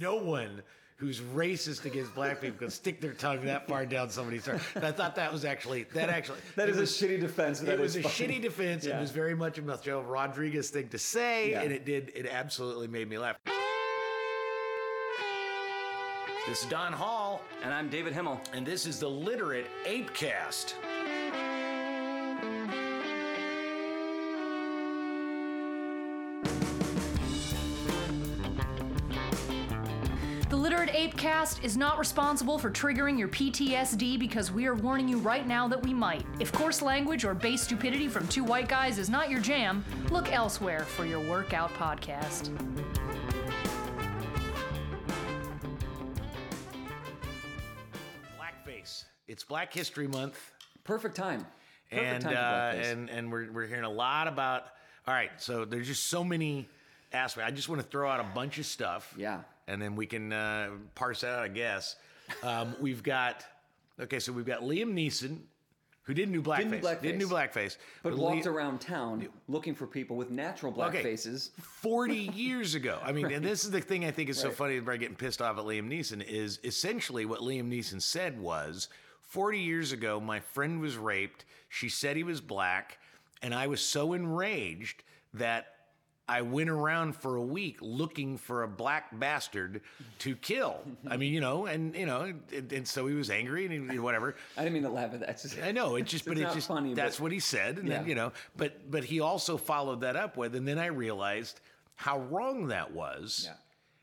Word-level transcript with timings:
no 0.00 0.16
one 0.16 0.62
who's 0.96 1.20
racist 1.20 1.84
against 1.86 2.14
black 2.14 2.40
people 2.40 2.58
can 2.58 2.70
stick 2.70 3.00
their 3.00 3.12
tongue 3.14 3.42
that 3.46 3.66
far 3.66 3.86
down 3.86 4.10
somebody's 4.10 4.44
throat. 4.44 4.60
And 4.74 4.84
I 4.84 4.92
thought 4.92 5.16
that 5.16 5.32
was 5.32 5.44
actually 5.46 5.84
that 5.94 6.08
actually 6.10 6.38
that 6.56 6.68
is 6.68 6.76
was- 6.76 7.00
a 7.02 7.06
shitty 7.06 7.20
defense. 7.20 7.62
It 7.62 7.66
That 7.66 7.78
was 7.78 7.96
a 7.96 8.02
funny. 8.02 8.14
shitty 8.14 8.42
defense. 8.42 8.84
Yeah. 8.84 8.98
It 8.98 9.00
was 9.00 9.10
very 9.10 9.34
much 9.34 9.56
a 9.58 9.62
Michelle 9.62 10.02
Rodriguez 10.02 10.70
thing 10.70 10.88
to 10.88 10.98
say, 10.98 11.52
Yeah. 11.52 11.62
and 11.62 11.72
it 11.72 11.84
did. 11.84 12.12
It 12.14 12.26
absolutely 12.26 12.88
made 12.88 13.08
me 13.08 13.16
laugh. 13.18 13.36
This 16.46 16.64
is 16.64 16.68
Don 16.70 16.92
Hall, 16.92 17.42
And 17.62 17.72
I'm 17.72 17.88
David 17.88 18.12
Himmel. 18.12 18.40
and 18.52 18.66
this 18.66 18.84
is 18.86 18.98
the 18.98 19.08
Literate 19.08 19.66
Apecast. 19.86 20.74
Literate 31.22 31.62
is 31.62 31.76
not 31.76 31.98
responsible 31.98 32.58
for 32.58 32.70
triggering 32.70 33.18
your 33.18 33.28
PTSD 33.28 34.18
because 34.18 34.50
we 34.50 34.66
are 34.66 34.74
warning 34.74 35.06
you 35.06 35.18
right 35.18 35.46
now 35.46 35.68
that 35.68 35.82
we 35.82 35.92
might. 35.92 36.24
If 36.38 36.50
coarse 36.50 36.80
language 36.80 37.26
or 37.26 37.34
base 37.34 37.60
stupidity 37.60 38.08
from 38.08 38.26
two 38.28 38.42
white 38.42 38.68
guys 38.68 38.98
is 38.98 39.10
not 39.10 39.28
your 39.28 39.40
jam, 39.40 39.84
look 40.10 40.32
elsewhere 40.32 40.84
for 40.84 41.04
your 41.04 41.20
workout 41.20 41.70
podcast. 41.74 42.48
Blackface. 48.38 49.04
It's 49.28 49.44
Black 49.44 49.74
History 49.74 50.08
Month. 50.08 50.52
Perfect 50.84 51.16
time. 51.16 51.46
Perfect 51.90 52.12
and 52.12 52.22
time 52.24 52.36
uh, 52.36 52.38
blackface. 52.38 52.92
and 52.92 53.10
and 53.10 53.32
we're 53.32 53.52
we're 53.52 53.66
hearing 53.66 53.84
a 53.84 53.90
lot 53.90 54.26
about. 54.26 54.64
All 55.06 55.14
right, 55.14 55.30
so 55.36 55.64
there's 55.66 55.86
just 55.86 56.06
so 56.06 56.24
many 56.24 56.68
aspects. 57.12 57.46
I 57.46 57.54
just 57.54 57.68
want 57.68 57.82
to 57.82 57.86
throw 57.86 58.08
out 58.08 58.20
a 58.20 58.34
bunch 58.34 58.58
of 58.58 58.64
stuff. 58.64 59.12
Yeah. 59.18 59.40
And 59.70 59.80
then 59.80 59.94
we 59.96 60.06
can 60.06 60.32
uh, 60.32 60.70
parse 60.94 61.20
that 61.22 61.38
out. 61.38 61.44
I 61.44 61.48
guess 61.48 61.96
um, 62.42 62.74
we've 62.80 63.02
got 63.02 63.44
okay. 64.00 64.18
So 64.18 64.32
we've 64.32 64.46
got 64.46 64.60
Liam 64.62 64.92
Neeson, 64.92 65.38
who 66.02 66.14
didn't 66.14 66.34
do 66.34 66.42
blackface. 66.42 66.58
Didn't 66.58 66.80
do 66.80 66.86
blackface. 66.86 67.02
Didn't 67.02 67.20
do 67.20 67.28
blackface, 67.28 67.76
but 68.02 68.14
Li- 68.14 68.20
walked 68.20 68.46
around 68.46 68.80
town 68.80 69.28
looking 69.48 69.74
for 69.74 69.86
people 69.86 70.16
with 70.16 70.30
natural 70.30 70.72
black 70.72 70.90
Okay. 70.90 71.02
faces. 71.02 71.50
40 71.60 72.14
years 72.34 72.74
ago. 72.74 72.98
I 73.02 73.12
mean, 73.12 73.30
and 73.32 73.44
this 73.44 73.64
is 73.64 73.70
the 73.70 73.80
thing 73.80 74.04
I 74.04 74.10
think 74.10 74.28
is 74.28 74.38
so 74.38 74.50
funny 74.50 74.78
about 74.78 74.98
getting 74.98 75.16
pissed 75.16 75.40
off 75.40 75.56
at 75.58 75.64
Liam 75.64 75.88
Neeson 75.88 76.22
is 76.26 76.58
essentially 76.64 77.24
what 77.24 77.40
Liam 77.40 77.68
Neeson 77.68 78.02
said 78.02 78.38
was 78.40 78.88
40 79.22 79.60
years 79.60 79.92
ago, 79.92 80.18
my 80.18 80.40
friend 80.40 80.80
was 80.80 80.96
raped. 80.96 81.44
She 81.68 81.88
said 81.88 82.16
he 82.16 82.24
was 82.24 82.40
black, 82.40 82.98
and 83.42 83.54
I 83.54 83.68
was 83.68 83.80
so 83.80 84.12
enraged 84.12 85.04
that 85.34 85.66
I 86.30 86.42
went 86.42 86.70
around 86.70 87.16
for 87.16 87.34
a 87.34 87.42
week 87.42 87.78
looking 87.80 88.38
for 88.38 88.62
a 88.62 88.68
black 88.68 89.18
bastard 89.18 89.80
to 90.20 90.36
kill. 90.36 90.80
I 91.08 91.16
mean, 91.16 91.34
you 91.34 91.40
know, 91.40 91.66
and 91.66 91.92
you 91.96 92.06
know, 92.06 92.32
and, 92.52 92.72
and 92.72 92.86
so 92.86 93.08
he 93.08 93.14
was 93.16 93.30
angry 93.30 93.66
and 93.66 93.90
he, 93.90 93.98
whatever. 93.98 94.36
I 94.56 94.62
didn't 94.62 94.74
mean 94.74 94.84
to 94.84 94.90
laugh 94.90 95.12
at 95.12 95.20
that. 95.20 95.42
Just, 95.42 95.60
I 95.60 95.72
know 95.72 95.96
it 95.96 96.06
just, 96.06 96.24
but 96.24 96.38
it's 96.38 96.54
just 96.54 96.68
funny, 96.68 96.94
That's 96.94 97.16
but- 97.16 97.24
what 97.24 97.32
he 97.32 97.40
said, 97.40 97.78
and 97.78 97.90
then 97.90 98.06
you 98.06 98.14
know, 98.14 98.30
but 98.56 98.88
but 98.88 99.02
he 99.02 99.18
also 99.18 99.56
followed 99.56 100.02
that 100.02 100.14
up 100.14 100.36
with, 100.36 100.54
and 100.54 100.68
then 100.68 100.78
I 100.78 100.86
realized 100.86 101.60
how 101.96 102.20
wrong 102.20 102.68
that 102.68 102.92
was. 102.92 103.48
Yeah. 103.48 103.54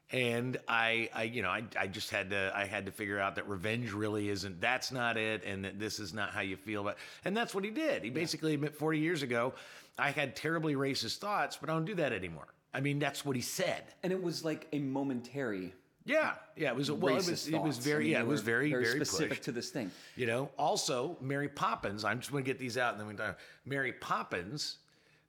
And 0.10 0.56
I, 0.70 1.10
I, 1.14 1.24
you 1.24 1.42
know, 1.42 1.50
I, 1.50 1.66
I 1.78 1.88
just 1.88 2.12
had 2.12 2.30
to, 2.30 2.50
I 2.56 2.64
had 2.64 2.86
to 2.86 2.94
figure 2.94 3.20
out 3.20 3.36
that 3.36 3.50
revenge 3.50 3.92
really 3.92 4.30
isn't. 4.30 4.62
That's 4.62 4.90
not 4.90 5.18
it, 5.18 5.44
and 5.44 5.66
that 5.66 5.80
this 5.80 6.00
is 6.00 6.14
not 6.14 6.30
how 6.30 6.40
you 6.40 6.56
feel 6.56 6.80
about. 6.80 6.96
And 7.26 7.36
that's 7.36 7.54
what 7.54 7.66
he 7.66 7.72
did. 7.72 8.06
He 8.06 8.10
basically 8.10 8.54
admit 8.54 8.74
40 8.74 9.00
years 9.00 9.22
ago, 9.22 9.54
I 9.98 10.12
had 10.12 10.36
terribly 10.36 10.76
racist 10.76 11.18
thoughts, 11.18 11.58
but 11.60 11.70
I 11.70 11.74
don't 11.74 11.86
do 11.86 11.96
that 11.96 12.14
anymore. 12.14 12.48
I 12.74 12.82
mean, 12.82 13.00
that's 13.00 13.26
what 13.26 13.36
he 13.36 13.42
said. 13.42 13.84
and 14.04 14.12
it 14.14 14.22
was 14.22 14.44
like 14.46 14.68
a 14.74 14.80
momentary 14.80 15.74
Yeah, 16.06 16.34
yeah. 16.56 16.70
It 16.70 16.76
was 16.76 16.92
well, 16.92 17.14
it 17.18 17.26
was, 17.26 17.48
it 17.48 17.62
was 17.62 17.78
very, 17.80 18.12
yeah, 18.12 18.20
it 18.20 18.28
was 18.28 18.42
were 18.42 18.46
very, 18.46 18.70
very, 18.70 18.86
specific 18.86 19.30
pushed. 19.30 19.44
to 19.44 19.52
this 19.52 19.70
thing. 19.70 19.92
You 20.16 20.28
know, 20.28 20.50
also 20.58 21.18
Mary 21.22 21.50
Poppins. 21.50 22.04
I'm 22.06 22.20
just 22.20 22.32
going 22.32 22.44
to 22.44 22.50
get 22.50 22.60
these 22.60 22.78
out, 22.78 22.94
and 22.94 23.02
then 23.02 23.08
we 23.08 23.14
talk. 23.16 23.38
Mary 23.66 23.94
Poppins 23.94 24.78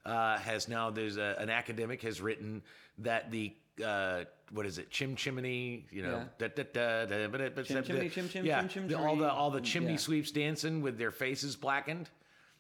uh, 0.04 0.38
has 0.38 0.69
now. 0.69 0.91
There's 0.91 1.16
a, 1.16 1.37
an 1.38 1.50
academic 1.50 2.03
has 2.03 2.20
written 2.20 2.62
that 2.98 3.31
the 3.31 3.54
uh, 3.84 4.25
what 4.53 4.66
is 4.66 4.78
it? 4.78 4.91
Chim 4.91 5.16
chimney. 5.16 5.87
You 5.91 6.03
know, 6.03 6.22
Yeah. 6.41 6.48
da, 6.48 6.62
da, 6.64 7.06
da, 7.06 7.26
da, 7.26 7.48
ba, 7.50 7.64
Chim 7.64 7.82
chimney, 7.82 8.09
chim 8.09 8.28
chim, 8.28 8.44
yeah, 8.47 8.60
chim 8.66 8.88
chim 8.88 8.98
all 9.00 9.16
the 9.16 9.22
chimney. 9.22 9.31
all 9.38 9.50
the 9.50 9.60
chimney 9.60 9.91
Yeah. 9.93 9.97
sweeps 9.98 10.31
dancing 10.31 10.81
with 10.82 10.98
their 10.98 11.10
faces 11.10 11.56
blackened 11.56 12.09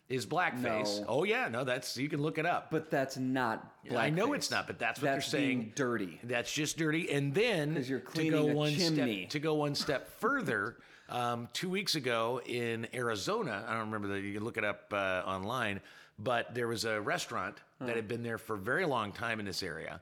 is 0.08 0.24
blackface. 0.26 1.00
No. 1.00 1.06
Oh 1.08 1.24
yeah, 1.24 1.48
no, 1.48 1.64
that's 1.64 1.96
you 1.96 2.08
can 2.08 2.22
look 2.22 2.38
it 2.38 2.46
up. 2.46 2.70
But 2.70 2.90
that's 2.90 3.16
not 3.16 3.82
black. 3.88 4.04
I 4.06 4.10
know 4.10 4.32
it's 4.32 4.50
not, 4.50 4.66
but 4.66 4.78
that's 4.78 5.00
what 5.00 5.06
That's 5.12 5.30
they're 5.30 5.40
saying. 5.40 5.58
being 5.58 5.72
dirty. 5.74 6.20
That's 6.24 6.52
just 6.52 6.78
dirty. 6.78 7.10
And 7.10 7.34
then 7.34 7.82
to 8.14 8.30
go 8.30 8.46
one 8.46 8.72
chimney. 8.74 9.22
step 9.22 9.30
to 9.30 9.38
go 9.38 9.54
one 9.54 9.74
step 9.74 10.08
further, 10.20 10.76
um, 11.10 11.48
two 11.52 11.68
weeks 11.68 11.94
ago 11.94 12.40
in 12.46 12.86
Arizona, 12.94 13.64
I 13.66 13.72
don't 13.72 13.90
remember 13.90 14.08
that. 14.08 14.20
You 14.20 14.34
can 14.34 14.44
look 14.44 14.56
it 14.56 14.64
up 14.64 14.92
uh, 14.92 15.22
online, 15.26 15.80
but 16.18 16.54
there 16.54 16.68
was 16.68 16.84
a 16.84 17.00
restaurant 17.00 17.56
that 17.80 17.94
had 17.94 18.08
been 18.08 18.22
there 18.22 18.38
for 18.38 18.54
a 18.54 18.58
very 18.58 18.86
long 18.86 19.12
time 19.12 19.40
in 19.40 19.46
this 19.46 19.62
area, 19.62 20.00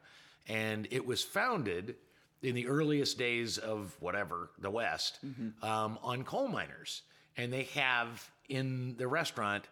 and 0.48 0.86
it 0.90 1.04
was 1.04 1.22
founded 1.22 1.96
in 2.42 2.54
the 2.54 2.66
earliest 2.68 3.18
days 3.18 3.58
of 3.58 3.94
whatever 4.00 4.50
the 4.60 4.70
West 4.70 5.18
um, 5.62 5.98
on 6.02 6.22
coal 6.24 6.48
miners, 6.48 7.02
and 7.36 7.52
they 7.52 7.64
have 7.74 8.30
in 8.48 8.94
the 8.96 9.06
restaurant 9.08 9.64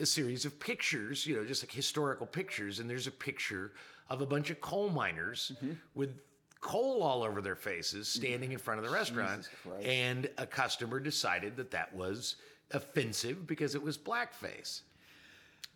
a 0.00 0.06
series 0.06 0.44
of 0.44 0.58
pictures, 0.58 1.26
you 1.26 1.36
know, 1.36 1.44
just 1.44 1.62
like 1.62 1.72
historical 1.72 2.26
pictures. 2.26 2.78
And 2.80 2.88
there's 2.88 3.06
a 3.06 3.12
picture 3.12 3.72
of 4.08 4.20
a 4.22 4.26
bunch 4.26 4.50
of 4.50 4.60
coal 4.60 4.88
miners 4.88 5.52
mm-hmm. 5.56 5.72
with 5.94 6.18
coal 6.60 7.02
all 7.02 7.22
over 7.22 7.40
their 7.40 7.56
faces 7.56 8.08
standing 8.08 8.52
in 8.52 8.58
front 8.58 8.78
of 8.78 8.86
the 8.86 8.92
restaurant. 8.92 9.48
And 9.82 10.28
a 10.38 10.46
customer 10.46 11.00
decided 11.00 11.56
that 11.56 11.70
that 11.70 11.94
was 11.94 12.36
offensive 12.72 13.46
because 13.46 13.74
it 13.74 13.82
was 13.82 13.96
blackface. 13.96 14.82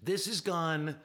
This 0.03 0.27
has 0.27 0.41
gone 0.41 0.97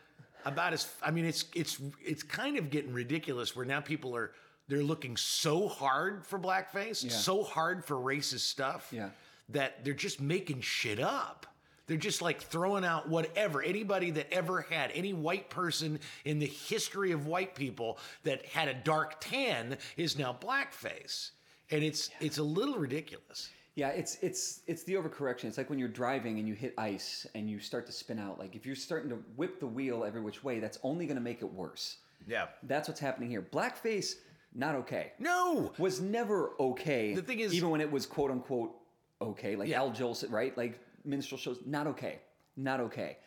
about 0.46 0.74
as 0.74 0.88
I 1.01 1.12
mean 1.12 1.25
it's 1.25 1.46
it's 1.53 1.81
it's 2.03 2.24
kind 2.24 2.57
of 2.57 2.69
getting 2.69 2.94
ridiculous 2.94 3.56
where 3.56 3.66
now 3.66 3.81
people 3.81 4.16
are 4.16 4.31
they're 4.68 4.84
looking 4.84 5.18
so 5.18 5.68
hard 5.68 6.25
for 6.25 6.38
blackface, 6.40 7.03
Yeah. 7.03 7.09
so 7.09 7.44
hard 7.44 7.84
for 7.84 7.96
racist 7.96 8.41
stuff 8.41 8.90
Yeah. 8.91 9.09
that 9.50 9.84
they're 9.84 9.94
just 9.94 10.22
making 10.22 10.62
shit 10.62 11.00
up. 11.00 11.46
They're 11.89 11.97
just 11.97 12.22
like 12.22 12.39
throwing 12.39 12.85
out 12.85 13.09
whatever. 13.09 13.63
Anybody 13.63 14.11
that 14.11 14.31
ever 14.31 14.61
had 14.61 14.91
any 14.94 15.11
white 15.11 15.50
person 15.50 16.00
in 16.23 16.38
the 16.38 16.45
history 16.45 17.11
of 17.11 17.25
white 17.25 17.55
people 17.55 17.97
that 18.23 18.45
had 18.45 18.67
a 18.67 18.75
dark 18.75 19.19
tan 19.19 19.75
is 19.97 20.16
now 20.16 20.38
blackface. 20.39 21.31
And 21.72 21.83
it's 21.83 22.11
it's 22.22 22.38
a 22.38 22.44
little 22.44 22.75
ridiculous. 22.75 23.50
Yeah, 23.73 23.88
it's 23.89 24.17
it's 24.22 24.61
it's 24.67 24.83
the 24.83 24.94
overcorrection. 24.94 25.45
It's 25.45 25.57
like 25.57 25.72
when 25.72 25.79
you're 25.79 25.88
driving 25.88 26.38
and 26.38 26.47
you 26.47 26.53
hit 26.53 26.75
ice 26.77 27.25
and 27.33 27.50
you 27.50 27.59
start 27.59 27.88
to 27.88 27.91
spin 27.91 28.19
out. 28.19 28.38
Like 28.38 28.56
if 28.56 28.67
you're 28.67 28.75
starting 28.75 29.09
to 29.09 29.16
whip 29.35 29.59
the 29.59 29.67
wheel 29.67 30.03
every 30.06 30.21
which 30.21 30.44
way, 30.44 30.59
that's 30.59 30.77
only 30.83 31.07
going 31.07 31.17
to 31.17 31.23
make 31.23 31.41
it 31.41 31.51
worse. 31.51 31.97
Yeah. 32.27 32.47
That's 32.63 32.88
what's 32.88 33.00
happening 33.00 33.31
here. 33.31 33.41
Blackface, 33.41 34.13
not 34.53 34.75
okay. 34.75 35.13
No. 35.17 35.71
Was 35.79 36.01
never 36.01 36.51
okay. 36.59 37.16
The 37.16 37.23
thing 37.23 37.39
is- 37.39 37.51
even 37.56 37.71
when 37.71 37.81
it 37.81 37.91
was 37.91 38.06
quote 38.06 38.29
unquote 38.29 38.75
okay, 39.21 39.56
like 39.56 39.69
Yeah. 39.69 39.79
Al 39.79 39.89
Jolson, 39.91 40.31
right? 40.31 40.56
Like 40.56 40.79
minstrel 41.06 41.38
shows, 41.38 41.60
not 41.66 41.88
okay, 41.88 42.20
not 42.58 42.80
okay. 42.80 43.18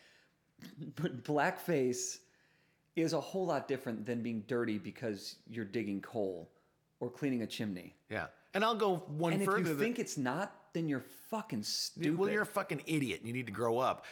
But 0.96 1.24
blackface 1.24 2.18
is 2.96 3.12
a 3.12 3.20
whole 3.20 3.46
lot 3.46 3.68
different 3.68 4.06
than 4.06 4.22
being 4.22 4.44
dirty 4.46 4.78
because 4.78 5.36
you're 5.48 5.64
digging 5.64 6.00
coal 6.00 6.50
or 7.00 7.10
cleaning 7.10 7.42
a 7.42 7.46
chimney. 7.46 7.94
Yeah. 8.10 8.26
And 8.54 8.64
I'll 8.64 8.74
go 8.74 8.96
one 9.08 9.38
further. 9.40 9.56
And 9.56 9.66
if 9.66 9.72
you 9.72 9.78
think 9.78 9.98
it's 9.98 10.18
not, 10.18 10.54
then 10.74 10.88
you're 10.88 11.04
fucking 11.30 11.62
stupid. 11.62 12.18
Well, 12.18 12.30
you're 12.30 12.42
a 12.42 12.46
fucking 12.46 12.82
idiot. 12.86 13.20
and 13.20 13.26
You 13.28 13.32
need 13.32 13.46
to 13.46 13.52
grow 13.52 13.78
up. 13.78 14.04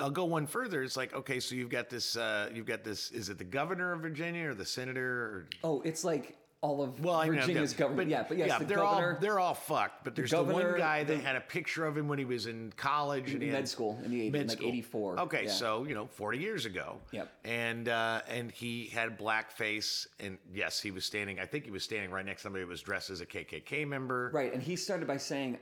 I'll 0.00 0.10
go 0.10 0.24
one 0.24 0.46
further. 0.46 0.82
It's 0.82 0.96
like, 0.96 1.14
okay, 1.14 1.40
so 1.40 1.54
you've 1.54 1.70
got 1.70 1.88
this. 1.90 2.16
Uh, 2.16 2.48
you've 2.52 2.66
got 2.66 2.84
this. 2.84 3.10
Is 3.10 3.28
it 3.28 3.38
the 3.38 3.44
governor 3.44 3.92
of 3.92 4.00
Virginia 4.00 4.48
or 4.50 4.54
the 4.54 4.64
senator? 4.64 5.22
Or, 5.22 5.48
oh, 5.62 5.82
it's 5.82 6.04
like 6.04 6.36
all 6.62 6.80
of 6.80 7.04
well, 7.04 7.26
know, 7.26 7.32
Virginia's 7.32 7.72
yeah, 7.72 7.78
government. 7.78 8.08
yeah, 8.08 8.24
but 8.26 8.38
yes, 8.38 8.56
the 8.60 8.64
they're 8.64 8.76
governor. 8.78 9.14
all 9.14 9.20
they're 9.20 9.40
all 9.40 9.52
fucked. 9.54 10.04
But 10.04 10.14
there's 10.14 10.30
the, 10.30 10.36
governor, 10.36 10.70
one 10.70 10.78
guy 10.78 11.02
that 11.02 11.16
the- 11.16 11.20
had 11.20 11.34
a 11.34 11.40
picture 11.40 11.84
of 11.84 11.96
him 11.96 12.06
when 12.06 12.20
he 12.20 12.24
was 12.24 12.46
in 12.46 12.72
college 12.76 13.32
and 13.32 13.42
he 13.42 13.50
Med 13.50 13.68
school 13.68 13.98
in 14.04 14.12
the 14.12 14.30
80s, 14.30 14.32
med 14.32 14.48
like 14.48 14.62
84, 14.62 15.20
Okay, 15.20 15.44
yeah. 15.44 15.50
so 15.50 15.84
you 15.84 15.94
know, 15.94 16.06
40 16.06 16.38
years 16.38 16.64
ago. 16.64 16.98
Yep. 17.10 17.28
And 17.44 17.88
uh, 17.88 18.22
and 18.28 18.52
he 18.52 18.86
had 18.86 19.18
blackface, 19.18 20.06
and 20.20 20.38
yes, 20.54 20.80
he 20.80 20.92
was 20.92 21.04
standing. 21.04 21.40
I 21.40 21.46
think 21.46 21.64
he 21.64 21.72
was 21.72 21.82
standing 21.82 22.10
right 22.12 22.24
next 22.24 22.42
to 22.42 22.44
somebody 22.44 22.62
who 22.62 22.70
was 22.70 22.80
dressed 22.80 23.10
as 23.10 23.20
a 23.20 23.26
KKK 23.26 23.86
member. 23.86 24.30
Right, 24.32 24.54
and 24.54 24.62
he 24.62 24.76
started 24.76 25.08
by 25.08 25.16
saying, 25.16 25.58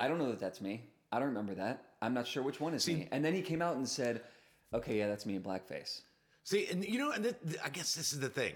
"I 0.00 0.08
don't 0.08 0.18
know 0.18 0.30
that 0.30 0.40
that's 0.40 0.60
me. 0.60 0.82
I 1.12 1.20
don't 1.20 1.28
remember 1.28 1.54
that. 1.54 1.84
I'm 2.02 2.12
not 2.12 2.26
sure 2.26 2.42
which 2.42 2.60
one 2.60 2.74
is 2.74 2.86
me." 2.88 3.06
And 3.12 3.24
then 3.24 3.34
he 3.34 3.42
came 3.42 3.62
out 3.62 3.76
and 3.76 3.88
said, 3.88 4.22
"Okay, 4.74 4.98
yeah, 4.98 5.06
that's 5.06 5.26
me 5.26 5.36
in 5.36 5.42
blackface." 5.42 6.00
See, 6.42 6.66
and 6.66 6.84
you 6.84 6.98
know, 6.98 7.12
and 7.12 7.22
th- 7.22 7.36
th- 7.46 7.60
I 7.64 7.68
guess 7.68 7.94
this 7.94 8.12
is 8.12 8.18
the 8.18 8.28
thing. 8.28 8.54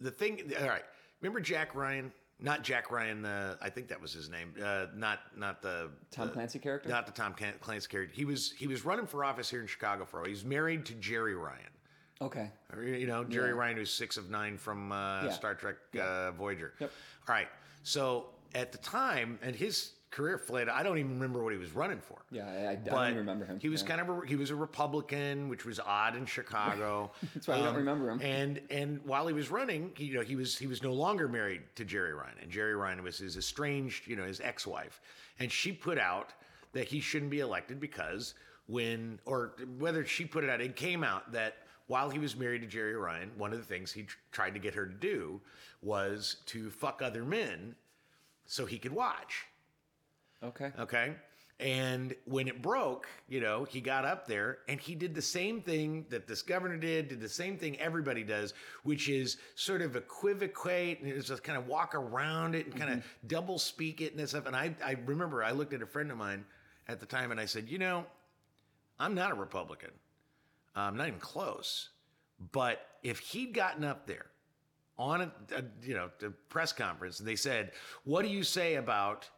The 0.00 0.10
thing, 0.10 0.52
all 0.60 0.66
right. 0.68 0.84
Remember 1.20 1.40
Jack 1.40 1.74
Ryan? 1.74 2.12
Not 2.38 2.62
Jack 2.62 2.90
Ryan. 2.90 3.24
Uh, 3.24 3.56
I 3.62 3.70
think 3.70 3.88
that 3.88 4.00
was 4.00 4.12
his 4.12 4.28
name. 4.28 4.52
Uh, 4.62 4.86
not 4.94 5.20
not 5.36 5.62
the 5.62 5.88
Tom 6.10 6.26
the- 6.26 6.32
Clancy 6.34 6.58
character? 6.58 6.88
Not 6.90 7.06
the 7.06 7.12
Tom 7.12 7.34
Clancy 7.34 7.88
character. 7.88 8.14
He 8.14 8.26
was 8.26 8.52
he 8.52 8.66
was 8.66 8.84
running 8.84 9.06
for 9.06 9.24
office 9.24 9.48
here 9.48 9.62
in 9.62 9.66
Chicago 9.66 10.04
for 10.04 10.18
a 10.18 10.20
while. 10.20 10.26
He 10.26 10.32
was 10.32 10.44
married 10.44 10.84
to 10.86 10.92
Jeri 10.94 11.34
Ryan. 11.40 11.60
Okay. 12.20 12.50
You 12.78 13.06
know, 13.06 13.24
Jeri 13.24 13.32
Yeah. 13.48 13.52
Ryan, 13.52 13.76
who's 13.78 13.92
six 13.92 14.18
of 14.18 14.28
nine 14.30 14.58
from 14.58 14.92
uh, 14.92 15.24
Yeah. 15.24 15.30
Star 15.30 15.54
Trek 15.54 15.76
uh, 15.98 16.32
Voyager. 16.32 16.74
Yep. 16.78 16.90
All 17.28 17.34
right. 17.34 17.48
So 17.84 18.26
at 18.54 18.70
the 18.70 18.78
time, 18.78 19.38
and 19.42 19.56
his 19.56 19.92
career 20.10 20.38
fled, 20.38 20.68
I 20.68 20.82
don't 20.82 20.98
even 20.98 21.12
remember 21.12 21.42
what 21.42 21.52
he 21.52 21.58
was 21.58 21.72
running 21.72 22.00
for. 22.00 22.18
Yeah, 22.30 22.46
I, 22.46 22.64
I, 22.68 22.70
I 22.70 23.08
don't 23.08 23.16
remember 23.18 23.44
him. 23.44 23.58
He 23.60 23.68
was 23.68 23.82
Yeah. 23.82 23.88
kind 23.88 24.00
of 24.00 24.08
a, 24.08 24.26
he 24.26 24.36
was 24.36 24.50
a 24.50 24.54
Republican, 24.54 25.48
which 25.48 25.64
was 25.64 25.78
odd 25.80 26.16
in 26.16 26.26
Chicago. 26.26 27.10
That's 27.34 27.46
why 27.48 27.56
we 27.56 27.60
don't 27.62 27.70
um, 27.70 27.76
remember 27.76 28.10
him. 28.10 28.20
And 28.22 28.60
and 28.70 29.00
while 29.04 29.26
he 29.26 29.32
was 29.34 29.50
running, 29.50 29.92
he, 29.96 30.04
you 30.06 30.14
know, 30.14 30.22
he 30.22 30.36
was 30.36 30.56
he 30.56 30.66
was 30.66 30.82
no 30.82 30.92
longer 30.92 31.28
married 31.28 31.62
to 31.76 31.84
Jeri 31.84 32.16
Ryan, 32.16 32.36
and 32.42 32.50
Jeri 32.50 32.78
Ryan 32.78 33.02
was 33.02 33.18
his 33.18 33.36
estranged, 33.36 34.06
you 34.06 34.16
know, 34.16 34.24
his 34.24 34.40
ex-wife, 34.40 35.00
and 35.38 35.50
she 35.50 35.72
put 35.72 35.98
out 35.98 36.32
that 36.72 36.86
he 36.88 37.00
shouldn't 37.00 37.30
be 37.30 37.40
elected 37.40 37.80
because 37.80 38.34
when 38.68 39.18
or 39.24 39.54
whether 39.78 40.04
she 40.04 40.24
put 40.24 40.44
it 40.44 40.50
out, 40.50 40.60
it 40.60 40.76
came 40.76 41.02
out 41.04 41.30
that 41.32 41.56
while 41.88 42.10
he 42.10 42.18
was 42.18 42.34
married 42.36 42.68
to 42.68 42.78
Jeri 42.78 43.00
Ryan, 43.00 43.30
one 43.36 43.52
of 43.52 43.58
the 43.58 43.64
things 43.64 43.92
he 43.92 44.02
tr- 44.02 44.16
tried 44.32 44.54
to 44.54 44.58
get 44.60 44.74
her 44.74 44.86
to 44.86 44.94
do 44.94 45.40
was 45.82 46.36
to 46.46 46.68
fuck 46.70 47.00
other 47.00 47.24
men 47.24 47.76
so 48.46 48.66
he 48.66 48.78
could 48.78 48.92
watch. 48.92 49.46
Okay. 50.42 50.72
Okay. 50.78 51.14
And 51.58 52.14
when 52.26 52.48
it 52.48 52.60
broke, 52.60 53.08
you 53.28 53.40
know, 53.40 53.64
he 53.64 53.80
got 53.80 54.04
up 54.04 54.26
there 54.26 54.58
and 54.68 54.78
he 54.78 54.94
did 54.94 55.14
the 55.14 55.22
same 55.22 55.62
thing 55.62 56.04
that 56.10 56.26
this 56.26 56.42
governor 56.42 56.76
did, 56.76 57.08
did 57.08 57.20
the 57.20 57.28
same 57.30 57.56
thing 57.56 57.80
everybody 57.80 58.22
does, 58.22 58.52
which 58.82 59.08
is 59.08 59.38
sort 59.54 59.80
of 59.80 59.96
equivocate 59.96 61.00
and 61.00 61.24
just 61.24 61.42
kind 61.42 61.56
of 61.56 61.66
walk 61.66 61.94
around 61.94 62.54
it 62.54 62.66
and 62.66 62.76
kind 62.76 62.92
of 62.92 62.98
mm-hmm. 62.98 63.26
double 63.28 63.58
speak 63.58 64.02
it 64.02 64.10
and 64.10 64.20
this 64.20 64.30
stuff. 64.30 64.44
And 64.44 64.54
I, 64.54 64.74
I 64.84 64.96
remember 65.06 65.42
I 65.42 65.52
looked 65.52 65.72
at 65.72 65.80
a 65.80 65.86
friend 65.86 66.10
of 66.10 66.18
mine 66.18 66.44
at 66.88 67.00
the 67.00 67.06
time 67.06 67.30
and 67.30 67.40
I 67.40 67.46
said, 67.46 67.70
you 67.70 67.78
know, 67.78 68.04
I'm 68.98 69.14
not 69.14 69.30
a 69.30 69.34
Republican. 69.34 69.90
I'm 70.74 70.96
not 70.96 71.08
even 71.08 71.20
close. 71.20 71.88
But 72.52 72.86
if 73.02 73.18
he'd 73.18 73.54
gotten 73.54 73.82
up 73.82 74.06
there 74.06 74.26
on 74.98 75.22
a, 75.22 75.32
a 75.54 75.62
you 75.82 75.94
know 75.94 76.10
the 76.18 76.30
press 76.48 76.72
conference 76.72 77.18
and 77.18 77.28
they 77.28 77.36
said, 77.36 77.72
"What 78.04 78.22
do 78.22 78.28
you 78.28 78.42
say 78.42 78.76
about 78.76 79.28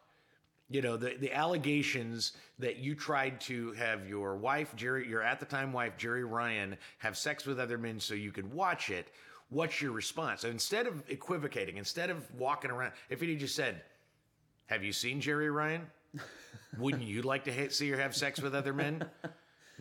you 0.69 0.81
know 0.81 0.97
the 0.97 1.15
the 1.19 1.31
allegations 1.33 2.33
that 2.59 2.77
you 2.77 2.93
tried 2.95 3.41
to 3.41 3.71
have 3.73 4.07
your 4.07 4.35
wife 4.35 4.75
Jeri, 4.75 5.07
your 5.07 5.21
at 5.23 5.39
the 5.39 5.45
time 5.45 5.73
wife 5.73 5.97
Jeri 5.97 6.29
Ryan, 6.29 6.77
have 6.99 7.17
sex 7.17 7.45
with 7.45 7.59
other 7.59 7.77
men 7.77 7.99
so 7.99 8.13
you 8.13 8.31
could 8.31 8.51
watch 8.53 8.89
it"? 8.89 9.07
What's 9.49 9.81
your 9.81 9.91
response? 9.93 10.41
So 10.41 10.49
instead 10.49 10.85
of 10.85 11.03
equivocating, 11.09 11.77
instead 11.77 12.09
of 12.11 12.23
walking 12.35 12.69
around, 12.71 12.93
if 13.09 13.19
he 13.21 13.35
just 13.35 13.55
said, 13.55 13.81
"Have 14.67 14.83
you 14.83 14.93
seen 14.93 15.19
Jeri 15.21 15.53
Ryan? 15.53 15.87
Wouldn't 16.77 17.03
you 17.03 17.23
like 17.23 17.43
to 17.45 17.51
ha- 17.53 17.69
see 17.69 17.89
her 17.89 17.97
have 17.97 18.15
sex 18.15 18.39
with 18.41 18.53
other 18.53 18.73
men?" 18.73 19.09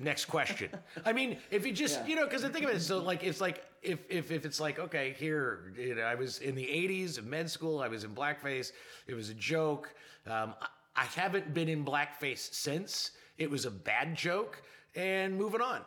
Next 0.00 0.26
question. 0.26 0.70
I 1.04 1.12
mean, 1.12 1.38
if 1.50 1.66
you 1.66 1.72
just, 1.72 2.00
Yeah. 2.00 2.06
you 2.06 2.16
know, 2.16 2.24
because 2.24 2.44
I 2.44 2.48
think 2.50 2.64
of 2.64 2.70
it, 2.70 2.80
so 2.80 2.98
like 2.98 3.24
it's 3.24 3.40
like 3.40 3.64
if 3.82 3.98
if 4.08 4.30
if 4.30 4.46
it's 4.46 4.60
like 4.60 4.78
okay, 4.78 5.14
here, 5.18 5.72
you 5.76 5.96
know, 5.96 6.02
I 6.02 6.14
was 6.14 6.38
in 6.38 6.54
the 6.54 6.64
'80s 6.64 7.18
in 7.18 7.28
med 7.28 7.50
school, 7.50 7.80
I 7.80 7.88
was 7.88 8.04
in 8.04 8.14
blackface, 8.14 8.72
it 9.08 9.14
was 9.14 9.28
a 9.28 9.34
joke. 9.34 9.92
Um, 10.26 10.54
I, 10.98 11.04
haven't 11.20 11.54
been 11.54 11.68
in 11.68 11.84
blackface 11.84 12.52
since. 12.52 13.12
It 13.36 13.50
was 13.50 13.64
a 13.64 13.70
bad 13.70 14.16
joke, 14.16 14.62
and 14.94 15.36
moving 15.36 15.60
on. 15.60 15.80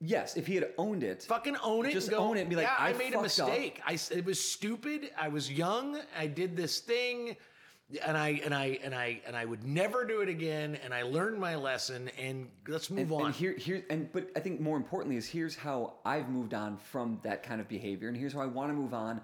Yes, 0.00 0.36
if 0.36 0.46
he 0.46 0.56
had 0.56 0.70
owned 0.78 1.04
it, 1.04 1.22
Fucking 1.22 1.56
own 1.62 1.86
it. 1.86 1.92
Just 1.92 2.10
go, 2.10 2.18
own 2.18 2.36
it 2.36 2.40
and 2.40 2.50
be 2.50 2.56
like, 2.56 2.66
yeah, 2.66 2.74
I, 2.76 2.90
"I 2.90 2.92
made 2.94 3.14
a 3.14 3.22
fucked 3.22 3.40
up." 3.40 3.48
mistake. 3.48 3.80
I 3.86 3.98
it 4.10 4.24
was 4.24 4.40
stupid. 4.40 5.10
I 5.16 5.28
was 5.28 5.50
young. 5.50 5.98
I 6.18 6.26
did 6.26 6.56
this 6.56 6.80
thing, 6.80 7.36
and 8.04 8.16
I 8.16 8.40
and 8.44 8.52
I 8.52 8.80
and 8.82 8.94
I 8.94 9.20
and 9.24 9.36
I 9.36 9.44
would 9.44 9.64
never 9.64 10.04
do 10.04 10.20
it 10.20 10.28
again. 10.28 10.76
And 10.84 10.92
I 10.92 11.02
learned 11.02 11.38
my 11.38 11.54
lesson. 11.54 12.10
And 12.18 12.48
let's 12.66 12.90
move 12.90 13.12
and, 13.12 13.12
on. 13.12 13.26
and 13.26 13.34
here, 13.34 13.54
here, 13.56 13.84
and 13.90 14.12
but 14.12 14.28
I 14.34 14.40
think 14.40 14.60
more 14.60 14.76
importantly 14.76 15.16
is 15.16 15.28
here's 15.28 15.54
how 15.54 15.94
I've 16.04 16.28
moved 16.28 16.52
on 16.52 16.78
from 16.78 17.20
that 17.22 17.44
kind 17.44 17.60
of 17.60 17.68
behavior, 17.68 18.08
and 18.08 18.16
here's 18.16 18.32
how 18.32 18.40
I 18.40 18.46
want 18.46 18.70
to 18.70 18.74
move 18.74 18.94
on 18.94 19.20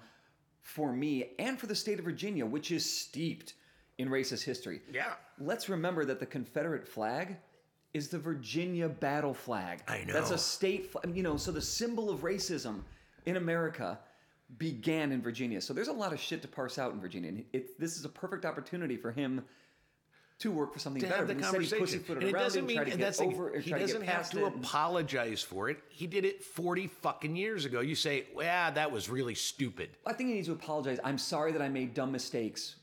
for 0.62 0.92
me 0.92 1.30
and 1.40 1.58
for 1.58 1.66
the 1.66 1.74
state 1.74 1.98
of 1.98 2.04
Virginia, 2.04 2.46
which 2.46 2.70
is 2.70 2.88
steeped 2.88 3.54
in 3.98 4.08
racist 4.08 4.44
history. 4.44 4.80
Yeah. 4.92 5.12
Let's 5.40 5.68
remember 5.68 6.04
that 6.04 6.20
the 6.20 6.26
Confederate 6.26 6.86
flag 6.86 7.36
is 7.94 8.08
the 8.08 8.18
Virginia 8.18 8.88
battle 8.88 9.34
flag. 9.34 9.82
I 9.88 10.04
know. 10.04 10.12
That's 10.12 10.30
a 10.30 10.38
state, 10.38 10.92
fl- 10.92 10.98
you 11.12 11.22
know. 11.22 11.36
So 11.36 11.50
the 11.52 11.60
symbol 11.62 12.10
of 12.10 12.20
racism 12.20 12.82
in 13.26 13.36
America 13.36 13.98
began 14.58 15.12
in 15.12 15.20
Virginia. 15.20 15.60
So 15.60 15.74
there's 15.74 15.88
a 15.88 15.92
lot 15.92 16.12
of 16.12 16.20
shit 16.20 16.40
to 16.42 16.48
parse 16.48 16.78
out 16.78 16.92
in 16.92 17.00
Virginia. 17.00 17.28
And 17.30 17.44
it, 17.52 17.78
this 17.78 17.96
is 17.98 18.04
a 18.04 18.08
perfect 18.08 18.44
opportunity 18.44 18.96
for 18.96 19.10
him 19.10 19.44
to 20.38 20.52
work 20.52 20.72
for 20.72 20.78
something 20.78 21.02
to 21.02 21.08
better. 21.08 21.18
have 21.18 21.28
the 21.28 21.34
But 21.34 21.38
instead 21.54 21.60
he 21.62 21.68
conversation. 21.68 21.98
pussyfooted 21.98 22.22
And 22.22 22.30
it 22.30 22.38
doesn't 22.38 22.66
mean 22.66 22.78
and 22.78 23.02
that's 23.02 23.20
over. 23.20 23.58
he 23.58 23.70
tried 23.70 23.78
to 23.80 23.86
doesn't 23.86 24.02
have 24.02 24.30
to 24.30 24.46
it 24.46 24.54
apologize 24.54 25.42
for 25.42 25.68
it. 25.68 25.78
He 25.88 26.06
did 26.06 26.24
it 26.24 26.44
40 26.44 26.86
fucking 26.86 27.34
years 27.34 27.64
ago. 27.64 27.80
You 27.80 27.96
say, 27.96 28.26
"Yeah, 28.38 28.70
that 28.70 28.92
was 28.92 29.10
really 29.10 29.34
stupid." 29.34 29.90
I 30.06 30.12
think 30.12 30.28
he 30.28 30.36
needs 30.36 30.46
to 30.46 30.52
apologize. 30.52 31.00
I'm 31.02 31.18
sorry 31.18 31.50
that 31.52 31.60
I 31.60 31.68
made 31.68 31.92
dumb 31.92 32.12
mistakes, 32.12 32.76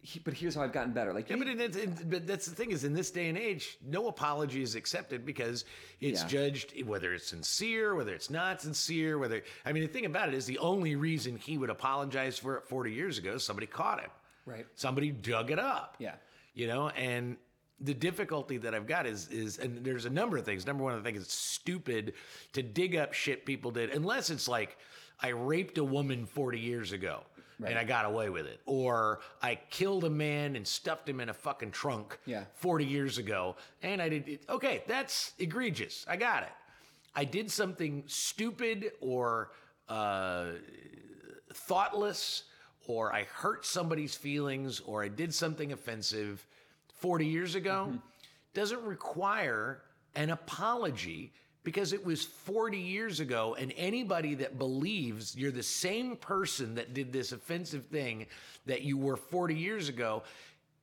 he, 0.00 0.18
but 0.20 0.32
here's 0.34 0.54
how 0.54 0.62
I've 0.62 0.72
gotten 0.72 0.92
better. 0.92 1.12
Like, 1.12 1.28
Yeah, 1.28 1.36
but, 1.36 1.48
it, 1.48 1.76
it, 1.76 2.08
but 2.10 2.26
that's 2.26 2.46
the 2.46 2.54
thing 2.54 2.70
is 2.70 2.84
in 2.84 2.92
this 2.92 3.10
day 3.10 3.28
and 3.28 3.36
age, 3.36 3.78
no 3.84 4.08
apology 4.08 4.62
is 4.62 4.74
accepted 4.74 5.26
because 5.26 5.64
it's 6.00 6.22
Yeah. 6.22 6.28
judged 6.28 6.82
whether 6.86 7.12
it's 7.14 7.26
sincere, 7.26 7.94
whether 7.94 8.14
it's 8.14 8.30
not 8.30 8.62
sincere, 8.62 9.18
whether 9.18 9.42
I 9.64 9.72
mean 9.72 9.82
the 9.82 9.88
thing 9.88 10.06
about 10.06 10.28
it 10.28 10.34
is 10.34 10.46
the 10.46 10.58
only 10.58 10.96
reason 10.96 11.36
he 11.36 11.58
would 11.58 11.70
apologize 11.70 12.38
for 12.38 12.56
it 12.58 12.64
40 12.68 12.92
years 12.92 13.18
ago, 13.18 13.34
is 13.34 13.44
somebody 13.44 13.66
caught 13.66 14.00
him. 14.00 14.10
Right. 14.46 14.66
Somebody 14.76 15.10
dug 15.10 15.50
it 15.50 15.58
up. 15.58 15.96
Yeah. 15.98 16.14
You 16.54 16.68
know, 16.68 16.88
and 16.90 17.36
the 17.80 17.94
difficulty 17.94 18.56
that 18.58 18.74
I've 18.74 18.86
got 18.86 19.06
is 19.06 19.28
is 19.28 19.58
and 19.58 19.84
there's 19.84 20.04
a 20.04 20.10
number 20.10 20.36
of 20.38 20.44
things. 20.44 20.66
Number 20.66 20.84
one, 20.84 20.98
I 20.98 21.02
think 21.02 21.16
it's 21.16 21.32
stupid 21.34 22.14
to 22.52 22.62
dig 22.62 22.96
up 22.96 23.12
shit 23.12 23.44
people 23.44 23.70
did 23.70 23.90
unless 23.90 24.30
it's 24.30 24.48
like 24.48 24.76
I 25.20 25.28
raped 25.28 25.78
a 25.78 25.84
woman 25.84 26.24
40 26.26 26.58
years 26.60 26.92
ago. 26.92 27.22
And 27.64 27.76
I 27.78 27.84
got 27.84 28.04
away 28.04 28.30
with 28.30 28.46
it. 28.46 28.60
Or 28.66 29.20
I 29.42 29.56
killed 29.70 30.04
a 30.04 30.10
man 30.10 30.54
and 30.54 30.66
stuffed 30.66 31.08
him 31.08 31.18
in 31.20 31.28
a 31.28 31.34
fucking 31.34 31.72
trunk 31.72 32.18
Yeah. 32.24 32.44
40 32.54 32.84
years 32.84 33.18
ago. 33.18 33.56
And 33.82 34.00
I 34.00 34.08
did 34.08 34.28
it. 34.28 34.42
Okay, 34.48 34.84
that's 34.86 35.32
egregious. 35.38 36.04
I 36.08 36.16
got 36.16 36.44
it. 36.44 36.50
I 37.14 37.24
did 37.24 37.50
something 37.50 38.04
stupid 38.06 38.92
or 39.00 39.50
uh, 39.88 40.52
thoughtless 41.52 42.44
or 42.86 43.12
I 43.12 43.24
hurt 43.24 43.66
somebody's 43.66 44.14
feelings 44.14 44.80
or 44.80 45.02
I 45.02 45.08
did 45.08 45.34
something 45.34 45.72
offensive 45.72 46.46
40 47.00 47.26
years 47.26 47.54
ago 47.54 47.92
doesn't 48.54 48.82
require 48.82 49.82
an 50.14 50.30
apology 50.30 51.32
because 51.68 51.92
it 51.92 52.02
was 52.02 52.24
40 52.24 52.78
years 52.78 53.20
ago 53.20 53.54
and 53.58 53.74
anybody 53.76 54.34
that 54.36 54.56
believes 54.56 55.36
you're 55.36 55.50
the 55.50 55.62
same 55.62 56.16
person 56.16 56.74
that 56.76 56.94
did 56.94 57.12
this 57.12 57.32
offensive 57.32 57.84
thing 57.88 58.24
that 58.64 58.80
you 58.84 58.96
were 58.96 59.16
40 59.18 59.54
years 59.54 59.90
ago 59.90 60.22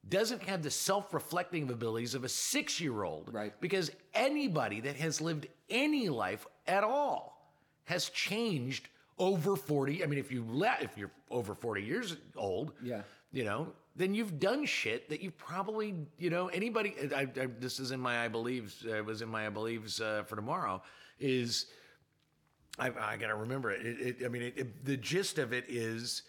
doesn't 0.09 0.43
have 0.43 0.61
the 0.61 0.69
self-reflecting 0.69 1.71
abilities 1.71 2.13
of 2.13 2.23
a 2.23 2.27
6-year-old 2.27 3.33
Right. 3.33 3.51
because 3.61 3.89
anybody 4.13 4.79
that 4.81 4.95
has 4.97 5.19
lived 5.21 5.47
any 5.71 6.07
life 6.07 6.45
at 6.67 6.83
all 6.83 7.51
has 7.85 8.09
changed 8.09 8.87
over 9.17 9.55
40 9.55 10.03
i 10.03 10.05
mean 10.05 10.19
if 10.19 10.31
you 10.31 10.45
let 10.47 10.83
if 10.83 10.95
you're 10.99 11.09
over 11.31 11.55
40 11.55 11.81
years 11.81 12.15
old 12.35 12.73
Yeah. 12.83 13.01
you 13.31 13.43
know 13.43 13.73
then 13.95 14.13
you've 14.13 14.39
done 14.39 14.65
shit 14.65 15.09
that 15.09 15.21
you 15.21 15.31
probably 15.31 15.95
you 16.17 16.29
know 16.29 16.47
anybody 16.47 16.93
I, 17.15 17.21
I, 17.21 17.47
this 17.59 17.79
is 17.79 17.91
in 17.91 17.99
my 17.99 18.25
i 18.25 18.27
believes 18.27 18.85
uh, 18.85 19.03
was 19.03 19.21
in 19.21 19.29
my 19.29 19.47
i 19.47 19.49
believes 19.49 20.01
uh, 20.01 20.23
for 20.27 20.35
tomorrow 20.35 20.81
is 21.19 21.67
i, 22.79 22.87
I 22.99 23.17
gotta 23.17 23.35
remember 23.35 23.71
it, 23.71 23.85
it, 23.85 23.99
it 24.21 24.25
i 24.25 24.27
mean 24.27 24.41
it, 24.41 24.53
it- 24.57 24.85
the 24.85 24.97
gist 24.97 25.37
of 25.39 25.53
it 25.53 25.65
is 25.67 26.23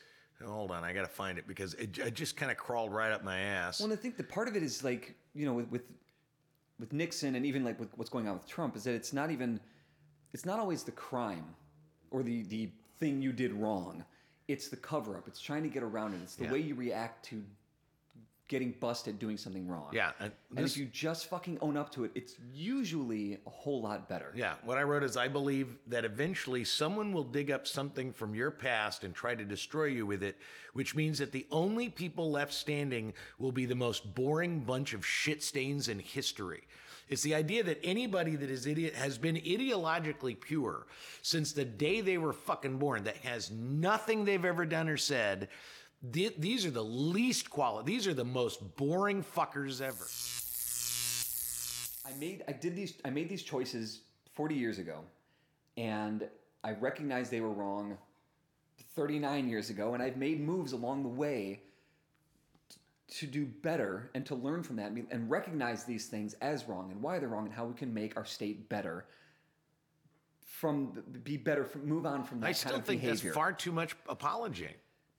hold 0.45 0.71
on 0.71 0.85
i 0.85 0.93
gotta 0.93 1.09
find 1.09 1.39
it 1.39 1.47
because 1.49 1.75
it, 1.75 1.99
it 1.99 2.15
just 2.15 2.37
kind 2.37 2.51
of 2.51 2.57
crawled 2.57 2.93
right 2.93 3.11
up 3.13 3.25
my 3.25 3.39
ass 3.39 3.81
Well, 3.81 3.91
and 3.91 3.99
I 3.99 4.01
think 4.01 4.17
the 4.17 4.25
part 4.25 4.49
of 4.49 4.57
it 4.57 4.63
is 4.63 4.85
like 4.85 5.15
you 5.35 5.47
know 5.47 5.55
with 5.55 5.69
with 5.71 5.83
with 6.79 6.93
Nixon 6.93 7.37
and 7.37 7.47
even 7.47 7.65
like 7.65 7.81
with 7.81 7.89
what's 7.97 8.11
going 8.11 8.29
on 8.29 8.35
with 8.35 8.47
Trump 8.47 8.77
is 8.77 8.85
that 8.85 8.95
it's 8.95 9.15
not 9.15 9.31
even 9.31 9.59
it's 10.35 10.45
not 10.45 10.59
always 10.61 10.83
the 10.83 10.93
crime 10.93 11.47
or 12.11 12.23
the 12.23 12.43
the 12.45 12.69
thing 13.01 13.23
you 13.23 13.33
did 13.33 13.53
wrong. 13.55 14.05
It's 14.47 14.69
the 14.69 14.77
cover 14.77 15.17
up. 15.17 15.27
It's 15.27 15.41
trying 15.41 15.63
to 15.63 15.69
get 15.71 15.83
around 15.83 16.13
it. 16.15 16.21
It's 16.23 16.37
the 16.37 16.45
Yeah. 16.45 16.53
way 16.53 16.59
you 16.61 16.75
react 16.75 17.25
to 17.27 17.43
getting 18.49 18.71
busted 18.79 19.19
doing 19.19 19.37
something 19.37 19.67
wrong. 19.67 19.89
yeah 19.93 20.13
and 20.21 20.33
And 20.55 20.65
this- 20.65 20.73
if 20.73 20.79
you 20.79 20.87
just 20.87 21.27
fucking 21.29 21.59
own 21.61 21.77
up 21.77 21.91
to 21.93 22.05
it, 22.05 22.13
it's 22.15 22.37
usually 22.53 23.39
a 23.47 23.51
whole 23.51 23.83
lot 23.83 24.09
better. 24.09 24.33
Yeah, 24.37 24.55
what 24.65 24.79
I 24.79 24.83
wrote 24.85 25.03
is 25.03 25.17
I 25.17 25.29
believe 25.29 25.77
that 25.89 26.05
eventually 26.05 26.65
someone 26.65 27.13
will 27.13 27.25
dig 27.25 27.51
up 27.51 27.67
something 27.67 28.13
from 28.13 28.35
your 28.35 28.51
past 28.53 29.03
and 29.05 29.15
try 29.15 29.35
to 29.35 29.45
destroy 29.45 29.87
you 29.87 30.07
with 30.07 30.23
it, 30.23 30.37
which 30.75 30.95
means 30.95 31.19
that 31.19 31.33
the 31.33 31.47
only 31.51 31.89
people 31.89 32.31
left 32.31 32.53
standing 32.53 33.15
will 33.39 33.53
be 33.53 33.67
the 33.67 33.75
most 33.75 34.15
boring 34.15 34.61
bunch 34.61 34.95
of 34.95 35.05
shit 35.05 35.43
stains 35.43 35.89
in 35.89 35.99
history. 35.99 36.63
It's 37.09 37.23
the 37.23 37.35
idea 37.37 37.63
that 37.65 37.79
anybody 37.85 38.35
that 38.37 38.51
is 38.51 38.67
idiot 38.67 38.95
has 38.95 39.17
been 39.17 39.37
ideologically 39.37 40.41
pure 40.41 40.87
since 41.23 41.53
the 41.53 41.65
day 41.65 42.01
they 42.01 42.19
were 42.19 42.33
fucking 42.33 42.79
born 42.79 43.05
that 43.05 43.17
has 43.19 43.51
nothing 43.51 44.25
they've 44.25 44.45
ever 44.45 44.67
done 44.67 44.89
or 44.89 44.97
said. 44.97 45.49
Th- 46.13 46.35
These 46.39 46.67
are 46.67 46.71
the 46.71 46.85
least 46.85 47.51
quality. 47.51 47.93
These 47.93 48.07
are 48.07 48.15
the 48.15 48.25
most 48.25 48.77
boring 48.77 49.23
fuckers 49.23 49.81
ever. 49.81 50.07
I 52.07 52.19
made 52.19 52.45
I 52.49 52.53
did 52.53 52.77
these 52.77 52.95
I 53.05 53.11
made 53.11 53.29
these 53.29 53.43
choices 53.43 54.01
40 54.35 54.55
years 54.55 54.79
ago 54.79 55.01
and 55.77 56.29
I 56.63 56.73
recognized 56.73 57.31
they 57.31 57.41
were 57.41 57.53
wrong 57.53 57.97
39 58.95 59.49
years 59.49 59.71
ago, 59.71 59.95
and 59.95 60.03
I've 60.03 60.17
made 60.17 60.41
moves 60.41 60.73
along 60.73 61.03
the 61.03 61.09
way 61.09 61.61
t- 62.69 62.77
to 63.19 63.27
do 63.27 63.45
better 63.45 64.11
and 64.15 64.25
to 64.27 64.35
learn 64.35 64.63
from 64.63 64.77
that 64.77 64.91
and 65.11 65.31
recognize 65.31 65.85
these 65.85 66.07
things 66.07 66.35
as 66.41 66.65
wrong 66.67 66.91
and 66.91 67.03
why 67.03 67.19
they're 67.19 67.29
wrong 67.29 67.45
and 67.45 67.55
how 67.55 67.67
we 67.67 67.75
can 67.75 67.93
make 67.93 68.17
our 68.17 68.25
state 68.25 68.69
better. 68.69 69.05
From 70.45 71.03
be 71.23 71.37
better, 71.37 71.65
from, 71.65 71.87
move 71.87 72.07
on 72.07 72.25
from 72.25 72.41
that 72.41 72.47
I 72.47 72.49
kind 72.49 72.57
still 72.57 72.81
think 72.81 73.03
behavior. 73.03 73.31
that's 73.31 73.35
far 73.37 73.53
too 73.53 73.73
much 73.73 73.95
apology. 74.09 74.71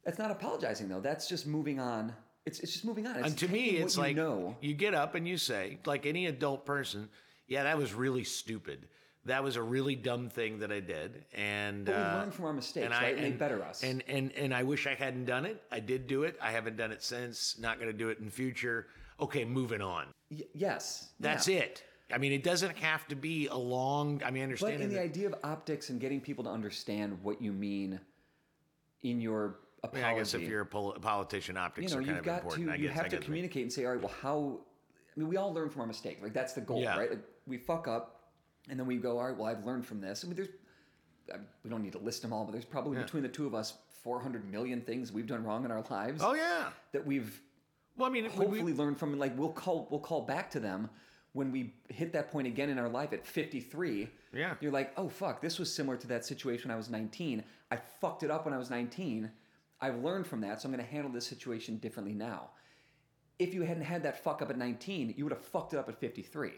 That's 0.07 0.17
not 0.19 0.31
apologizing 0.31 0.87
though. 0.87 1.01
That's 1.01 1.27
just 1.27 1.45
moving 1.45 1.81
on. 1.81 2.13
It's, 2.45 2.61
it's 2.61 2.71
just 2.71 2.85
moving 2.85 3.05
on. 3.05 3.17
It's 3.17 3.27
And 3.27 3.37
to 3.39 3.49
me, 3.49 3.71
it's 3.71 3.97
you 3.97 4.03
like 4.03 4.15
know. 4.15 4.55
you 4.61 4.73
get 4.73 4.93
up 4.93 5.15
and 5.15 5.27
you 5.27 5.37
say, 5.37 5.79
like 5.85 6.05
any 6.05 6.27
adult 6.27 6.65
person, 6.65 7.09
yeah, 7.49 7.63
that 7.63 7.77
was 7.77 7.93
really 7.93 8.23
stupid. 8.23 8.87
That 9.25 9.43
was 9.43 9.57
a 9.57 9.61
really 9.61 9.95
dumb 9.97 10.29
thing 10.29 10.59
that 10.59 10.71
I 10.71 10.79
did, 10.79 11.25
and 11.35 11.83
But 11.83 11.95
we 11.95 12.01
uh, 12.01 12.15
learn 12.19 12.31
from 12.31 12.45
our 12.45 12.53
mistakes, 12.53 12.85
and 12.85 12.93
I- 12.93 13.01
right? 13.01 13.15
And 13.17 13.25
they 13.25 13.31
better 13.31 13.61
us. 13.61 13.83
And 13.83 14.01
and 14.07 14.31
and 14.37 14.53
I 14.53 14.63
wish 14.63 14.87
I 14.87 14.95
hadn't 14.95 15.25
done 15.25 15.45
it. 15.45 15.61
I 15.69 15.81
did 15.81 16.07
do 16.07 16.23
it. 16.23 16.37
I 16.41 16.51
haven't 16.51 16.77
done 16.77 16.93
it 16.93 17.03
since. 17.03 17.59
Not 17.59 17.77
going 17.77 17.91
to 17.91 17.97
do 17.97 18.07
it 18.07 18.19
in 18.19 18.29
future. 18.29 18.87
Okay, 19.19 19.43
moving 19.43 19.81
on. 19.81 20.05
Y- 20.31 20.43
yes, 20.53 21.09
That's 21.19 21.49
yeah. 21.49 21.59
it. 21.59 21.83
I 22.13 22.17
mean, 22.17 22.31
it 22.31 22.45
doesn't 22.45 22.77
have 22.77 23.05
to 23.09 23.15
be 23.17 23.47
a 23.47 23.57
long. 23.57 24.21
I 24.23 24.31
mean, 24.31 24.43
But 24.43 24.43
understanding 24.43 24.81
in 24.83 24.89
the 24.89 24.95
that- 24.95 25.01
idea 25.01 25.27
of 25.27 25.35
optics 25.43 25.89
and 25.89 25.99
getting 25.99 26.21
people 26.21 26.45
to 26.45 26.49
understand 26.49 27.17
what 27.21 27.41
you 27.41 27.51
mean 27.51 27.99
in 29.03 29.19
your 29.19 29.59
I, 29.84 29.96
mean, 29.96 30.03
I 30.03 30.15
guess 30.15 30.34
if 30.34 30.41
you're 30.41 30.62
a, 30.62 30.65
pol- 30.65 30.93
politician, 30.93 31.55
optics 31.57 31.91
you 31.91 31.98
know, 31.98 32.03
are 32.03 32.05
kind 32.05 32.19
of 32.19 32.27
important. 32.27 32.65
to 32.67 32.72
I 32.74 32.75
you 32.75 32.89
have 32.89 33.05
I 33.05 33.10
to 33.10 33.17
communicate 33.17 33.63
and 33.63 33.72
say, 33.72 33.86
all 33.86 33.91
right, 33.93 34.01
well, 34.01 34.13
how? 34.22 34.60
I 35.15 35.19
mean, 35.19 35.29
we 35.29 35.38
all 35.38 35.53
learn 35.53 35.69
from 35.69 35.81
our 35.81 35.88
mistakes. 35.88 36.22
Like 36.22 36.34
that's 36.34 36.53
the 36.53 36.62
goal, 36.62 36.81
Yeah. 36.81 36.98
right? 36.98 37.10
Like, 37.12 37.24
we 37.46 37.57
fuck 37.57 37.88
up, 37.88 38.22
and 38.69 38.79
then 38.79 38.88
we 38.88 38.98
go, 38.98 39.19
all 39.19 39.27
right, 39.27 39.38
well, 39.38 39.48
I've 39.48 39.65
learned 39.65 39.86
from 39.86 40.01
this. 40.01 40.24
I 40.24 40.27
mean, 40.27 40.36
there's 40.36 40.50
we 41.63 41.69
don't 41.69 41.84
need 41.84 41.91
to 41.93 42.00
list 42.00 42.22
them 42.22 42.31
all, 42.34 42.46
but 42.46 42.53
there's 42.53 42.65
probably 42.65 42.98
between 42.98 43.22
the 43.24 43.29
two 43.29 43.46
of 43.46 43.53
us 43.53 43.74
400 44.03 44.50
million 44.50 44.81
things 44.81 45.12
we've 45.12 45.27
done 45.27 45.43
wrong 45.43 45.65
in 45.65 45.72
our 45.72 45.84
lives 45.89 46.22
Oh 46.24 46.34
yeah. 46.34 46.69
that 46.93 47.05
we've 47.05 47.41
Well, 47.98 48.10
I 48.10 48.12
mean, 48.13 48.24
when 48.25 48.50
we- 48.50 48.60
hopefully 48.60 48.74
learn 48.74 48.96
from 48.96 49.19
like 49.19 49.38
we'll 49.38 49.51
call 49.51 49.88
we'll 49.91 50.00
call 50.00 50.22
back 50.22 50.50
to 50.51 50.60
them 50.62 50.89
when 51.34 51.51
we 51.51 51.74
hit 51.89 52.13
that 52.13 52.31
point 52.31 52.48
again 52.48 52.69
in 52.69 52.79
our 52.79 52.88
life 52.88 53.12
at 53.12 53.27
53 53.27 54.10
Yeah. 54.34 54.53
you're 54.62 54.72
like 54.72 54.93
oh 54.96 55.10
fuck 55.10 55.41
this 55.41 55.60
was 55.60 55.74
similar 55.74 55.98
to 55.98 56.07
that 56.07 56.24
situation 56.25 56.69
when 56.69 56.75
i 56.75 56.77
was 56.77 56.89
19 56.89 57.43
i 57.69 57.75
fucked 58.00 58.24
it 58.24 58.31
up 58.31 58.46
when 58.46 58.53
i 58.53 58.57
was 58.57 58.69
19 58.69 59.29
i've 59.81 59.98
learned 60.03 60.25
from 60.27 60.41
that 60.41 60.62
so 60.62 60.67
i'm 60.67 60.74
going 60.74 60.84
to 60.84 60.91
handle 60.91 61.12
this 61.12 61.25
situation 61.27 61.77
differently 61.77 62.13
now 62.13 62.50
if 63.39 63.53
you 63.53 63.62
hadn't 63.62 63.84
had 63.84 64.03
that 64.03 64.24
fuck 64.24 64.41
up 64.41 64.50
at 64.50 64.57
19 64.57 65.13
you 65.17 65.24
would 65.24 65.34
have 65.34 65.41
fucked 65.46 65.74
it 65.74 65.77
up 65.77 65.88
at 65.89 66.00
53 66.00 66.51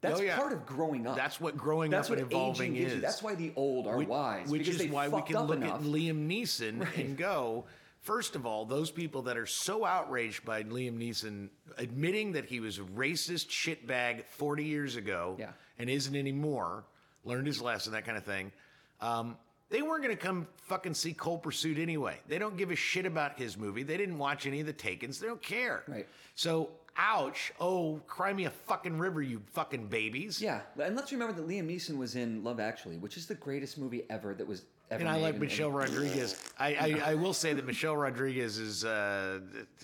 that's 0.00 0.20
Oh, 0.20 0.22
yeah. 0.22 0.36
part 0.36 0.52
of 0.52 0.66
growing 0.66 1.06
up 1.06 1.16
That's 1.16 1.40
what 1.40 1.56
growing 1.56 1.90
that's 1.90 2.08
up 2.08 2.10
what 2.10 2.18
and 2.18 2.30
evolving 2.30 2.74
gives 2.74 2.90
you. 2.92 2.96
is. 2.98 3.02
that's 3.02 3.22
why 3.22 3.34
the 3.36 3.52
old 3.56 3.86
are 3.86 3.96
Which- 3.96 4.08
wise 4.08 4.48
Which 4.50 4.68
is 4.68 4.86
why 4.88 5.08
we 5.08 5.22
can 5.22 5.46
look 5.46 5.56
enough. 5.56 5.80
at 5.80 5.86
Liam 5.86 6.28
Neeson 6.28 6.86
and 6.98 7.16
go, 7.16 7.64
first 8.00 8.36
of 8.36 8.44
all, 8.44 8.66
those 8.66 8.90
people 8.90 9.22
that 9.22 9.38
are 9.38 9.46
so 9.46 9.82
outraged 9.86 10.44
by 10.44 10.62
Liam 10.62 10.98
Neeson 10.98 11.48
admitting 11.78 12.32
that 12.32 12.44
he 12.44 12.60
was 12.60 12.78
a 12.78 12.82
racist 12.82 13.46
shitbag 13.48 14.26
40 14.26 14.64
years 14.64 14.96
ago 14.96 15.36
Yeah. 15.38 15.52
and 15.78 15.88
isn't 15.88 16.14
anymore, 16.14 16.84
learned 17.24 17.46
his 17.46 17.62
lesson, 17.62 17.92
that 17.94 18.04
kind 18.04 18.18
of 18.18 18.24
thing. 18.24 18.52
Um, 19.00 19.38
they 19.70 19.82
weren't 19.82 20.02
going 20.02 20.16
to 20.16 20.22
come 20.22 20.46
fucking 20.62 20.94
see 20.94 21.12
Cold 21.12 21.42
Pursuit 21.42 21.78
anyway. 21.78 22.18
They 22.28 22.38
don't 22.38 22.56
give 22.56 22.70
a 22.70 22.76
shit 22.76 23.06
about 23.06 23.38
his 23.38 23.56
movie. 23.56 23.82
They 23.82 23.96
didn't 23.96 24.18
watch 24.18 24.46
any 24.46 24.60
of 24.60 24.66
the 24.66 24.72
Takens. 24.72 25.18
They 25.18 25.26
don't 25.26 25.42
care. 25.42 25.82
Right. 25.88 26.06
So, 26.34 26.70
ouch. 26.96 27.52
Oh, 27.60 28.00
cry 28.06 28.32
me 28.32 28.44
a 28.44 28.50
fucking 28.50 28.98
river, 28.98 29.22
you 29.22 29.42
fucking 29.52 29.86
babies. 29.88 30.40
Yeah, 30.40 30.60
and 30.80 30.94
let's 30.94 31.10
remember 31.12 31.32
that 31.34 31.48
Liam 31.48 31.66
Neeson 31.68 31.96
was 31.96 32.14
in 32.16 32.44
Love 32.44 32.60
Actually, 32.60 32.98
which 32.98 33.16
is 33.16 33.26
the 33.26 33.34
greatest 33.34 33.78
movie 33.78 34.02
ever 34.10 34.34
that 34.34 34.46
was 34.46 34.62
ever 34.90 35.00
And 35.00 35.08
I 35.08 35.14
made. 35.14 35.22
like 35.22 35.30
and- 35.34 35.40
Michelle 35.42 35.68
and- 35.68 35.76
Rodriguez. 35.78 36.40
I, 36.58 36.74
I, 36.74 37.02
I 37.10 37.14
will 37.14 37.34
say 37.34 37.52
that 37.54 37.66
Michelle 37.66 37.96
Rodriguez's 37.96 38.84
uh, 38.84 39.40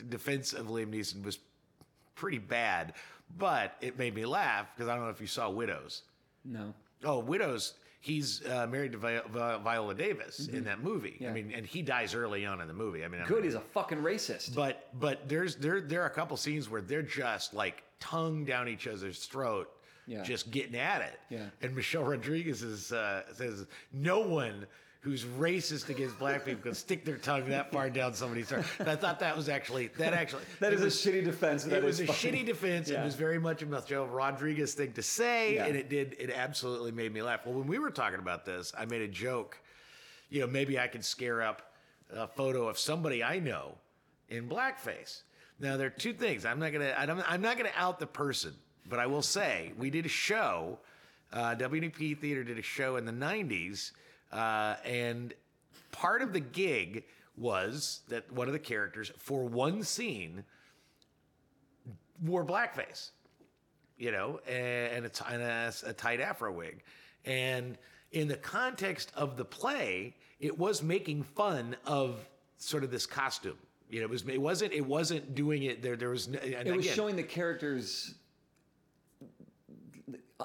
defense 0.08 0.52
of 0.52 0.66
Liam 0.66 0.94
Neeson 0.94 1.24
was 1.24 1.38
pretty 2.14 2.38
bad, 2.38 2.92
but 3.38 3.76
it 3.80 3.98
made 3.98 4.14
me 4.14 4.26
laugh 4.26 4.68
because 4.76 4.88
I 4.88 4.94
don't 4.94 5.04
know 5.04 5.10
if 5.10 5.20
you 5.20 5.26
saw 5.26 5.48
Widows. 5.50 6.02
No. 6.44 6.74
Oh, 7.02 7.18
Widows. 7.18 7.74
He's 8.02 8.44
uh, 8.46 8.66
married 8.66 8.92
to 8.92 8.98
Vi- 8.98 9.20
Vi- 9.30 9.58
Viola 9.58 9.94
Davis 9.94 10.48
in 10.48 10.64
that 10.64 10.82
movie. 10.82 11.22
I 11.28 11.30
mean, 11.32 11.52
and 11.54 11.66
he 11.66 11.82
dies 11.82 12.14
early 12.14 12.46
on 12.46 12.60
in 12.62 12.66
the 12.66 12.72
movie. 12.74 13.04
I 13.04 13.08
mean, 13.08 13.20
I'm 13.20 13.26
Good, 13.28 13.36
not- 13.38 13.44
he's 13.44 13.54
a 13.54 13.60
fucking 13.60 13.98
racist. 13.98 14.54
but 14.54 14.88
but 14.98 15.28
there's 15.28 15.56
there 15.56 15.82
there 15.82 16.02
are 16.02 16.06
a 16.06 16.10
couple 16.10 16.36
scenes 16.38 16.70
where 16.70 16.80
they're 16.80 17.02
just 17.02 17.52
like 17.52 17.82
tongue 18.00 18.46
down 18.46 18.68
each 18.68 18.86
other's 18.86 19.26
throat, 19.26 19.70
Yeah. 20.06 20.22
just 20.22 20.50
getting 20.50 20.76
at 20.76 21.02
it. 21.02 21.20
Yeah. 21.28 21.46
And 21.60 21.76
Michelle 21.76 22.04
Rodriguez 22.04 22.62
is, 22.62 22.90
uh, 22.90 23.22
says 23.34 23.66
no 23.92 24.20
one 24.20 24.66
who's 25.02 25.24
racist 25.24 25.88
against 25.88 26.18
black 26.18 26.44
people 26.44 26.60
can 26.62 26.74
stick 26.74 27.06
their 27.06 27.16
tongue 27.16 27.48
that 27.48 27.72
far 27.72 27.88
down 27.88 28.12
somebody's 28.12 28.48
throat. 28.48 28.66
And 28.78 28.88
I 28.88 28.96
thought 28.96 29.18
that 29.20 29.34
was 29.34 29.48
actually 29.48 29.86
that 29.98 30.12
actually 30.12 30.42
that 30.60 30.72
is 30.74 30.82
was- 30.82 31.06
a 31.06 31.10
shitty 31.10 31.24
defense. 31.24 31.64
It 31.64 31.70
that 31.70 31.82
was 31.82 32.00
a 32.00 32.06
fucking- 32.06 32.32
shitty 32.34 32.46
defense. 32.46 32.90
Yeah. 32.90 33.00
It 33.00 33.04
was 33.06 33.14
very 33.14 33.38
much 33.38 33.62
a 33.62 33.66
Michelle 33.66 34.06
Rodriguez 34.06 34.74
thing 34.74 34.92
to 34.92 35.02
say, 35.02 35.54
Yeah. 35.54 35.66
and 35.66 35.76
it 35.76 35.88
did. 35.88 36.16
It 36.18 36.30
absolutely 36.30 36.92
made 36.92 37.12
me 37.14 37.22
laugh. 37.22 37.46
Well, 37.46 37.54
when 37.54 37.66
we 37.66 37.78
were 37.78 37.90
talking 37.90 38.18
about 38.18 38.44
this, 38.44 38.72
I 38.76 38.84
made 38.84 39.00
a 39.02 39.08
joke. 39.08 39.58
You 40.28 40.40
know, 40.42 40.46
maybe 40.46 40.78
I 40.78 40.86
could 40.86 41.04
scare 41.04 41.42
up 41.42 41.72
a 42.12 42.26
photo 42.26 42.68
of 42.68 42.78
somebody 42.78 43.24
I 43.24 43.38
know 43.38 43.78
in 44.28 44.48
blackface. 44.48 45.22
Now, 45.58 45.76
there 45.76 45.86
are 45.86 45.90
two 45.90 46.12
things. 46.12 46.44
I'm 46.44 46.58
not 46.58 46.72
gonna. 46.72 46.94
I 46.96 47.06
don't, 47.06 47.22
I'm 47.30 47.40
not 47.40 47.56
gonna 47.56 47.70
out 47.74 47.98
the 48.00 48.06
person, 48.06 48.54
but 48.88 48.98
I 48.98 49.06
will 49.06 49.22
say 49.22 49.72
we 49.78 49.88
did 49.90 50.04
a 50.04 50.10
show. 50.10 50.78
Uh, 51.32 51.54
WNEP 51.54 52.18
Theater 52.18 52.42
did 52.44 52.58
a 52.58 52.62
show 52.62 52.96
in 52.96 53.04
the 53.06 53.12
'90s, 53.12 53.92
uh, 54.32 54.76
and 54.84 55.34
part 55.92 56.22
of 56.22 56.32
the 56.32 56.40
gig 56.40 57.04
was 57.36 58.00
that 58.08 58.30
one 58.32 58.46
of 58.46 58.52
the 58.52 58.58
characters 58.58 59.10
for 59.18 59.44
one 59.44 59.82
scene 59.82 60.44
wore 62.24 62.44
blackface, 62.44 63.10
you 63.96 64.12
know, 64.12 64.40
and, 64.46 65.06
a, 65.06 65.10
and 65.30 65.42
a, 65.42 65.72
a 65.86 65.92
tight 65.92 66.20
afro 66.20 66.52
wig. 66.52 66.82
And 67.24 67.78
in 68.12 68.28
the 68.28 68.36
context 68.36 69.12
of 69.14 69.36
the 69.36 69.44
play, 69.44 70.14
it 70.38 70.58
was 70.58 70.82
making 70.82 71.22
fun 71.22 71.76
of 71.86 72.26
sort 72.58 72.84
of 72.84 72.90
this 72.90 73.06
costume. 73.06 73.58
You 73.88 74.00
know, 74.00 74.04
it 74.04 74.10
was 74.10 74.22
it 74.28 74.40
wasn't 74.40 74.72
it 74.72 74.86
wasn't 74.86 75.34
doing 75.34 75.64
it 75.64 75.82
there. 75.82 75.96
There 75.96 76.10
was 76.10 76.28
n- 76.28 76.36
and 76.36 76.68
It 76.68 76.76
was 76.76 76.86
again, 76.86 76.96
showing 76.96 77.16
the 77.16 77.24
characters 77.24 78.14
uh, 80.38 80.44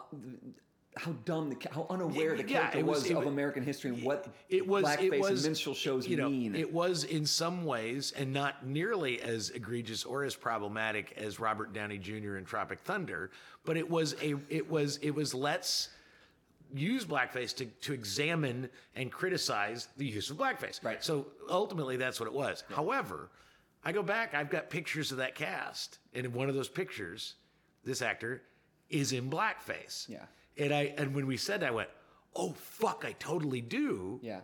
how 0.98 1.12
dumb, 1.25 1.50
the, 1.50 1.58
how 1.72 1.86
unaware 1.90 2.36
the 2.38 2.44
Yeah, 2.44 2.60
character 2.60 2.80
it 2.80 2.86
was- 2.86 3.04
was, 3.04 3.12
of 3.12 3.25
American 3.25 3.64
history 3.64 3.92
and 3.92 4.04
what 4.04 4.28
it 4.50 4.66
was 4.66 4.86
blackface 4.86 5.14
it 5.14 5.20
was 5.20 5.30
and 5.44 5.52
minstrel 5.52 5.75
shows 5.75 6.08
you 6.08 6.16
know, 6.18 6.30
mean. 6.30 6.56
It 6.56 6.72
was 6.72 7.04
in 7.04 7.25
some 7.25 7.66
ways, 7.66 8.14
and 8.16 8.32
not 8.32 8.66
nearly 8.66 9.22
as 9.22 9.50
egregious 9.50 10.06
or 10.06 10.24
as 10.24 10.36
problematic 10.36 11.14
as 11.18 11.40
Robert 11.40 11.74
Downey 11.74 11.98
Jr. 11.98 12.38
in 12.38 12.46
Tropic 12.46 12.80
Thunder, 12.80 13.32
but 13.66 13.75
it 13.78 13.90
was 13.90 14.16
a 14.22 14.36
it 14.50 14.70
was 14.70 14.98
it 14.98 15.12
was 15.14 15.34
let's 15.34 15.90
use 16.74 17.06
blackface 17.06 17.56
to, 17.56 17.66
to 17.66 17.94
examine 17.94 18.70
and 18.96 19.12
criticize 19.12 19.88
the 19.98 20.06
use 20.06 20.30
of 20.30 20.38
blackface. 20.38 20.84
Right. 20.84 21.04
So 21.04 21.28
ultimately, 21.50 21.98
that's 21.98 22.20
what 22.20 22.28
it 22.28 22.34
was. 22.34 22.64
However, 22.74 23.30
I 23.84 23.92
go 23.92 24.02
back. 24.02 24.34
I've 24.34 24.50
got 24.50 24.70
pictures 24.70 25.12
of 25.12 25.18
that 25.18 25.36
cast, 25.36 26.00
and 26.14 26.25
in 26.25 26.34
one 26.34 26.50
of 26.50 26.56
those 26.56 26.70
pictures, 26.70 27.36
this 27.84 28.02
actor 28.02 28.42
is 28.90 29.12
in 29.12 29.30
blackface. 29.30 30.08
Yeah. 30.10 30.25
And 30.58 30.74
I 30.74 30.94
and 30.98 31.14
when 31.14 31.28
we 31.28 31.38
said 31.38 31.62
that, 31.62 31.68
I 31.68 31.72
went, 31.72 31.90
"Oh 32.36 32.54
fuck, 32.54 33.04
I 33.06 33.14
totally 33.14 33.62
do." 33.62 34.20
yeah. 34.24 34.42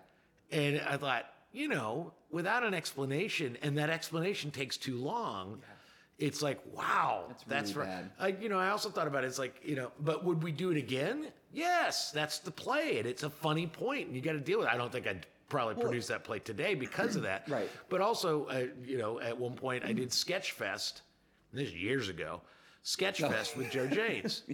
And 0.51 0.81
I 0.81 0.97
thought, 0.97 1.25
you 1.53 1.69
know, 1.69 2.11
without 2.29 2.63
an 2.63 2.73
explanation, 2.73 3.57
and 3.61 3.77
that 3.77 3.89
explanation 3.89 4.51
takes 4.51 4.75
too 4.75 4.97
long. 4.97 5.59
Yeah. 5.61 6.27
It's 6.27 6.41
like, 6.43 6.59
wow, 6.75 7.25
That's 7.29 7.43
that's, 7.45 7.75
really 7.75 7.89
right. 7.89 8.17
bad. 8.19 8.37
I, 8.37 8.41
you 8.43 8.47
know, 8.49 8.59
I 8.59 8.69
also 8.69 8.89
thought 8.89 9.07
about 9.07 9.23
it. 9.23 9.27
It's 9.27 9.39
like, 9.39 9.59
you 9.63 9.75
know, 9.75 9.91
but 10.01 10.23
would 10.23 10.43
we 10.43 10.51
do 10.51 10.69
it 10.69 10.77
again? 10.77 11.27
Yes, 11.51 12.11
that's 12.11 12.37
the 12.39 12.51
play, 12.51 12.99
and 12.99 13.07
it's 13.07 13.23
a 13.23 13.29
funny 13.29 13.65
point, 13.65 14.07
and 14.07 14.15
you 14.15 14.21
got 14.21 14.33
to 14.33 14.39
deal 14.39 14.59
with 14.59 14.67
it. 14.67 14.73
I 14.73 14.77
don't 14.77 14.91
think 14.91 15.07
I'd 15.07 15.25
probably 15.49 15.81
produce 15.81 16.07
that 16.07 16.23
play 16.23 16.37
today 16.39 16.75
because 16.75 17.15
of 17.15 17.23
that. 17.23 17.47
Right. 17.49 17.69
But 17.89 18.01
also, 18.01 18.45
uh, 18.45 18.65
you 18.85 18.97
know, 18.97 19.19
at 19.19 19.37
one 19.37 19.53
point 19.55 19.83
I 19.83 19.93
did 19.93 20.09
Sketchfest. 20.23 21.01
This 21.53 21.69
is 21.69 21.75
years 21.75 22.07
ago. 22.07 22.41
Sketchfest 22.85 23.55
with 23.57 23.71
Joe 23.71 23.87
James. 23.87 24.43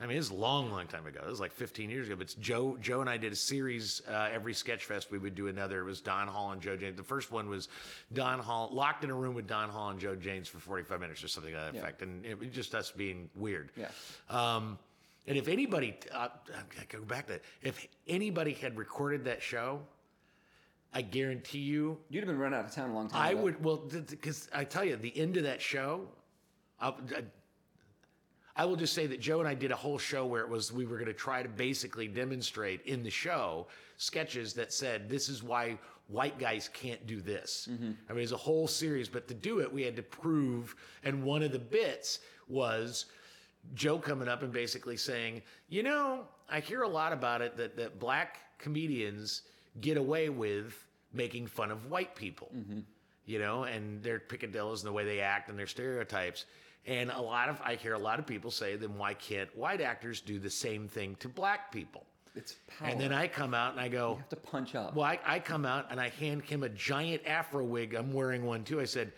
I 0.00 0.06
mean, 0.06 0.16
it's 0.16 0.30
a 0.30 0.34
long, 0.34 0.70
long 0.70 0.86
time 0.86 1.06
ago. 1.06 1.20
It 1.26 1.28
was 1.28 1.40
like 1.40 1.50
15 1.52 1.90
years 1.90 2.06
ago. 2.06 2.14
But 2.16 2.22
it's 2.26 2.34
Joe, 2.34 2.76
Joe 2.80 3.00
and 3.00 3.10
I 3.10 3.16
did 3.16 3.32
a 3.32 3.36
series. 3.36 4.00
Uh, 4.08 4.28
every 4.32 4.52
Sketchfest, 4.52 5.10
we 5.10 5.18
would 5.18 5.34
do 5.34 5.48
another. 5.48 5.80
It 5.80 5.84
was 5.84 6.00
Don 6.00 6.28
Hall 6.28 6.52
and 6.52 6.62
Joe 6.62 6.76
James. 6.76 6.96
The 6.96 7.02
first 7.02 7.32
one 7.32 7.48
was 7.48 7.68
Don 8.12 8.38
Hall 8.38 8.68
locked 8.72 9.02
in 9.02 9.10
a 9.10 9.14
room 9.14 9.34
with 9.34 9.48
Don 9.48 9.68
Hall 9.70 9.90
and 9.90 9.98
Joe 9.98 10.14
James 10.14 10.46
for 10.46 10.58
45 10.58 11.00
minutes 11.00 11.24
or 11.24 11.28
something 11.28 11.52
like 11.52 11.62
that 11.64 11.74
Yeah. 11.74 11.80
effect, 11.80 12.02
and 12.02 12.24
it 12.24 12.38
was 12.38 12.48
just 12.50 12.76
us 12.76 12.92
being 12.92 13.28
weird. 13.34 13.72
Yeah. 13.76 13.88
Um, 14.30 14.78
and 15.26 15.36
if 15.36 15.48
anybody, 15.48 15.96
uh, 16.12 16.28
I 16.54 16.84
go 16.88 17.02
back 17.02 17.26
to 17.26 17.32
that. 17.32 17.42
If 17.62 17.84
anybody 18.06 18.52
had 18.52 18.76
recorded 18.78 19.24
that 19.24 19.42
show, 19.42 19.80
I 20.94 21.02
guarantee 21.02 21.58
you, 21.58 21.98
You'd 22.08 22.20
have 22.20 22.28
been 22.28 22.38
run 22.38 22.54
out 22.54 22.64
of 22.64 22.70
town 22.72 22.90
a 22.90 22.94
long 22.94 23.08
time 23.08 23.20
I 23.20 23.30
ago. 23.32 23.42
would. 23.42 23.64
Well, 23.64 23.76
because 23.78 24.48
I 24.54 24.62
tell 24.64 24.84
you, 24.84 24.94
the 24.96 25.14
end 25.18 25.36
of 25.36 25.42
that 25.42 25.60
show, 25.60 26.06
I, 26.80 26.94
I, 28.58 28.64
will 28.64 28.76
just 28.76 28.92
say 28.92 29.06
that 29.06 29.20
Joe 29.20 29.38
and 29.38 29.48
I 29.48 29.54
did 29.54 29.70
a 29.70 29.76
whole 29.76 29.98
show 29.98 30.26
where 30.26 30.42
it 30.42 30.48
was 30.48 30.72
we 30.72 30.84
were 30.84 30.96
going 30.96 31.06
to 31.06 31.14
try 31.14 31.42
to 31.42 31.48
basically 31.48 32.08
demonstrate 32.08 32.82
in 32.82 33.02
the 33.02 33.10
show 33.10 33.66
sketches 33.96 34.52
that 34.54 34.72
said 34.72 35.08
this 35.08 35.28
is 35.28 35.42
why 35.42 35.78
white 36.08 36.38
guys 36.38 36.68
can't 36.72 37.06
do 37.06 37.20
this. 37.20 37.68
Mm-hmm. 37.70 37.92
I 38.08 38.12
mean, 38.12 38.22
it's 38.22 38.32
a 38.32 38.36
whole 38.36 38.66
series, 38.66 39.08
but 39.08 39.28
to 39.28 39.34
do 39.34 39.60
it, 39.60 39.72
we 39.72 39.82
had 39.82 39.96
to 39.96 40.02
prove. 40.02 40.74
And 41.04 41.22
one 41.22 41.42
of 41.42 41.52
the 41.52 41.58
bits 41.58 42.20
was 42.48 43.06
Joe 43.74 43.98
coming 43.98 44.28
up 44.28 44.42
and 44.42 44.52
basically 44.52 44.96
saying, 44.96 45.42
you 45.68 45.82
know, 45.82 46.24
I 46.48 46.60
hear 46.60 46.82
a 46.82 46.88
lot 46.88 47.12
about 47.12 47.42
it 47.42 47.56
that 47.56 47.76
that 47.76 47.98
black 47.98 48.38
comedians 48.58 49.42
get 49.80 49.96
away 49.96 50.28
with 50.28 50.84
making 51.12 51.46
fun 51.46 51.70
of 51.70 51.90
white 51.90 52.14
people 52.14 52.50
mm-hmm. 52.54 52.80
You 53.28 53.38
know, 53.38 53.64
and 53.64 54.02
their 54.02 54.18
picadillos 54.18 54.78
and 54.78 54.88
the 54.88 54.92
way 54.92 55.04
they 55.04 55.20
act 55.20 55.50
and 55.50 55.58
their 55.58 55.66
stereotypes. 55.66 56.46
And 56.86 57.10
a 57.10 57.20
lot 57.20 57.50
of 57.50 57.60
I 57.62 57.74
hear 57.74 57.92
a 57.92 57.98
lot 57.98 58.18
of 58.18 58.26
people 58.26 58.50
say, 58.50 58.74
then 58.76 58.96
why 58.96 59.12
can't 59.12 59.54
white 59.56 59.82
actors 59.82 60.22
do 60.22 60.38
the 60.38 60.48
same 60.48 60.88
thing 60.88 61.14
to 61.20 61.28
black 61.28 61.70
people? 61.70 62.06
It's 62.34 62.56
power. 62.78 62.88
And 62.88 63.00
then 63.00 63.12
I 63.12 63.28
come 63.28 63.52
out 63.52 63.72
and 63.72 63.80
I 63.80 63.88
go, 63.88 64.12
you 64.12 64.16
have 64.16 64.28
to 64.30 64.36
punch 64.36 64.74
up. 64.74 64.94
well, 64.94 65.04
I, 65.04 65.20
I 65.26 65.38
come 65.40 65.66
out 65.66 65.88
and 65.90 66.00
I 66.00 66.08
hand 66.08 66.42
him 66.44 66.62
a 66.62 66.70
giant 66.70 67.26
afro 67.26 67.64
wig. 67.64 67.94
I'm 67.94 68.12
wearing 68.12 68.46
one 68.46 68.64
too. 68.64 68.80
I 68.80 68.84
said, 68.84 69.12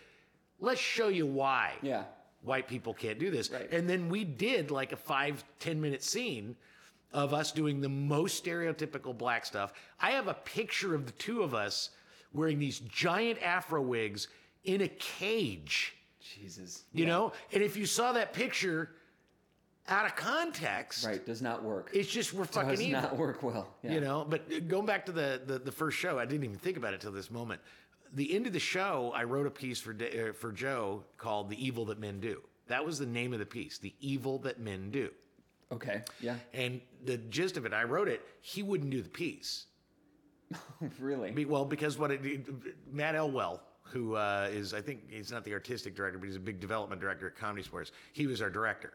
let's 0.59 0.81
show 0.81 1.07
you 1.07 1.25
why 1.25 1.73
yeah. 1.81 2.03
white 2.41 2.67
people 2.67 2.93
can't 2.93 3.17
do 3.17 3.31
this. 3.31 3.49
Right. 3.49 3.71
And 3.71 3.89
then 3.89 4.09
we 4.09 4.25
did 4.25 4.71
like 4.71 4.91
a 4.91 4.97
five, 4.97 5.41
10 5.59 5.79
minute 5.79 6.03
scene 6.03 6.57
of 7.13 7.33
us 7.33 7.53
doing 7.53 7.79
the 7.79 7.89
most 7.89 8.43
stereotypical 8.43 9.17
black 9.17 9.45
stuff. 9.45 9.71
I 10.01 10.11
have 10.11 10.27
a 10.27 10.33
picture 10.33 10.93
of 10.95 11.05
the 11.05 11.13
two 11.13 11.43
of 11.43 11.53
us 11.53 11.91
wearing 12.33 12.59
these 12.59 12.79
giant 12.79 13.41
afro 13.43 13.81
wigs 13.81 14.27
in 14.63 14.81
a 14.81 14.87
cage, 14.87 15.95
Jesus. 16.19 16.83
you 16.93 17.05
know? 17.05 17.31
And 17.53 17.61
if 17.63 17.75
you 17.75 17.85
saw 17.85 18.11
that 18.13 18.33
picture 18.33 18.91
out 19.87 20.05
of 20.05 20.15
context, 20.15 21.05
Right. 21.05 21.25
Does 21.25 21.41
not 21.41 21.63
work. 21.63 21.89
it's 21.93 22.09
just 22.09 22.33
we're 22.33 22.45
fucking 22.45 22.69
does 22.69 22.81
evil. 22.81 23.01
not 23.01 23.17
work 23.17 23.43
well. 23.43 23.67
Yeah. 23.83 23.93
You 23.93 24.01
know, 24.01 24.25
but 24.29 24.67
going 24.67 24.85
back 24.85 25.05
to 25.07 25.11
the, 25.11 25.41
the 25.45 25.59
the 25.59 25.71
first 25.71 25.97
show, 25.97 26.19
I 26.19 26.25
didn't 26.25 26.43
even 26.43 26.57
think 26.57 26.77
about 26.77 26.93
it 26.93 27.01
till 27.01 27.11
this 27.11 27.31
moment. 27.31 27.59
The 28.13 28.33
end 28.35 28.45
of 28.45 28.53
the 28.53 28.59
show, 28.59 29.11
I 29.15 29.23
wrote 29.23 29.47
a 29.47 29.51
piece 29.51 29.79
for 29.81 29.91
uh, 29.93 30.33
for 30.33 30.51
Joe 30.51 31.03
called 31.17 31.49
"The 31.49 31.65
Evil 31.65 31.85
That 31.85 31.99
Men 31.99 32.19
Do." 32.19 32.41
That 32.67 32.85
was 32.85 32.99
the 32.99 33.05
name 33.07 33.33
of 33.33 33.39
the 33.39 33.45
piece, 33.45 33.79
"The 33.79 33.93
Evil 33.99 34.37
That 34.39 34.59
Men 34.59 34.91
Do." 34.91 35.09
Okay. 35.71 36.01
Yeah. 36.19 36.35
And 36.53 36.79
the 37.05 37.17
gist 37.17 37.57
of 37.57 37.65
it, 37.65 37.73
I 37.73 37.83
wrote 37.83 38.07
it. 38.07 38.21
He 38.41 38.61
wouldn't 38.61 38.91
do 38.91 39.01
the 39.01 39.09
piece. 39.09 39.65
really. 40.99 41.31
Be- 41.31 41.45
Well, 41.45 41.65
because 41.65 41.97
what 41.97 42.11
it, 42.11 42.21
Matt 42.93 43.15
Elwell, 43.15 43.61
who 43.83 44.15
uh, 44.15 44.49
is, 44.51 44.73
I 44.73 44.81
think 44.81 45.09
he's 45.09 45.31
not 45.31 45.43
the 45.43 45.53
artistic 45.53 45.95
director, 45.95 46.17
but 46.17 46.25
he's 46.27 46.35
a 46.35 46.39
big 46.39 46.59
development 46.59 47.01
director 47.01 47.27
at 47.27 47.35
ComedySportz. 47.35 47.91
He 48.13 48.27
was 48.27 48.41
our 48.41 48.49
director, 48.49 48.93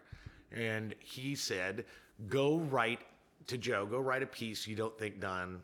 and 0.52 0.94
he 1.00 1.34
said, 1.34 1.84
"Go 2.28 2.58
write 2.58 3.00
to 3.48 3.58
Joe. 3.58 3.86
Go 3.86 4.00
write 4.00 4.22
a 4.22 4.26
piece 4.26 4.66
you 4.66 4.76
don't 4.76 4.96
think 4.98 5.20
Don 5.20 5.60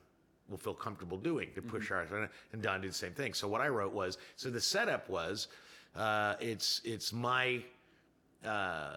will 0.48 0.58
feel 0.58 0.74
comfortable 0.74 1.16
doing 1.16 1.50
to 1.54 1.62
push 1.62 1.90
ours." 1.90 2.08
And 2.52 2.62
Don 2.62 2.80
did 2.82 2.90
the 2.90 2.94
same 2.94 3.12
thing. 3.12 3.32
So 3.34 3.48
what 3.48 3.60
I 3.60 3.68
wrote 3.68 3.92
was, 3.92 4.18
so 4.36 4.50
the 4.50 4.60
setup 4.60 5.08
was, 5.08 5.48
uh, 5.96 6.34
it's 6.40 6.80
it's 6.84 7.12
my. 7.12 7.62
Uh, 8.44 8.96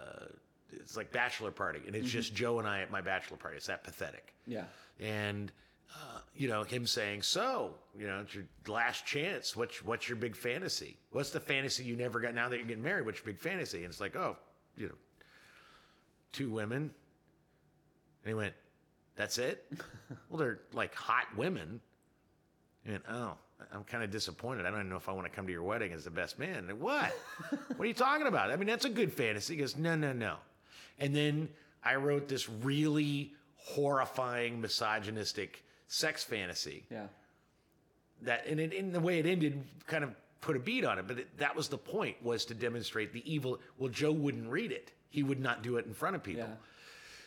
it's 0.73 0.97
like 0.97 1.11
bachelor 1.11 1.51
party, 1.51 1.79
and 1.87 1.95
it's 1.95 2.09
just 2.09 2.33
Joe 2.35 2.59
and 2.59 2.67
I 2.67 2.81
at 2.81 2.91
my 2.91 2.99
bachelor 2.99 3.37
party. 3.37 3.55
It's 3.57 3.67
that 3.67 3.83
pathetic 3.83 4.33
Yeah. 4.45 4.65
and 4.99 5.51
uh, 5.93 6.19
you 6.33 6.47
know 6.47 6.63
him 6.63 6.87
saying, 6.87 7.21
"So, 7.21 7.75
you 7.97 8.07
know, 8.07 8.21
it's 8.21 8.33
your 8.33 8.45
last 8.67 9.05
chance. 9.05 9.55
What's 9.55 9.83
what's 9.83 10.07
your 10.07 10.17
big 10.17 10.35
fantasy? 10.35 10.97
What's 11.11 11.29
the 11.29 11.39
fantasy 11.39 11.83
you 11.83 11.95
never 11.95 12.19
got? 12.19 12.33
Now 12.33 12.49
that 12.49 12.57
you're 12.57 12.65
getting 12.65 12.83
married, 12.83 13.05
what's 13.05 13.19
your 13.19 13.25
big 13.25 13.39
fantasy?" 13.39 13.79
And 13.79 13.87
it's 13.87 14.01
like, 14.01 14.15
"Oh, 14.15 14.37
you 14.77 14.87
know, 14.87 14.95
two 16.31 16.49
women." 16.49 16.91
And 18.23 18.29
he 18.29 18.33
went, 18.33 18.53
"That's 19.15 19.37
it? 19.37 19.71
well, 20.29 20.39
they're 20.39 20.59
like 20.73 20.95
hot 20.95 21.27
women." 21.37 21.81
And 22.85 23.01
oh, 23.09 23.33
I'm 23.73 23.83
kind 23.83 24.03
of 24.03 24.11
disappointed. 24.11 24.65
I 24.65 24.69
don't 24.69 24.79
even 24.79 24.89
know 24.89 24.97
if 24.97 25.09
I 25.09 25.11
want 25.11 25.25
to 25.25 25.31
come 25.31 25.47
to 25.47 25.51
your 25.51 25.63
wedding 25.63 25.91
as 25.93 26.03
the 26.03 26.11
best 26.11 26.37
man. 26.37 26.69
And 26.69 26.79
what? 26.79 27.11
what 27.49 27.79
are 27.79 27.85
you 27.85 27.93
talking 27.93 28.27
about? 28.27 28.51
I 28.51 28.55
mean, 28.55 28.67
that's 28.67 28.85
a 28.85 28.89
good 28.89 29.11
fantasy. 29.11 29.55
He 29.55 29.59
goes, 29.59 29.75
no, 29.75 29.95
no, 29.95 30.13
no. 30.13 30.35
And 30.99 31.15
then 31.15 31.49
I 31.83 31.95
wrote 31.95 32.27
this 32.27 32.49
really 32.49 33.33
horrifying, 33.55 34.61
misogynistic 34.61 35.63
sex 35.87 36.23
fantasy 36.23 36.85
Yeah. 36.91 37.07
that, 38.23 38.45
and 38.47 38.59
it, 38.59 38.73
in 38.73 38.91
the 38.91 38.99
way 38.99 39.19
it 39.19 39.25
ended, 39.25 39.63
kind 39.87 40.03
of 40.03 40.11
put 40.41 40.55
a 40.55 40.59
beat 40.59 40.85
on 40.85 40.99
it. 40.99 41.07
But 41.07 41.19
it, 41.19 41.37
that 41.37 41.55
was 41.55 41.67
the 41.67 41.77
point, 41.77 42.21
was 42.23 42.45
to 42.45 42.53
demonstrate 42.53 43.13
the 43.13 43.23
evil. 43.31 43.59
Well, 43.77 43.89
Joe 43.89 44.11
wouldn't 44.11 44.49
read 44.49 44.71
it. 44.71 44.91
He 45.09 45.23
would 45.23 45.39
not 45.39 45.63
do 45.63 45.77
it 45.77 45.85
in 45.85 45.93
front 45.93 46.15
of 46.15 46.23
people. 46.23 46.43
Yeah. 46.43 46.55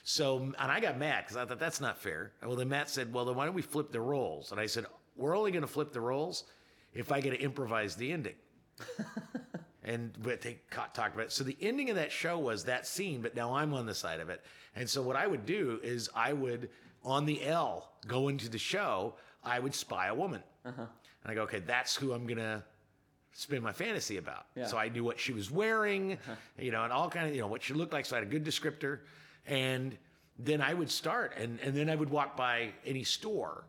So, 0.04 0.38
and 0.38 0.56
I 0.58 0.80
got 0.80 0.98
mad 0.98 1.24
because 1.24 1.36
I 1.36 1.44
thought 1.44 1.58
that's 1.58 1.80
not 1.80 1.98
fair. 1.98 2.32
Well, 2.44 2.56
then 2.56 2.68
Matt 2.68 2.88
said, 2.88 3.12
well, 3.12 3.24
then 3.24 3.34
why 3.36 3.44
don't 3.44 3.54
we 3.54 3.62
flip 3.62 3.92
the 3.92 4.00
roles? 4.00 4.52
And 4.52 4.60
I 4.60 4.66
said, 4.66 4.86
we're 5.16 5.36
only 5.36 5.50
going 5.50 5.62
to 5.62 5.68
flip 5.68 5.92
the 5.92 6.00
roles 6.00 6.44
if 6.94 7.12
I 7.12 7.20
get 7.20 7.30
to 7.30 7.40
improvise 7.40 7.94
the 7.94 8.12
ending. 8.12 8.34
and 9.84 10.12
but 10.22 10.40
they 10.40 10.58
ca- 10.70 10.86
talked 10.94 11.14
about 11.14 11.26
it. 11.26 11.32
So 11.32 11.44
the 11.44 11.56
ending 11.60 11.90
of 11.90 11.96
that 11.96 12.10
show 12.12 12.38
was 12.38 12.64
that 12.64 12.86
scene, 12.86 13.20
but 13.20 13.34
now 13.34 13.54
I'm 13.54 13.74
on 13.74 13.84
the 13.86 13.94
side 13.94 14.20
of 14.20 14.30
it. 14.30 14.44
And 14.76 14.88
so 14.88 15.02
what 15.02 15.16
I 15.16 15.26
would 15.26 15.44
do 15.44 15.80
is 15.82 16.08
I 16.14 16.32
would, 16.32 16.70
on 17.08 17.24
the 17.24 17.44
L, 17.44 17.92
going 18.06 18.38
to 18.38 18.48
the 18.48 18.58
show, 18.58 19.14
I 19.42 19.58
would 19.58 19.74
spy 19.74 20.08
a 20.08 20.14
woman. 20.14 20.42
Uh-huh. 20.64 20.82
And 21.24 21.32
I 21.32 21.34
go, 21.34 21.42
okay, 21.42 21.60
that's 21.60 21.96
who 21.96 22.12
I'm 22.12 22.26
going 22.26 22.38
to 22.38 22.62
spin 23.32 23.62
my 23.62 23.72
fantasy 23.72 24.18
about. 24.18 24.46
Yeah. 24.54 24.66
So 24.66 24.76
I 24.76 24.88
knew 24.88 25.04
what 25.04 25.18
she 25.18 25.32
was 25.32 25.50
wearing, 25.50 26.12
uh-huh. 26.12 26.34
you 26.58 26.70
know, 26.70 26.84
and 26.84 26.92
all 26.92 27.08
kind 27.08 27.28
of, 27.28 27.34
you 27.34 27.40
know, 27.40 27.46
what 27.46 27.62
she 27.62 27.74
looked 27.74 27.92
like. 27.92 28.04
So 28.04 28.16
I 28.16 28.20
had 28.20 28.28
a 28.28 28.30
good 28.30 28.44
descriptor. 28.44 29.00
And 29.46 29.96
then 30.38 30.60
I 30.60 30.74
would 30.74 30.90
start, 30.90 31.34
and, 31.36 31.58
and 31.60 31.74
then 31.74 31.88
I 31.88 31.96
would 31.96 32.10
walk 32.10 32.36
by 32.36 32.70
any 32.84 33.04
store 33.04 33.64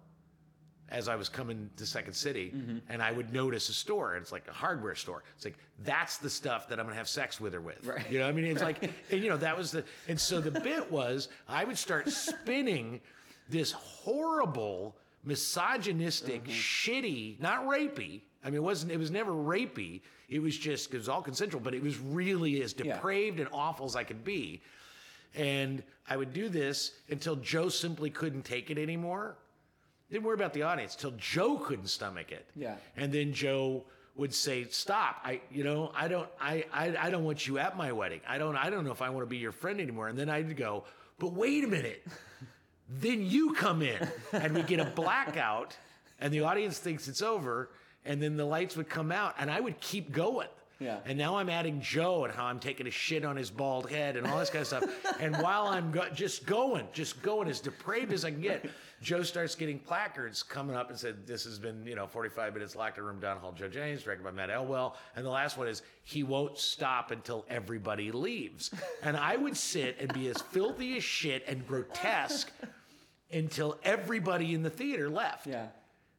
as 0.92 1.08
I 1.08 1.16
was 1.16 1.30
coming 1.30 1.70
to 1.78 1.86
Second 1.86 2.14
City, 2.14 2.52
mm-hmm. 2.56 2.78
and 2.90 3.02
I 3.02 3.12
would 3.12 3.32
notice 3.32 3.70
a 3.70 3.74
store, 3.74 4.16
and 4.16 4.22
it's 4.22 4.32
like 4.32 4.48
a 4.48 4.54
hardware 4.54 4.96
store. 4.96 5.24
It's 5.36 5.46
like 5.46 5.58
that's 5.84 6.18
the 6.18 6.30
stuff 6.30 6.68
that 6.70 6.80
I'm 6.80 6.86
gonna 6.86 6.98
have 6.98 7.08
sex 7.08 7.40
with 7.40 7.54
her 7.54 7.62
with. 7.62 7.86
Right. 7.86 8.10
You 8.10 8.20
know, 8.20 8.28
I 8.28 8.32
mean, 8.32 8.46
it's 8.46 8.64
like, 8.64 8.84
and 9.12 9.24
you 9.24 9.30
know, 9.30 9.38
that 9.38 9.58
was 9.58 9.72
the, 9.72 9.84
and 10.08 10.20
so 10.20 10.42
the 10.42 10.60
bit 10.60 10.92
was 10.92 11.30
I 11.48 11.64
would 11.64 11.78
start 11.78 12.10
spinning 12.10 13.02
this 13.50 13.72
horrible, 13.72 14.96
misogynistic, 15.24 16.44
mm-hmm. 16.44 16.52
shitty, 16.52 17.40
not 17.40 17.66
rapey. 17.66 18.22
I 18.44 18.48
mean, 18.48 18.56
it 18.56 18.64
wasn't. 18.64 18.92
It 18.92 18.98
was 18.98 19.12
never 19.12 19.32
rapey. 19.32 20.02
It 20.30 20.40
was 20.40 20.58
just 20.58 20.94
it 20.94 20.98
was 20.98 21.10
all 21.10 21.22
consensual, 21.22 21.60
but 21.60 21.74
it 21.74 21.84
was 21.84 21.98
really 22.00 22.62
as 22.62 22.74
Yeah. 22.78 22.96
depraved 22.96 23.40
and 23.40 23.50
awful 23.52 23.86
as 23.86 23.96
I 23.96 24.04
could 24.04 24.24
be. 24.24 24.62
And 25.36 25.84
I 26.08 26.18
would 26.18 26.34
do 26.34 26.50
this 26.50 26.94
until 27.10 27.36
Joe 27.36 27.70
simply 27.70 28.10
couldn't 28.10 28.44
take 28.44 28.70
it 28.72 28.78
anymore. 28.78 29.36
Didn't 30.10 30.24
worry 30.24 30.34
about 30.34 30.54
the 30.54 30.64
audience 30.64 30.96
till 30.96 31.12
Joe 31.18 31.58
couldn't 31.58 31.88
stomach 31.88 32.32
it. 32.32 32.48
Yeah. 32.56 32.76
And 32.98 33.12
then 33.12 33.32
Joe 33.34 33.84
would 34.16 34.34
say, 34.34 34.66
"Stop! 34.70 35.18
I, 35.24 35.42
you 35.52 35.64
know, 35.64 35.92
I 35.96 36.08
don't, 36.08 36.28
I, 36.42 36.66
I, 36.74 36.96
I 36.98 37.10
don't 37.10 37.24
want 37.24 37.46
you 37.48 37.60
at 37.60 37.78
my 37.78 37.92
wedding. 37.92 38.22
I 38.28 38.38
don't, 38.38 38.56
I 38.56 38.70
don't 38.70 38.86
know 38.86 38.92
if 38.92 39.02
I 39.02 39.10
want 39.10 39.22
to 39.26 39.30
be 39.30 39.38
your 39.38 39.52
friend 39.52 39.80
anymore." 39.80 40.08
And 40.08 40.18
then 40.18 40.30
I'd 40.30 40.56
go, 40.58 40.86
"But 41.20 41.34
wait 41.34 41.64
a 41.64 41.68
minute." 41.68 42.06
Then 42.90 43.24
you 43.26 43.54
come 43.54 43.82
in, 43.82 44.08
and 44.34 44.54
we 44.56 44.64
get 44.64 44.80
a 44.80 44.86
blackout, 44.86 45.78
and 46.20 46.34
the 46.34 46.42
audience 46.42 46.80
thinks 46.80 47.08
it's 47.08 47.22
over, 47.22 47.70
and 48.06 48.22
then 48.22 48.36
the 48.36 48.46
lights 48.46 48.76
would 48.78 48.90
come 48.90 49.12
out, 49.12 49.36
and 49.38 49.52
I 49.52 49.60
would 49.60 49.80
keep 49.80 50.12
going. 50.12 50.48
Yeah. 50.80 51.00
And 51.06 51.18
now 51.18 51.36
I'm 51.36 51.50
adding 51.50 51.82
Joe 51.82 52.24
and 52.24 52.34
how 52.34 52.46
I'm 52.46 52.60
taking 52.60 52.88
a 52.88 52.92
shit 52.92 53.26
on 53.26 53.36
his 53.36 53.52
bald 53.52 53.90
head 53.90 54.16
and 54.16 54.26
all 54.26 54.40
this 54.40 54.50
kind 54.50 54.62
of 54.62 54.68
stuff. 54.68 54.90
and 55.20 55.36
while 55.38 55.68
I'm 55.68 55.92
go- 55.92 56.08
just 56.14 56.46
going, 56.46 56.88
just 56.94 57.22
going 57.22 57.50
as 57.50 57.60
depraved 57.60 58.14
as 58.14 58.24
I 58.24 58.32
can 58.32 58.40
get, 58.40 58.66
Joe 59.02 59.22
starts 59.24 59.56
getting 59.56 59.78
placards 59.78 60.42
coming 60.42 60.78
up 60.78 60.90
and 60.90 60.98
said, 60.98 61.28
"This 61.28 61.44
has 61.44 61.60
been, 61.60 61.86
you 61.86 61.96
know, 61.96 62.08
45 62.08 62.54
minutes 62.54 62.78
locker 62.78 63.04
room 63.04 63.20
Don 63.20 63.38
Hall. 63.40 63.52
Joe 63.52 63.68
James, 63.68 64.04
directed 64.04 64.24
by 64.24 64.32
Matt 64.32 64.50
Elwell." 64.50 64.96
And 65.18 65.26
the 65.26 65.30
last 65.30 65.58
one 65.58 65.68
is, 65.68 65.82
"He 66.06 66.24
won't 66.24 66.58
stop 66.58 67.12
until 67.12 67.46
everybody 67.50 68.14
leaves." 68.14 68.72
And 69.04 69.18
I 69.18 69.36
would 69.36 69.58
sit 69.58 69.98
and 70.00 70.14
be 70.14 70.30
as 70.30 70.42
filthy 70.42 70.96
as 70.96 71.04
shit 71.04 71.44
and 71.46 71.68
grotesque 71.68 72.52
until 73.32 73.78
everybody 73.84 74.54
in 74.54 74.64
the 74.64 74.70
theater 74.70 75.10
left. 75.10 75.48
Yeah. 75.48 75.68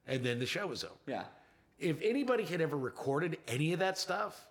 And 0.06 0.24
then 0.24 0.38
the 0.38 0.46
show 0.46 0.66
was 0.66 0.84
over 0.84 0.94
Yeah. 1.06 1.24
if 1.78 2.00
anybody 2.02 2.44
had 2.44 2.60
ever 2.60 2.76
recorded 2.76 3.38
any 3.48 3.72
of 3.72 3.78
that 3.80 3.98
stuff, 3.98 4.46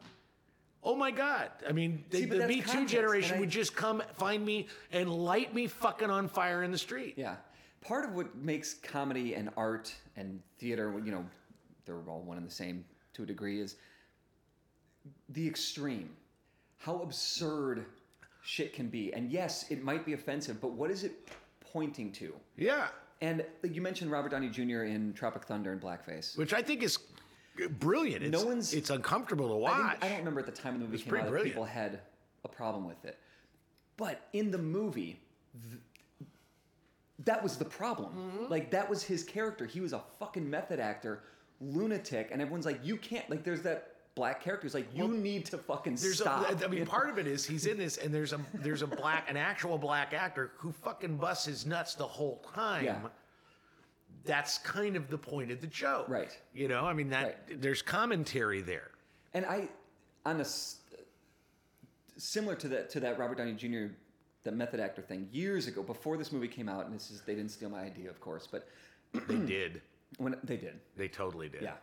oh 0.84 0.96
my 0.96 1.12
God. 1.12 1.50
I 1.68 1.72
mean, 1.72 2.04
the, 2.10 2.20
See, 2.20 2.26
but 2.26 2.40
the 2.40 2.48
Me 2.48 2.62
Too 2.62 2.86
generation 2.86 3.38
I- 3.38 3.40
would 3.40 3.50
just 3.50 3.76
come 3.76 4.02
find 4.16 4.46
me 4.46 4.68
and 4.92 5.10
light 5.10 5.54
me 5.54 5.68
fucking 5.68 6.10
on 6.10 6.28
fire 6.28 6.64
in 6.64 6.72
the 6.72 6.78
street. 6.78 7.16
Yeah. 7.18 7.36
Part 7.82 8.06
of 8.06 8.14
what 8.14 8.36
makes 8.36 8.74
comedy 8.74 9.36
and 9.36 9.50
art 9.56 9.94
and 10.18 10.42
theater, 10.58 10.94
you 11.04 11.12
know, 11.12 11.26
they're 11.86 11.98
all 12.08 12.22
one 12.22 12.38
and 12.38 12.46
the 12.46 12.52
same 12.52 12.84
to 13.14 13.24
a 13.24 13.26
degree, 13.26 13.60
is 13.62 13.76
the 15.30 15.48
extreme. 15.48 16.10
How 16.78 17.00
absurd 17.02 17.86
shit 18.44 18.74
can 18.74 18.88
be. 18.88 19.14
And 19.14 19.32
yes, 19.32 19.66
it 19.70 19.84
might 19.84 20.06
be 20.06 20.14
offensive, 20.14 20.60
but 20.62 20.72
what 20.72 20.92
is 20.92 21.04
it 21.04 21.14
pointing 21.72 22.12
to? 22.14 22.34
Yeah. 22.58 22.88
And 23.22 23.46
you 23.64 23.82
mentioned 23.82 24.12
Robert 24.12 24.30
Downey 24.30 24.50
Jr. 24.50 24.84
in 24.84 25.14
Tropic 25.14 25.44
Thunder 25.46 25.72
and 25.74 25.82
Blackface. 25.82 26.38
Which 26.38 26.54
I 26.54 26.62
think 26.62 26.84
is 26.84 26.98
brilliant. 27.72 28.24
It's, 28.24 28.32
No 28.32 28.46
one's- 28.46 28.74
it's 28.74 28.90
uncomfortable 28.90 29.50
to 29.50 29.56
watch. 29.56 29.74
I, 29.74 29.90
think, 29.92 30.04
I 30.04 30.08
don't 30.10 30.18
remember 30.20 30.40
at 30.40 30.46
the 30.46 30.52
time 30.54 30.74
the 30.76 30.86
movie 30.86 30.96
It's 30.96 31.04
came 31.04 31.16
out 31.16 31.28
brilliant. 31.28 31.44
people 31.46 31.66
had 31.66 32.00
a 32.46 32.48
problem 32.48 32.86
with 32.88 33.04
it. 33.06 33.18
But 33.98 34.22
in 34.32 34.52
the 34.52 34.58
movie, 34.58 35.20
th- 35.70 35.82
that 37.26 37.44
was 37.44 37.58
the 37.58 37.66
problem. 37.66 38.14
Mm-hmm. 38.14 38.46
Like 38.52 38.72
that 38.72 38.90
was 38.90 39.04
his 39.04 39.24
character. 39.26 39.66
He 39.66 39.82
was 39.82 39.92
a 39.92 40.02
fucking 40.20 40.50
method 40.50 40.80
actor, 40.80 41.24
lunatic, 41.60 42.30
and 42.32 42.42
everyone's 42.42 42.66
like, 42.66 42.80
you 42.84 42.96
can't. 42.96 43.30
Like 43.30 43.44
there's 43.44 43.62
that 43.64 43.96
black 44.20 44.44
character. 44.44 44.66
who's 44.66 44.74
like, 44.74 44.88
you 44.94 45.08
need 45.08 45.46
to 45.46 45.58
fucking 45.58 45.96
stop. 45.96 46.62
a, 46.62 46.66
I 46.66 46.68
mean, 46.68 46.86
part 46.86 47.10
of 47.10 47.18
it 47.18 47.26
is 47.26 47.46
he's 47.46 47.66
in 47.66 47.78
this, 47.78 47.96
and 47.96 48.14
there's 48.14 48.34
a 48.34 48.40
there's 48.54 48.82
a 48.82 48.88
black, 48.88 49.30
an 49.30 49.38
actual 49.38 49.78
black 49.78 50.14
actor 50.14 50.52
who 50.58 50.74
fucking 50.74 51.16
busts 51.16 51.46
his 51.46 51.66
nuts 51.66 51.96
the 51.96 52.06
whole 52.06 52.44
time. 52.54 52.84
Yeah. 52.84 53.00
That's 54.26 54.58
kind 54.58 54.98
of 54.98 55.10
the 55.10 55.18
point 55.18 55.52
of 55.52 55.62
the 55.62 55.68
joke, 55.68 56.10
Right. 56.10 56.38
You 56.54 56.68
know, 56.68 56.84
I 56.86 56.92
mean 56.94 57.10
that 57.12 57.46
there's 57.62 57.82
commentary 57.82 58.62
there. 58.62 58.92
And 59.34 59.46
I, 59.46 59.70
on 60.26 60.42
a 60.42 60.46
similar 62.18 62.56
to 62.56 62.68
that 62.68 62.90
to 62.92 63.00
that 63.00 63.18
Robert 63.18 63.38
Downey 63.38 63.54
Jr. 63.54 63.94
that 64.44 64.54
method 64.54 64.82
actor 64.82 65.02
thing 65.02 65.30
years 65.32 65.68
ago, 65.68 65.82
before 65.82 66.18
this 66.18 66.34
movie 66.34 66.50
came 66.50 66.68
out, 66.68 66.86
and 66.88 66.94
this 66.94 67.10
is 67.10 67.22
they 67.22 67.36
didn't 67.36 67.52
steal 67.52 67.70
my 67.70 67.82
idea, 67.84 68.10
of 68.10 68.20
course, 68.20 68.46
but 68.52 68.68
They 69.30 69.38
did, 69.38 69.82
when 70.18 70.36
they 70.44 70.58
did, 70.58 70.80
they 70.98 71.08
totally 71.08 71.48
did. 71.48 71.62
yeah. 71.62 71.76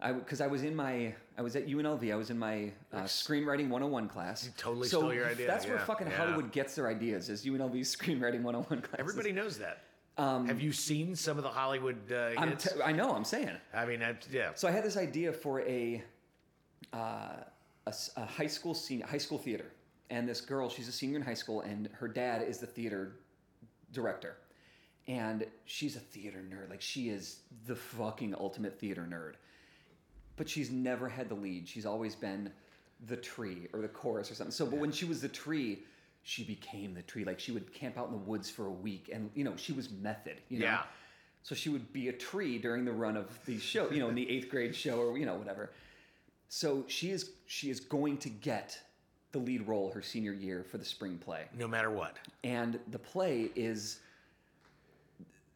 I 0.00 0.12
because 0.12 0.40
I 0.40 0.46
was 0.46 0.62
in 0.62 0.76
my 0.76 1.14
I 1.36 1.42
was 1.42 1.56
at 1.56 1.66
UNLV. 1.66 2.12
I 2.12 2.16
was 2.16 2.30
in 2.30 2.38
my 2.38 2.72
uh, 2.92 3.02
screenwriting 3.02 3.68
101 3.68 4.08
class. 4.08 4.44
You 4.44 4.52
totally 4.56 4.88
so 4.88 5.00
stole 5.00 5.14
your 5.14 5.26
idea, 5.26 5.46
That's 5.46 5.66
where 5.66 5.76
yeah, 5.76 5.84
fucking 5.84 6.06
yeah. 6.06 6.16
Hollywood 6.16 6.52
gets 6.52 6.74
their 6.74 6.88
ideas. 6.88 7.28
Is 7.28 7.44
UNLV's 7.44 7.94
screenwriting 7.96 8.42
101 8.42 8.82
class. 8.82 8.98
Everybody 8.98 9.32
knows 9.32 9.58
that. 9.58 9.82
Have 10.18 10.60
you 10.60 10.72
seen 10.72 11.14
some 11.14 11.36
of 11.36 11.44
the 11.44 11.50
Hollywood 11.50 12.12
uh, 12.12 12.30
I'm 12.36 12.56
t- 12.56 12.70
I 12.84 12.90
know. 12.90 13.14
I'm 13.14 13.24
saying. 13.24 13.52
I 13.72 13.86
mean, 13.86 14.02
I, 14.02 14.16
yeah. 14.32 14.50
So 14.54 14.66
I 14.66 14.72
had 14.72 14.84
this 14.84 14.96
idea 14.96 15.32
for 15.32 15.60
a, 15.60 16.02
uh, 16.92 17.36
a, 17.86 17.94
a 18.16 18.24
high 18.24 18.48
school 18.48 18.74
senior, 18.74 19.06
high 19.06 19.18
school 19.18 19.38
theater, 19.38 19.66
and 20.10 20.28
this 20.28 20.40
girl, 20.40 20.68
she's 20.68 20.88
a 20.88 20.92
senior 20.92 21.16
in 21.16 21.22
high 21.22 21.34
school, 21.34 21.60
and 21.60 21.88
her 21.92 22.08
dad 22.08 22.42
is 22.42 22.58
the 22.58 22.66
theater 22.66 23.12
director, 23.92 24.36
and 25.06 25.46
she's 25.66 25.94
a 25.94 26.00
theater 26.00 26.42
nerd. 26.48 26.68
Like 26.68 26.82
she 26.82 27.10
is 27.10 27.40
the 27.66 27.76
fucking 27.76 28.34
ultimate 28.34 28.78
theater 28.80 29.06
nerd, 29.08 29.34
but 30.38 30.48
she's 30.48 30.70
never 30.70 31.08
had 31.08 31.28
the 31.28 31.34
lead. 31.34 31.68
She's 31.68 31.84
always 31.84 32.14
been 32.14 32.50
the 33.06 33.16
tree 33.16 33.68
or 33.72 33.80
the 33.80 33.88
chorus 33.88 34.30
or 34.30 34.34
something. 34.34 34.52
So, 34.52 34.64
but 34.64 34.78
when 34.78 34.92
she 34.92 35.04
was 35.04 35.20
the 35.20 35.28
tree. 35.28 35.80
She 36.24 36.44
became 36.44 36.92
the 36.92 37.02
tree. 37.02 37.24
Like 37.24 37.40
she 37.40 37.52
would 37.52 37.72
camp 37.72 37.96
out 37.96 38.06
in 38.06 38.12
the 38.12 38.18
woods 38.18 38.50
for 38.50 38.66
a 38.66 38.70
week, 38.70 39.08
and 39.10 39.30
you 39.34 39.44
know 39.44 39.54
she 39.56 39.72
was 39.72 39.90
method. 39.90 40.36
You 40.50 40.58
know? 40.58 40.66
Yeah. 40.66 40.82
So 41.42 41.54
she 41.54 41.70
would 41.70 41.90
be 41.92 42.08
a 42.08 42.12
tree 42.12 42.58
during 42.58 42.84
the 42.84 42.92
run 42.92 43.16
of 43.16 43.26
the 43.46 43.58
show, 43.58 43.88
you 43.90 44.00
know, 44.00 44.10
in 44.10 44.14
the 44.14 44.28
eighth 44.34 44.50
grade 44.50 44.74
show 44.76 44.98
or 44.98 45.16
you 45.16 45.24
know 45.24 45.36
whatever. 45.36 45.70
So 46.50 46.84
she 46.86 47.12
is 47.12 47.30
she 47.46 47.70
is 47.70 47.80
going 47.80 48.18
to 48.18 48.28
get 48.28 48.78
the 49.32 49.38
lead 49.38 49.66
role 49.66 49.90
her 49.92 50.02
senior 50.02 50.32
year 50.32 50.64
for 50.64 50.76
the 50.76 50.84
spring 50.84 51.16
play, 51.16 51.44
no 51.56 51.66
matter 51.68 51.90
what. 51.90 52.18
and 52.44 52.78
the 52.90 52.98
play 52.98 53.50
is 53.54 54.00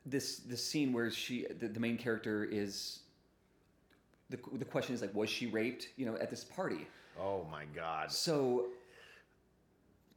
this 0.06 0.38
this 0.38 0.64
scene 0.64 0.92
where 0.92 1.10
she 1.10 1.46
the, 1.58 1.68
the 1.68 1.80
main 1.80 1.98
character 1.98 2.44
is. 2.44 3.00
The, 4.32 4.58
the 4.58 4.64
question 4.64 4.94
is 4.94 5.00
like, 5.02 5.14
was 5.14 5.28
she 5.30 5.46
raped? 5.46 5.88
You 5.96 6.06
know, 6.06 6.16
at 6.16 6.30
this 6.30 6.42
party. 6.42 6.86
Oh 7.20 7.46
my 7.52 7.64
God, 7.76 8.10
So 8.10 8.66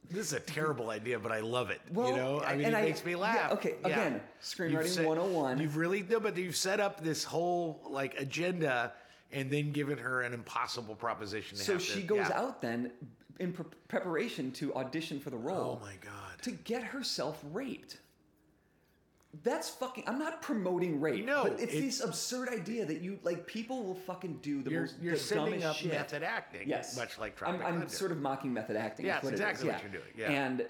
this 0.08 0.26
is 0.28 0.32
a 0.32 0.40
terrible 0.40 0.90
idea, 0.90 1.18
but 1.18 1.30
I 1.32 1.40
love 1.40 1.68
it. 1.70 1.80
Well, 1.92 2.08
you 2.10 2.16
know, 2.16 2.40
I 2.40 2.56
mean, 2.56 2.66
it 2.68 2.74
I- 2.74 2.82
makes 2.82 3.04
me 3.04 3.12
yeah, 3.12 3.16
laugh. 3.18 3.52
okay, 3.52 3.74
again, 3.84 4.20
screenwriting 4.42 4.70
You've 4.84 4.88
set- 4.88 5.06
101. 5.06 5.58
You've 5.58 5.76
really 5.76 6.02
no, 6.02 6.20
but 6.20 6.36
you've 6.36 6.56
set 6.56 6.80
up 6.80 7.02
this 7.02 7.22
whole 7.24 7.82
like 7.90 8.18
agenda, 8.18 8.92
and 9.32 9.50
then 9.50 9.72
given 9.72 9.98
her 9.98 10.22
an 10.22 10.32
impossible 10.32 10.94
proposition. 10.94 11.58
To 11.58 11.64
so 11.64 11.76
she 11.78 12.00
to, 12.02 12.06
goes 12.06 12.28
yeah. 12.30 12.38
out 12.40 12.62
then 12.62 12.92
in 13.40 13.52
pre- 13.52 13.66
preparation 13.88 14.50
to 14.52 14.74
audition 14.76 15.20
for 15.20 15.28
the 15.30 15.36
role. 15.36 15.78
Oh 15.82 15.84
my 15.84 15.94
God. 16.00 16.40
to 16.42 16.52
get 16.52 16.82
herself 16.82 17.44
raped. 17.52 17.98
That's 19.42 19.68
fucking. 19.68 20.04
I'm 20.06 20.18
not 20.18 20.40
promoting 20.40 21.00
rape. 21.00 21.24
No, 21.24 21.44
but 21.44 21.60
it's 21.60 21.74
it- 21.74 21.80
this 21.80 22.00
absurd 22.02 22.48
idea 22.48 22.84
that 22.86 23.00
you 23.00 23.18
like. 23.22 23.46
People 23.46 23.82
will 23.84 23.94
fucking 23.94 24.38
do 24.42 24.62
the 24.62 24.70
You're, 24.70 24.80
most. 24.82 24.94
you're 25.00 25.16
the 25.16 25.34
dumbest 25.34 25.64
up 25.66 25.76
shit. 25.76 25.92
method 25.92 26.22
acting, 26.22 26.68
Yes, 26.68 26.96
much 26.96 27.18
like 27.18 27.40
I'm, 27.42 27.60
I'm 27.62 27.88
sort 27.88 28.12
of 28.12 28.18
mocking 28.20 28.52
method 28.52 28.76
acting. 28.76 29.06
Yeah, 29.06 29.16
what 29.16 29.32
it's 29.32 29.40
exactly 29.40 29.68
what 29.68 29.82
you're 29.82 29.90
doing, 29.92 30.04
yeah. 30.16 30.30
and 30.30 30.66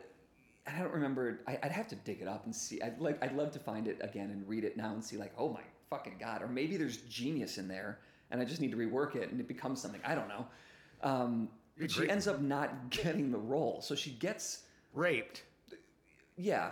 I 0.67 0.79
don't 0.81 0.93
remember. 0.93 1.41
I, 1.47 1.59
I'd 1.63 1.71
have 1.73 1.89
to 1.89 1.97
dig 1.97 2.21
it 2.23 2.29
up 2.29 2.45
and 2.47 2.55
see. 2.55 2.81
I'd 2.83 2.99
like. 3.01 3.23
I'd 3.23 3.37
love 3.37 3.53
to 3.53 3.59
find 3.59 3.87
it 3.89 3.99
again 4.01 4.31
and 4.31 4.49
read 4.49 4.65
it 4.65 4.77
now 4.77 4.93
and 4.93 5.05
see 5.05 5.17
like, 5.17 5.33
oh 5.37 5.51
my 5.51 5.61
fucking 5.91 6.17
god, 6.19 6.43
or 6.43 6.49
maybe 6.49 6.77
there's 6.77 6.97
genius 7.03 7.59
in 7.59 7.69
there, 7.69 8.01
and 8.31 8.41
I 8.41 8.45
just 8.45 8.61
need 8.61 8.71
to 8.73 8.77
rework 8.77 9.15
it 9.17 9.31
and 9.31 9.39
it 9.39 9.49
becomes 9.49 9.81
something. 9.83 10.01
I 10.05 10.15
don't 10.15 10.29
know. 10.29 10.47
Um, 11.03 11.49
but 11.79 11.91
she 11.91 12.09
ends 12.09 12.27
up 12.27 12.41
not 12.41 12.89
getting 12.91 13.31
the 13.31 13.39
role, 13.39 13.81
so 13.83 13.95
she 13.95 14.11
gets. 14.13 14.63
raped. 14.95 15.43
Yeah, 16.39 16.71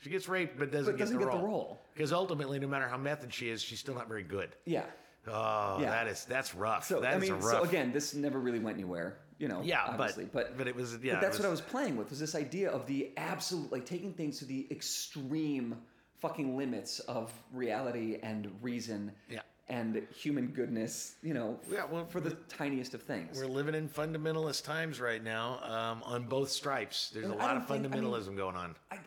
She 0.00 0.10
gets 0.10 0.28
raped, 0.28 0.58
but 0.58 0.70
doesn't, 0.72 0.92
But 0.94 0.98
doesn't 0.98 1.18
get, 1.18 1.26
the, 1.26 1.32
get 1.32 1.42
role. 1.44 1.80
Because 1.94 2.12
ultimately, 2.12 2.58
no 2.58 2.66
matter 2.66 2.88
how 2.88 2.96
method 2.96 3.32
she 3.32 3.48
is, 3.50 3.62
she's 3.62 3.80
still 3.80 3.94
not 3.94 4.08
very 4.08 4.22
good. 4.22 4.50
yeah. 4.64 4.84
Oh, 5.26 5.76
Yeah. 5.78 5.90
that 5.90 6.06
is 6.08 6.24
that's 6.24 6.54
rough. 6.54 6.86
So 6.86 7.00
That 7.02 7.14
I 7.14 7.18
mean, 7.18 7.32
a 7.32 7.34
rough. 7.34 7.42
so 7.44 7.62
again, 7.62 7.92
this 7.92 8.14
never 8.14 8.38
really 8.40 8.58
went 8.58 8.76
anywhere, 8.78 9.18
you 9.38 9.48
know. 9.48 9.60
Yeah, 9.62 9.84
obviously, 9.86 10.24
but 10.32 10.56
but 10.56 10.66
it 10.66 10.74
was- 10.74 10.96
yeah, 11.02 11.14
But 11.16 11.20
that's 11.20 11.38
what 11.38 11.44
I 11.46 11.50
was- 11.50 11.60
was 11.60 11.70
playing 11.70 11.96
with 11.98 12.08
was 12.08 12.18
this 12.18 12.34
idea 12.34 12.70
of 12.70 12.86
the 12.86 13.10
absolute, 13.18 13.70
like 13.70 13.84
taking 13.84 14.14
things 14.14 14.38
to 14.38 14.46
the 14.46 14.66
extreme 14.70 15.76
fucking 16.20 16.56
limits 16.56 17.00
of 17.00 17.32
reality 17.52 18.18
and 18.22 18.50
reason. 18.62 19.12
Yeah. 19.28 19.40
And 19.68 20.06
human 20.14 20.48
goodness, 20.48 21.16
you 21.22 21.34
know, 21.34 21.60
Yeah, 21.70 21.84
well, 21.84 22.06
for 22.06 22.20
the 22.20 22.30
tiniest 22.48 22.94
of 22.94 23.02
things. 23.02 23.38
We're 23.38 23.46
living 23.46 23.74
in 23.74 23.90
fundamentalist 23.90 24.64
times 24.64 25.00
right 25.00 25.22
now 25.22 25.60
um, 25.62 26.02
on 26.02 26.24
both 26.24 26.48
stripes. 26.50 27.10
There's 27.10 27.26
a 27.26 27.32
And 27.32 27.38
lot 27.38 27.56
of 27.58 27.68
think- 27.68 27.84
I 27.84 27.88
mean- 27.88 28.02
fundamentalism 28.04 28.36
going 28.36 28.56
on. 28.56 28.74
I, 28.90 28.98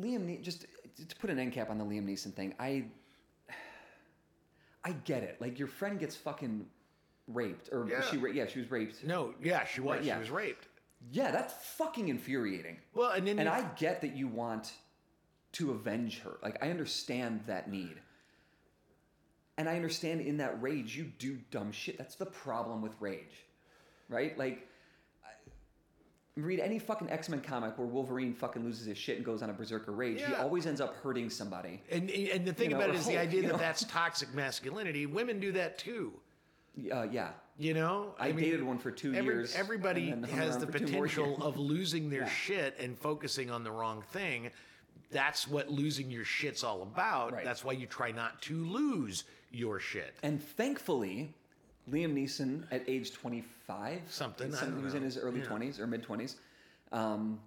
Liam, 0.00 0.24
Ne- 0.26 0.38
just 0.38 0.66
to 1.08 1.16
put 1.16 1.30
an 1.30 1.38
end 1.38 1.52
cap 1.52 1.70
on 1.70 1.78
the 1.78 1.84
Liam 1.84 2.04
Neeson 2.06 2.32
thing, 2.34 2.54
I, 2.58 2.84
I 4.84 4.92
get 5.04 5.22
it. 5.22 5.40
Like 5.40 5.58
your 5.58 5.68
friend 5.68 5.98
gets 5.98 6.16
fucking 6.16 6.66
raped, 7.28 7.68
or 7.72 7.86
Yeah. 7.88 8.02
she, 8.02 8.16
ra- 8.16 8.30
yeah, 8.30 8.46
she 8.46 8.58
was 8.60 8.70
raped. 8.70 9.04
No, 9.04 9.34
yeah, 9.42 9.64
she 9.64 9.80
was. 9.80 9.96
Right, 9.98 10.04
yeah. 10.04 10.14
She 10.14 10.20
was 10.20 10.30
raped. 10.30 10.66
Yeah, 11.10 11.30
that's 11.30 11.54
fucking 11.76 12.08
infuriating. 12.08 12.76
Well, 12.94 13.10
and 13.12 13.26
then 13.26 13.38
And 13.38 13.48
I 13.48 13.62
get 13.76 14.00
that 14.02 14.14
you 14.16 14.28
want 14.28 14.72
to 15.52 15.70
avenge 15.72 16.20
her. 16.20 16.38
Like 16.42 16.62
I 16.62 16.70
understand 16.70 17.40
that 17.46 17.70
need. 17.70 17.96
And 19.56 19.68
I 19.68 19.76
understand 19.76 20.20
in 20.22 20.38
that 20.38 20.60
rage 20.62 20.96
you 20.96 21.04
do 21.18 21.38
dumb 21.50 21.72
shit. 21.72 21.98
That's 21.98 22.14
the 22.16 22.26
problem 22.26 22.80
with 22.82 22.92
rage. 23.00 23.44
Right? 24.08 24.36
Like 24.38 24.66
read 26.36 26.60
any 26.60 26.78
fucking 26.78 27.10
X-Men 27.10 27.40
comic 27.40 27.76
where 27.76 27.86
Wolverine 27.86 28.32
fucking 28.34 28.64
loses 28.64 28.86
his 28.86 28.96
shit 28.96 29.16
and 29.16 29.24
goes 29.24 29.42
on 29.42 29.50
a 29.50 29.52
berserker 29.52 29.92
rage. 29.92 30.20
Yeah. 30.20 30.28
He 30.28 30.34
always 30.34 30.66
ends 30.66 30.80
up 30.80 30.94
hurting 31.02 31.30
somebody. 31.30 31.82
and 31.90 32.08
and 32.10 32.44
the 32.46 32.52
thing 32.52 32.70
you 32.70 32.76
about 32.76 32.90
or 32.90 32.92
it 32.94 32.96
is 32.98 33.06
the 33.06 33.18
idea 33.18 33.42
that 33.42 33.48
know? 33.52 33.56
that's 33.58 33.84
toxic 33.88 34.32
masculinity. 34.34 35.06
Women 35.06 35.40
do 35.40 35.52
that 35.52 35.78
too. 35.78 36.12
Uh, 36.92 37.02
yeah. 37.10 37.30
You 37.58 37.74
know, 37.74 38.14
I 38.18 38.32
dated 38.32 38.62
one 38.62 38.78
for 38.78 38.90
two 38.90 39.12
every- 39.14 39.34
years, 39.34 39.54
Everybody 39.54 40.10
and 40.10 40.24
then 40.24 40.30
hung 40.30 40.38
has 40.40 40.56
the 40.56 40.66
for 40.66 40.78
two 40.78 40.86
more 40.92 41.06
potential 41.06 41.42
of 41.42 41.58
losing 41.58 42.08
their 42.08 42.20
Yeah. 42.22 42.28
shit 42.28 42.76
and 42.80 42.96
focusing 42.98 43.50
on 43.50 43.64
the 43.64 43.70
wrong 43.70 44.02
thing. 44.12 44.50
That's 45.10 45.46
what 45.48 45.68
losing 45.68 46.10
your 46.10 46.24
shit's 46.24 46.64
all 46.64 46.82
about. 46.82 47.32
Right. 47.32 47.44
That's 47.44 47.64
why 47.64 47.72
you 47.72 47.86
try 47.86 48.12
not 48.12 48.40
to 48.42 48.64
lose 48.64 49.24
your 49.50 49.78
shit. 49.80 50.14
And 50.22 50.42
thankfully, 50.42 51.34
Liam 51.90 52.14
Neeson 52.14 52.64
at 52.70 52.82
age 52.88 53.12
25, 53.12 54.00
Something, 54.08 54.54
I 54.54 54.66
he 54.66 54.82
was 54.82 54.94
in 54.94 55.02
his 55.02 55.16
early 55.18 55.40
Yeah. 55.40 55.46
20s 55.46 55.78
or 55.80 55.86
mid 55.86 56.02
20s, 56.02 56.36
um, 56.92 57.40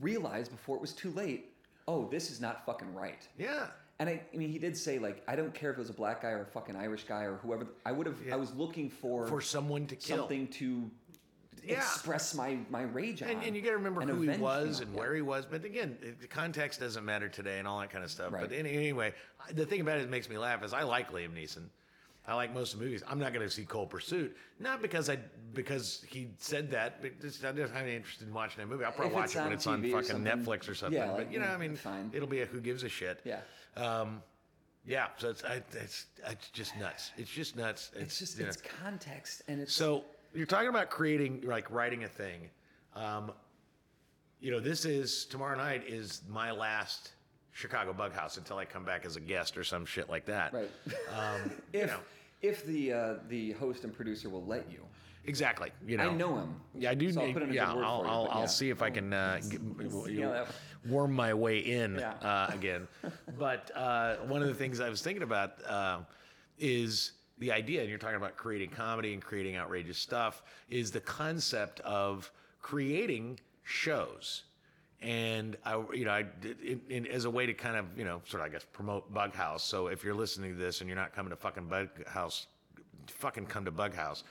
realized 0.00 0.50
before 0.50 0.76
it 0.76 0.80
was 0.80 0.92
too 0.92 1.10
late, 1.12 1.52
oh, 1.88 2.08
this 2.08 2.30
is 2.30 2.40
not 2.40 2.64
fucking 2.66 2.92
right. 2.94 3.26
Yeah. 3.38 3.68
And 3.98 4.08
I, 4.10 4.20
I 4.32 4.36
mean, 4.36 4.50
he 4.50 4.58
did 4.58 4.76
say 4.76 4.98
like, 4.98 5.22
I 5.26 5.36
don't 5.36 5.54
care 5.54 5.70
if 5.70 5.76
it 5.76 5.80
was 5.80 5.90
a 5.90 5.94
black 5.94 6.22
guy 6.22 6.30
or 6.30 6.42
a 6.42 6.46
fucking 6.46 6.76
Irish 6.76 7.04
guy 7.04 7.22
or 7.22 7.36
whoever. 7.36 7.66
I 7.86 7.92
would 7.92 8.06
have. 8.06 8.16
I 8.30 8.36
was 8.36 8.54
looking 8.54 8.90
for 8.90 9.26
For 9.26 9.40
someone 9.40 9.86
to 9.86 9.96
kill. 9.96 10.18
something 10.18 10.48
to 10.48 10.90
Yeah. 11.64 11.76
express 11.76 12.34
my 12.34 12.58
my 12.68 12.82
rage 12.82 13.22
on. 13.22 13.30
And, 13.30 13.42
and 13.42 13.56
you 13.56 13.62
got 13.62 13.70
to 13.70 13.76
remember 13.78 14.02
and 14.02 14.10
who 14.10 14.20
he 14.20 14.36
was 14.36 14.80
know, 14.80 14.86
and 14.86 14.92
yeah. 14.94 15.00
where 15.00 15.14
he 15.14 15.22
was. 15.22 15.46
But 15.46 15.64
again, 15.64 15.96
it- 16.02 16.20
the 16.20 16.26
context 16.26 16.80
doesn't 16.80 17.06
matter 17.06 17.28
today 17.30 17.58
and 17.58 17.66
all 17.66 17.80
that 17.80 17.88
kind 17.90 18.04
of 18.04 18.10
stuff. 18.10 18.32
Right. 18.32 18.42
But 18.46 18.52
anyway, 18.52 19.14
the 19.54 19.64
thing 19.64 19.80
about 19.80 19.96
it 19.96 20.02
that 20.02 20.10
makes 20.10 20.28
me 20.28 20.36
laugh 20.36 20.62
is 20.62 20.74
I 20.74 20.82
like 20.82 21.10
Liam 21.10 21.32
Neeson. 21.32 21.64
I 22.28 22.34
like 22.34 22.52
most 22.52 22.74
of 22.74 22.80
the 22.80 22.84
movies. 22.86 23.02
I'm 23.08 23.18
not 23.18 23.32
going 23.32 23.46
to 23.46 23.50
see 23.50 23.64
Cold 23.64 23.90
Pursuit, 23.90 24.36
not 24.58 24.82
because 24.82 25.08
I 25.08 25.18
because 25.54 26.04
he 26.08 26.28
said 26.38 26.70
that. 26.72 27.00
But 27.00 27.20
just, 27.20 27.44
I'm 27.44 27.56
just 27.56 27.72
not 27.72 27.86
interested 27.86 28.26
in 28.26 28.34
watching 28.34 28.58
that 28.60 28.68
movie. 28.68 28.84
I'll 28.84 28.92
probably 28.92 29.14
watch 29.14 29.36
it 29.36 29.42
when 29.42 29.52
it's 29.52 29.66
on 29.66 29.82
TV 29.82 29.94
or 29.94 30.02
fucking 30.02 30.24
Netflix 30.24 30.68
or 30.68 30.74
something. 30.74 30.98
yeah, 30.98 31.08
but 31.08 31.18
like, 31.18 31.32
you 31.32 31.38
know, 31.38 31.46
I 31.46 31.56
mean, 31.56 31.76
fine. 31.76 32.10
it'll 32.12 32.28
be 32.28 32.40
a 32.40 32.46
who 32.46 32.60
gives 32.60 32.82
a 32.82 32.88
shit. 32.88 33.20
Yeah. 33.24 33.40
Um, 33.76 34.22
yeah. 34.84 35.08
So 35.18 35.30
it's 35.30 35.44
I, 35.44 35.62
it's 35.72 36.06
it's 36.26 36.48
just 36.50 36.76
nuts. 36.76 37.12
It's 37.16 37.30
just 37.30 37.56
nuts. 37.56 37.90
It's 37.94 38.18
just 38.18 38.38
you 38.38 38.44
know. 38.44 38.48
it's 38.48 38.62
context 38.82 39.42
and 39.46 39.60
it's 39.60 39.72
So 39.72 40.04
you're 40.34 40.46
talking 40.46 40.68
about 40.68 40.90
creating, 40.90 41.42
like 41.44 41.70
writing 41.70 42.04
a 42.04 42.08
thing. 42.08 42.50
Um, 42.94 43.32
you 44.40 44.50
know, 44.50 44.60
this 44.60 44.84
is 44.84 45.24
tomorrow 45.26 45.56
night 45.56 45.84
is 45.86 46.22
my 46.28 46.50
last 46.50 47.12
Chicago 47.52 47.92
Bug 47.92 48.12
House 48.12 48.36
until 48.36 48.58
I 48.58 48.64
come 48.64 48.84
back 48.84 49.06
as 49.06 49.16
a 49.16 49.20
guest 49.20 49.56
or 49.56 49.64
some 49.64 49.86
shit 49.86 50.10
like 50.10 50.26
that. 50.26 50.52
right. 50.52 50.70
Um, 51.16 51.50
you 51.72 51.86
know, 51.86 51.98
if 52.42 52.64
the 52.66 52.92
uh, 52.92 53.14
the 53.28 53.52
host 53.52 53.84
and 53.84 53.92
producer 53.94 54.28
will 54.28 54.44
let 54.44 54.70
you. 54.70 54.80
exactly. 55.24 55.70
You 55.86 55.96
know, 55.96 56.10
I 56.10 56.14
know 56.14 56.36
him. 56.36 56.60
Yeah, 56.74 56.90
I 56.90 56.94
do. 56.94 57.10
So 57.12 57.22
I'll 57.22 57.32
put 57.32 57.42
in 57.42 57.50
a 57.50 57.52
yeah, 57.52 57.66
good 57.66 57.76
word 57.76 57.84
I'll, 57.84 58.02
for 58.02 58.08
I'll, 58.08 58.24
but 58.26 58.30
I'll 58.32 58.40
yeah. 58.42 58.46
see 58.46 58.70
if 58.70 58.82
I 58.82 58.90
can 58.90 59.12
uh, 59.12 59.40
get, 59.50 59.60
see 60.04 60.20
how 60.20 60.30
that- 60.30 60.48
worm 60.88 61.12
my 61.12 61.34
way 61.34 61.58
in 61.58 61.96
Yeah. 61.96 62.12
uh, 62.22 62.50
again. 62.52 62.86
but 63.38 63.70
uh, 63.74 64.16
one 64.26 64.40
of 64.42 64.48
the 64.48 64.54
things 64.54 64.80
I 64.80 64.88
was 64.88 65.02
thinking 65.02 65.24
about 65.24 65.54
uh, 65.66 65.98
is 66.58 67.12
the 67.38 67.50
idea, 67.52 67.80
and 67.80 67.88
you're 67.90 67.98
talking 67.98 68.16
about 68.16 68.36
creating 68.36 68.70
comedy 68.70 69.12
and 69.12 69.20
creating 69.22 69.56
outrageous 69.56 69.98
stuff, 69.98 70.42
is 70.70 70.90
the 70.92 71.00
concept 71.00 71.80
of 71.80 72.30
creating 72.62 73.38
shows. 73.64 74.44
And 75.02 75.56
I, 75.64 75.82
you 75.92 76.04
know, 76.04 76.10
I 76.10 76.22
did 76.22 76.60
in, 76.60 76.80
in, 76.88 77.06
as 77.06 77.26
a 77.26 77.30
way 77.30 77.46
to 77.46 77.54
kind 77.54 77.76
of, 77.76 77.86
you 77.96 78.04
know, 78.04 78.22
sort 78.26 78.42
of, 78.42 78.48
I 78.48 78.50
guess, 78.50 78.64
promote 78.72 79.12
Bug 79.12 79.34
House. 79.34 79.62
So 79.62 79.88
if 79.88 80.02
you're 80.02 80.14
listening 80.14 80.52
to 80.52 80.58
this 80.58 80.80
and 80.80 80.88
you're 80.88 80.96
not 80.96 81.14
coming 81.14 81.30
to 81.30 81.36
fucking 81.36 81.66
Bug 81.66 81.88
House, 82.06 82.46
fucking 83.08 83.46
come 83.46 83.64
to 83.66 83.70
Bug 83.70 83.94
House. 83.94 84.24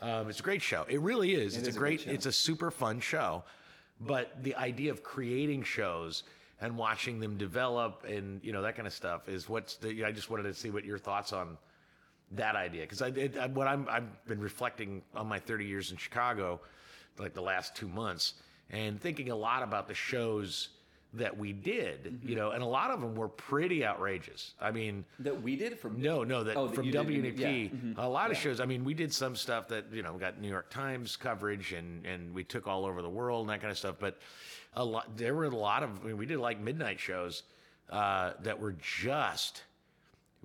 Um, 0.00 0.28
it's 0.28 0.40
a 0.40 0.42
great 0.42 0.62
show. 0.62 0.86
It 0.88 1.00
really 1.00 1.34
is. 1.34 1.56
it's 1.56 1.68
is 1.68 1.76
a 1.76 1.78
great. 1.78 2.06
it's 2.06 2.26
a 2.26 2.32
super 2.32 2.70
fun 2.70 3.00
show. 3.00 3.44
But 4.00 4.42
the 4.42 4.54
idea 4.56 4.90
of 4.90 5.02
creating 5.02 5.62
shows 5.62 6.22
and 6.60 6.76
watching 6.76 7.20
them 7.20 7.36
develop 7.36 8.04
and 8.08 8.42
you 8.42 8.52
know 8.52 8.62
that 8.62 8.76
kind 8.76 8.86
of 8.86 8.92
stuff 8.92 9.28
is 9.28 9.48
what's 9.48 9.76
the. 9.76 10.04
I 10.04 10.12
just 10.12 10.30
wanted 10.30 10.44
to 10.44 10.54
see 10.54 10.70
what 10.70 10.84
your 10.84 10.98
thoughts 10.98 11.32
on 11.32 11.56
that 12.32 12.56
idea 12.56 12.82
because 12.82 13.02
I 13.02 13.10
did 13.10 13.38
I, 13.38 13.46
what 13.46 13.66
I'm 13.66 13.86
I've 13.88 14.26
been 14.26 14.40
reflecting 14.40 15.02
on 15.14 15.26
my 15.26 15.38
30 15.38 15.64
years 15.66 15.90
in 15.90 15.96
Chicago, 15.96 16.60
like 17.18 17.34
the 17.34 17.42
last 17.42 17.74
two 17.74 17.88
months, 17.88 18.34
and 18.70 19.00
thinking 19.00 19.30
a 19.30 19.36
lot 19.36 19.62
about 19.62 19.88
the 19.88 19.94
shows 19.94 20.68
that 21.14 21.36
we 21.38 21.52
did, 21.52 22.04
Mm-hmm. 22.04 22.28
you 22.28 22.34
know, 22.36 22.50
and 22.50 22.62
a 22.62 22.66
lot 22.66 22.90
of 22.90 23.00
them 23.00 23.14
were 23.14 23.28
pretty 23.28 23.84
outrageous. 23.86 24.52
I 24.60 24.70
mean, 24.70 25.04
That 25.20 25.40
we 25.40 25.56
did 25.56 25.78
from 25.78 26.00
no, 26.00 26.24
no, 26.24 26.44
that 26.44 26.56
Oh, 26.56 26.66
that 26.66 26.74
from 26.74 26.90
WNEP, 26.90 27.38
yeah, 27.38 27.48
mhm, 27.48 27.94
a 27.96 28.06
lot 28.08 28.30
of 28.30 28.36
shows. 28.36 28.60
I 28.60 28.66
mean, 28.66 28.84
we 28.84 28.92
did 28.92 29.12
some 29.14 29.34
stuff 29.36 29.68
that 29.68 29.86
you 29.92 30.02
know 30.02 30.14
got 30.18 30.40
New 30.40 30.48
York 30.48 30.68
Times 30.70 31.16
coverage, 31.16 31.72
and 31.72 32.04
and 32.04 32.34
we 32.34 32.44
took 32.44 32.66
all 32.66 32.84
over 32.84 33.00
the 33.02 33.08
world 33.08 33.42
and 33.42 33.50
that 33.50 33.60
kind 33.60 33.70
of 33.70 33.78
stuff. 33.78 33.96
But 33.98 34.18
a 34.74 34.84
lot, 34.84 35.16
there 35.16 35.34
were 35.34 35.44
a 35.44 35.48
lot 35.56 35.82
of. 35.82 35.90
I 36.04 36.08
mean, 36.08 36.18
we 36.18 36.26
did 36.26 36.38
like 36.38 36.60
midnight 36.60 37.00
shows 37.00 37.44
uh, 37.88 38.32
that 38.42 38.60
were 38.60 38.72
just. 38.82 39.62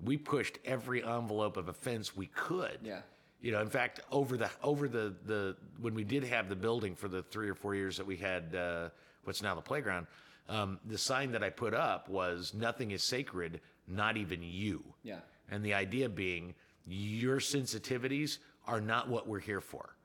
We 0.03 0.17
pushed 0.17 0.57
every 0.65 1.03
envelope 1.03 1.57
of 1.57 1.67
offense 1.67 2.15
we 2.15 2.27
could. 2.27 2.79
Yeah. 2.81 3.01
You 3.41 3.51
know, 3.51 3.61
in 3.61 3.69
fact, 3.69 4.01
over 4.11 4.37
the 4.37 4.49
over 4.63 4.87
the 4.87 5.13
the 5.25 5.55
when 5.79 5.95
we 5.95 6.03
did 6.03 6.23
have 6.23 6.47
the 6.47 6.55
building 6.55 6.95
for 6.95 7.07
the 7.07 7.23
three 7.23 7.49
or 7.49 7.55
four 7.55 7.73
years 7.73 7.97
that 7.97 8.05
we 8.05 8.15
had 8.15 8.55
uh, 8.55 8.89
what's 9.23 9.41
now 9.41 9.55
the 9.55 9.61
playground, 9.61 10.05
um, 10.47 10.79
the 10.85 10.97
sign 10.97 11.31
that 11.31 11.43
I 11.43 11.49
put 11.49 11.73
up 11.73 12.07
was 12.07 12.53
"Nothing 12.53 12.91
is 12.91 13.03
sacred, 13.03 13.59
not 13.87 14.15
even 14.15 14.43
you." 14.43 14.83
Yeah. 15.03 15.19
And 15.49 15.65
the 15.65 15.73
idea 15.73 16.07
being, 16.07 16.53
your 16.85 17.39
sensitivities 17.39 18.37
are 18.67 18.79
not 18.79 19.09
what 19.09 19.27
we're 19.27 19.39
here 19.39 19.61
for. 19.61 19.95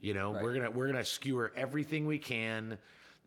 You 0.00 0.14
know, 0.14 0.32
we're 0.32 0.54
gonna 0.54 0.70
we're 0.70 0.86
gonna 0.88 1.04
skewer 1.04 1.52
everything 1.54 2.06
we 2.06 2.18
can. 2.18 2.76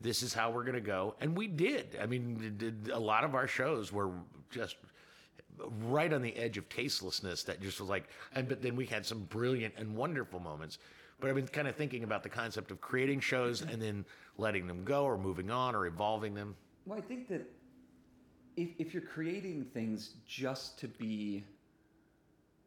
This 0.01 0.23
is 0.23 0.33
how 0.33 0.51
we're 0.51 0.65
gonna 0.65 0.81
go, 0.81 1.15
and 1.21 1.37
we 1.37 1.47
did. 1.47 1.97
I 2.01 2.05
mean, 2.05 2.83
a 2.91 2.99
lot 2.99 3.23
of 3.23 3.33
our 3.33 3.47
shows 3.47 3.93
were 3.93 4.11
just 4.51 4.75
right 5.81 6.11
on 6.11 6.21
the 6.21 6.35
edge 6.35 6.57
of 6.57 6.67
tastelessness. 6.69 7.43
That 7.43 7.61
just 7.61 7.79
was 7.79 7.89
like, 7.89 8.09
and 8.33 8.47
but 8.47 8.61
then 8.61 8.75
we 8.75 8.85
had 8.85 9.05
some 9.05 9.23
brilliant 9.25 9.73
and 9.77 9.95
wonderful 9.95 10.39
moments. 10.39 10.77
But 11.19 11.29
I've 11.29 11.35
been 11.35 11.47
kind 11.47 11.67
of 11.67 11.75
thinking 11.75 12.03
about 12.03 12.23
the 12.23 12.29
concept 12.29 12.71
of 12.71 12.81
creating 12.81 13.21
shows 13.21 13.61
and 13.61 13.81
then 13.81 14.05
letting 14.37 14.67
them 14.67 14.83
go, 14.83 15.05
or 15.05 15.17
moving 15.17 15.51
on, 15.51 15.75
or 15.75 15.85
evolving 15.85 16.33
them. 16.33 16.55
Well, 16.85 16.97
I 16.97 17.01
think 17.01 17.29
that 17.29 17.49
if, 18.57 18.69
if 18.77 18.93
you're 18.93 19.03
creating 19.03 19.65
things 19.73 20.15
just 20.27 20.77
to 20.79 20.87
be 20.87 21.43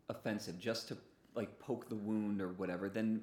offensive, 0.09 0.59
just 0.59 0.89
to 0.89 0.97
like 1.35 1.59
poke 1.59 1.89
the 1.89 1.97
wound 1.97 2.41
or 2.41 2.49
whatever, 2.55 2.89
then 2.89 3.21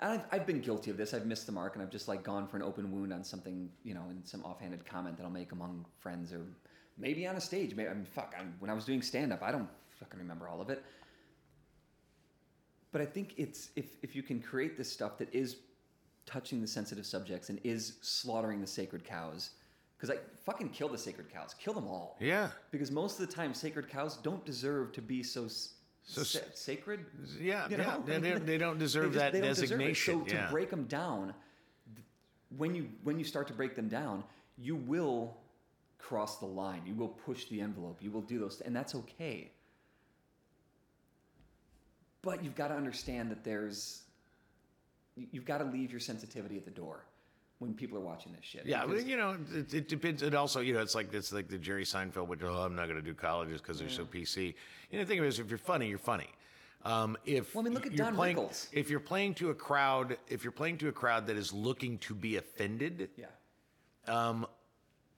and 0.00 0.12
I've, 0.12 0.24
I've 0.32 0.46
been 0.46 0.60
guilty 0.60 0.90
of 0.90 0.96
this. 0.96 1.12
I've 1.12 1.26
missed 1.26 1.46
the 1.46 1.52
mark 1.52 1.74
and 1.74 1.82
I've 1.82 1.90
just 1.90 2.08
like 2.08 2.22
gone 2.22 2.46
for 2.46 2.56
an 2.56 2.62
open 2.62 2.90
wound 2.90 3.12
on 3.12 3.22
something, 3.22 3.68
you 3.84 3.94
know, 3.94 4.04
in 4.10 4.24
some 4.24 4.42
offhanded 4.44 4.86
comment 4.86 5.16
that 5.18 5.24
I'll 5.24 5.30
make 5.30 5.52
among 5.52 5.84
friends 5.98 6.32
or 6.32 6.46
maybe 7.00 7.26
on 7.26 7.36
a 7.36 7.40
stage. 7.40 7.74
Maybe 7.74 7.88
I 7.88 7.94
mean, 7.94 8.04
fuck. 8.04 8.34
I'm, 8.38 8.54
when 8.60 8.70
I 8.70 8.74
was 8.74 8.84
doing 8.84 9.02
stand 9.02 9.32
up, 9.32 9.42
I 9.42 9.50
don't 9.50 9.68
fucking 9.98 10.18
remember 10.18 10.48
all 10.48 10.60
of 10.60 10.70
it. 10.70 10.84
But 12.92 13.00
I 13.00 13.06
think 13.06 13.34
it's 13.36 13.70
if 13.76 13.86
if 14.02 14.14
you 14.16 14.22
can 14.22 14.40
create 14.40 14.76
this 14.76 14.92
stuff 14.92 15.18
that 15.18 15.32
is 15.34 15.56
touching 16.26 16.60
the 16.60 16.66
sensitive 16.66 17.06
subjects 17.06 17.48
and 17.48 17.58
is 17.64 17.94
slaughtering 18.02 18.60
the 18.60 18.66
sacred 18.66 19.04
cows, 19.04 19.50
because 19.96 20.10
I 20.14 20.18
fucking 20.44 20.70
kill 20.70 20.88
the 20.88 20.98
sacred 20.98 21.32
cows, 21.32 21.54
kill 21.58 21.72
them 21.72 21.86
all. 21.86 22.16
Yeah. 22.20 22.48
Because 22.70 22.90
most 22.90 23.18
of 23.20 23.26
the 23.28 23.32
time, 23.32 23.54
sacred 23.54 23.88
cows 23.88 24.16
don't 24.16 24.44
deserve 24.44 24.92
to 24.92 25.02
be 25.02 25.22
so. 25.22 25.48
So 26.02 26.22
sa- 26.22 26.38
sacred. 26.54 27.04
Yeah, 27.40 27.68
You 27.68 27.76
yeah. 27.76 27.82
know? 27.84 28.02
They, 28.04 28.18
they, 28.18 28.38
they 28.38 28.58
don't 28.58 28.78
deserve 28.78 29.12
They 29.12 29.18
just- 29.20 29.32
that 29.32 29.38
don't 29.38 29.48
deserve 29.48 29.68
designation. 29.68 30.24
So 30.26 30.34
yeah. 30.34 30.46
to 30.46 30.50
break 30.50 30.70
them 30.70 30.84
down, 30.84 31.34
when 32.56 32.74
you 32.74 32.88
when 33.04 33.18
you 33.18 33.24
start 33.24 33.46
to 33.48 33.52
break 33.54 33.76
them 33.76 33.88
down, 33.88 34.24
you 34.58 34.74
will 34.74 35.36
cross 36.00 36.38
the 36.38 36.46
line. 36.46 36.82
You 36.86 36.94
will 36.94 37.08
push 37.08 37.46
the 37.46 37.60
envelope. 37.60 37.98
You 38.00 38.10
will 38.10 38.22
do 38.22 38.38
those, 38.38 38.60
and 38.60 38.74
that's 38.74 38.94
okay. 38.94 39.50
But 42.22 42.44
you've 42.44 42.54
got 42.54 42.68
to 42.68 42.74
understand 42.74 43.30
that 43.30 43.44
there's 43.44 44.02
you- 45.16 45.28
you've 45.32 45.44
got 45.44 45.58
to 45.58 45.64
leave 45.64 45.90
your 45.90 46.00
sensitivity 46.00 46.56
at 46.56 46.64
the 46.64 46.70
door 46.70 47.04
when 47.58 47.74
people 47.74 47.96
are 47.98 48.02
watching 48.02 48.32
this 48.32 48.44
shit. 48.44 48.64
Yeah, 48.64 48.86
because- 48.86 49.04
you 49.04 49.16
know, 49.16 49.36
it, 49.52 49.72
it 49.74 49.88
depends. 49.88 50.22
It 50.22 50.34
also, 50.34 50.60
you 50.60 50.72
know, 50.74 50.80
it's 50.80 50.94
like 50.94 51.12
it's 51.12 51.32
like 51.32 51.48
the 51.48 51.58
Jerry 51.58 51.84
Seinfeld, 51.84 52.28
which 52.28 52.42
oh, 52.42 52.62
I'm 52.62 52.74
not 52.76 52.84
going 52.86 52.96
to 52.96 53.02
do 53.02 53.14
colleges 53.14 53.60
because 53.60 53.78
they're 53.78 53.88
so 53.88 54.04
PC. 54.04 54.54
You 54.90 54.98
know, 54.98 55.04
the 55.04 55.08
thing 55.08 55.22
is, 55.24 55.38
if 55.38 55.48
you're 55.48 55.58
funny, 55.58 55.88
you're 55.88 55.98
funny. 55.98 56.28
Um, 56.82 57.18
if 57.26 57.54
Well, 57.54 57.62
I 57.62 57.64
mean, 57.64 57.74
look 57.74 57.84
at 57.86 57.94
Don 57.94 58.14
playing, 58.14 58.36
Rickles. 58.36 58.68
if 58.72 58.88
you're 58.88 59.00
playing 59.00 59.34
to 59.34 59.50
a 59.50 59.54
crowd, 59.54 60.16
if 60.28 60.42
you're 60.44 60.50
playing 60.52 60.78
to 60.78 60.88
a 60.88 60.92
crowd 60.92 61.26
that 61.26 61.36
is 61.36 61.52
looking 61.52 61.98
to 61.98 62.14
be 62.14 62.36
offended, 62.36 63.10
yeah. 63.18 63.26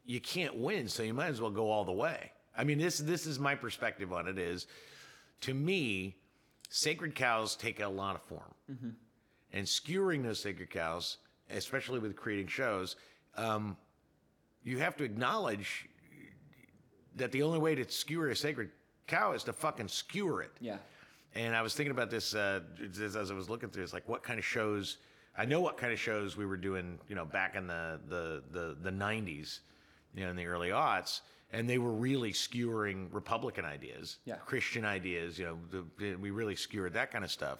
You 0.05 0.21
can't 0.21 0.57
win, 0.57 0.88
so 0.88 1.03
you 1.03 1.15
might 1.15 1.29
as 1.29 1.41
well 1.41 1.51
go 1.51 1.71
all 1.71 1.85
the 1.85 1.93
way. 1.93 2.33
I 2.57 2.65
mean, 2.65 2.79
this 2.79 2.99
this 2.99 3.27
is 3.27 3.38
my 3.38 3.55
perspective 3.55 4.12
on 4.12 4.29
it. 4.29 4.38
Is 4.38 4.67
to 5.43 5.55
me, 5.55 6.17
sacred 6.71 7.15
cows 7.15 7.57
take 7.57 7.81
a 7.81 7.88
lot 7.88 8.17
of 8.17 8.23
form, 8.23 8.55
and 9.53 9.67
skewering 9.67 10.23
those 10.23 10.41
sacred 10.41 10.71
cows, 10.71 11.19
especially 11.51 11.99
with 11.99 12.17
creating 12.17 12.49
shows, 12.49 12.97
um, 13.37 13.77
you 14.65 14.79
have 14.79 14.97
to 14.97 15.05
acknowledge 15.05 15.88
that 17.17 17.33
the 17.33 17.43
only 17.43 17.59
way 17.59 17.75
to 17.75 17.91
skewer 17.91 18.29
a 18.29 18.37
sacred 18.37 18.71
cow 19.07 19.33
is 19.33 19.45
to 19.45 19.53
fucking 19.53 19.88
skewer 19.88 20.43
it. 20.43 20.53
Yeah. 20.61 20.79
And 21.35 21.55
I 21.57 21.62
was 21.62 21.75
thinking 21.75 21.91
about 21.93 22.11
this 22.11 22.35
uh, 22.35 22.61
as 22.83 23.17
as 23.17 23.31
I 23.31 23.35
was 23.35 23.49
looking 23.49 23.71
through. 23.71 23.85
It's 23.85 23.93
like 23.93 24.09
what 24.09 24.23
kind 24.23 24.38
of 24.38 24.45
shows. 24.45 24.99
I 25.37 25.47
know 25.47 25.61
what 25.61 25.79
kind 25.79 25.93
of 25.93 25.99
shows 25.99 26.37
we 26.37 26.45
were 26.45 26.59
doing, 26.59 26.99
you 27.09 27.15
know, 27.15 27.25
back 27.25 27.57
in 27.57 27.67
the 27.67 28.01
the 28.09 28.43
the, 28.51 28.77
the 28.83 28.91
'90s, 28.91 29.61
you 30.14 30.25
know, 30.25 30.31
in 30.31 30.37
the 30.37 30.46
early 30.46 30.68
aughts, 30.70 31.20
and 31.53 31.68
they 31.68 31.79
were 31.79 31.92
really 31.92 32.33
skewering 32.33 33.09
Republican 33.12 33.64
ideas, 33.64 34.18
Yeah. 34.25 34.37
Christian 34.37 34.85
ideas. 34.85 35.38
You 35.38 35.46
know, 35.46 35.59
the, 35.70 35.85
the- 35.98 36.16
we 36.16 36.31
really 36.31 36.57
skewered 36.57 36.94
that 36.94 37.11
kind 37.11 37.25
of 37.25 37.31
stuff. 37.31 37.59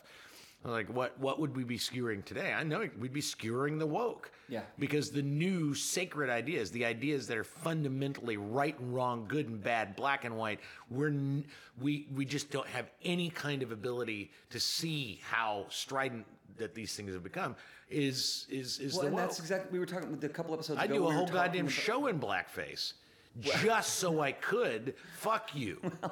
Like 0.65 0.87
what 0.95 1.19
what 1.19 1.41
would 1.41 1.57
we 1.57 1.65
be 1.65 1.77
skewering 1.77 2.23
today? 2.25 2.53
I 2.53 2.63
know 2.63 2.89
we'd 2.97 3.13
be 3.13 3.21
skewering 3.21 3.81
the 3.81 3.87
woke. 3.87 4.31
Yeah. 4.49 4.61
Because 4.79 5.11
the 5.11 5.21
new 5.23 5.75
sacred 5.75 6.31
ideas, 6.31 6.71
the 6.71 6.85
ideas 6.85 7.27
that 7.27 7.37
are 7.37 7.43
fundamentally 7.43 8.37
right 8.37 8.79
and 8.79 8.95
wrong, 8.95 9.25
good 9.27 9.49
and 9.49 9.61
bad, 9.61 9.97
black 9.97 10.25
and 10.25 10.37
white, 10.37 10.61
we're 10.89 11.09
n- 11.09 11.47
we 11.81 12.07
we 12.15 12.25
just 12.25 12.53
don't 12.53 12.69
have 12.69 12.89
any 13.03 13.29
kind 13.29 13.65
of 13.65 13.73
ability 13.73 14.31
to 14.51 14.61
see 14.61 15.21
how 15.25 15.67
strident 15.69 16.27
that 16.59 16.75
these 16.75 16.95
things 16.95 17.13
have 17.13 17.23
become. 17.23 17.57
Is 17.91 18.47
is 18.51 18.79
is 18.79 18.93
Well, 18.95 19.03
the 19.03 19.07
and 19.09 19.17
woke? 19.17 19.25
that's 19.27 19.39
exactly 19.41 19.71
we 19.73 19.79
were 19.79 19.87
talking 19.87 20.11
with 20.11 20.25
a 20.25 20.29
couple 20.29 20.55
episodes 20.55 20.81
I 20.81 20.85
ago. 20.85 20.95
do 20.95 21.05
a 21.05 21.09
we 21.09 21.15
whole 21.15 21.27
goddamn 21.27 21.67
about- 21.67 21.73
show 21.73 22.07
in 22.07 22.19
blackface, 22.19 22.95
just 23.41 23.95
so 23.95 24.21
I 24.21 24.33
could 24.33 24.95
fuck 25.19 25.55
you. 25.55 25.81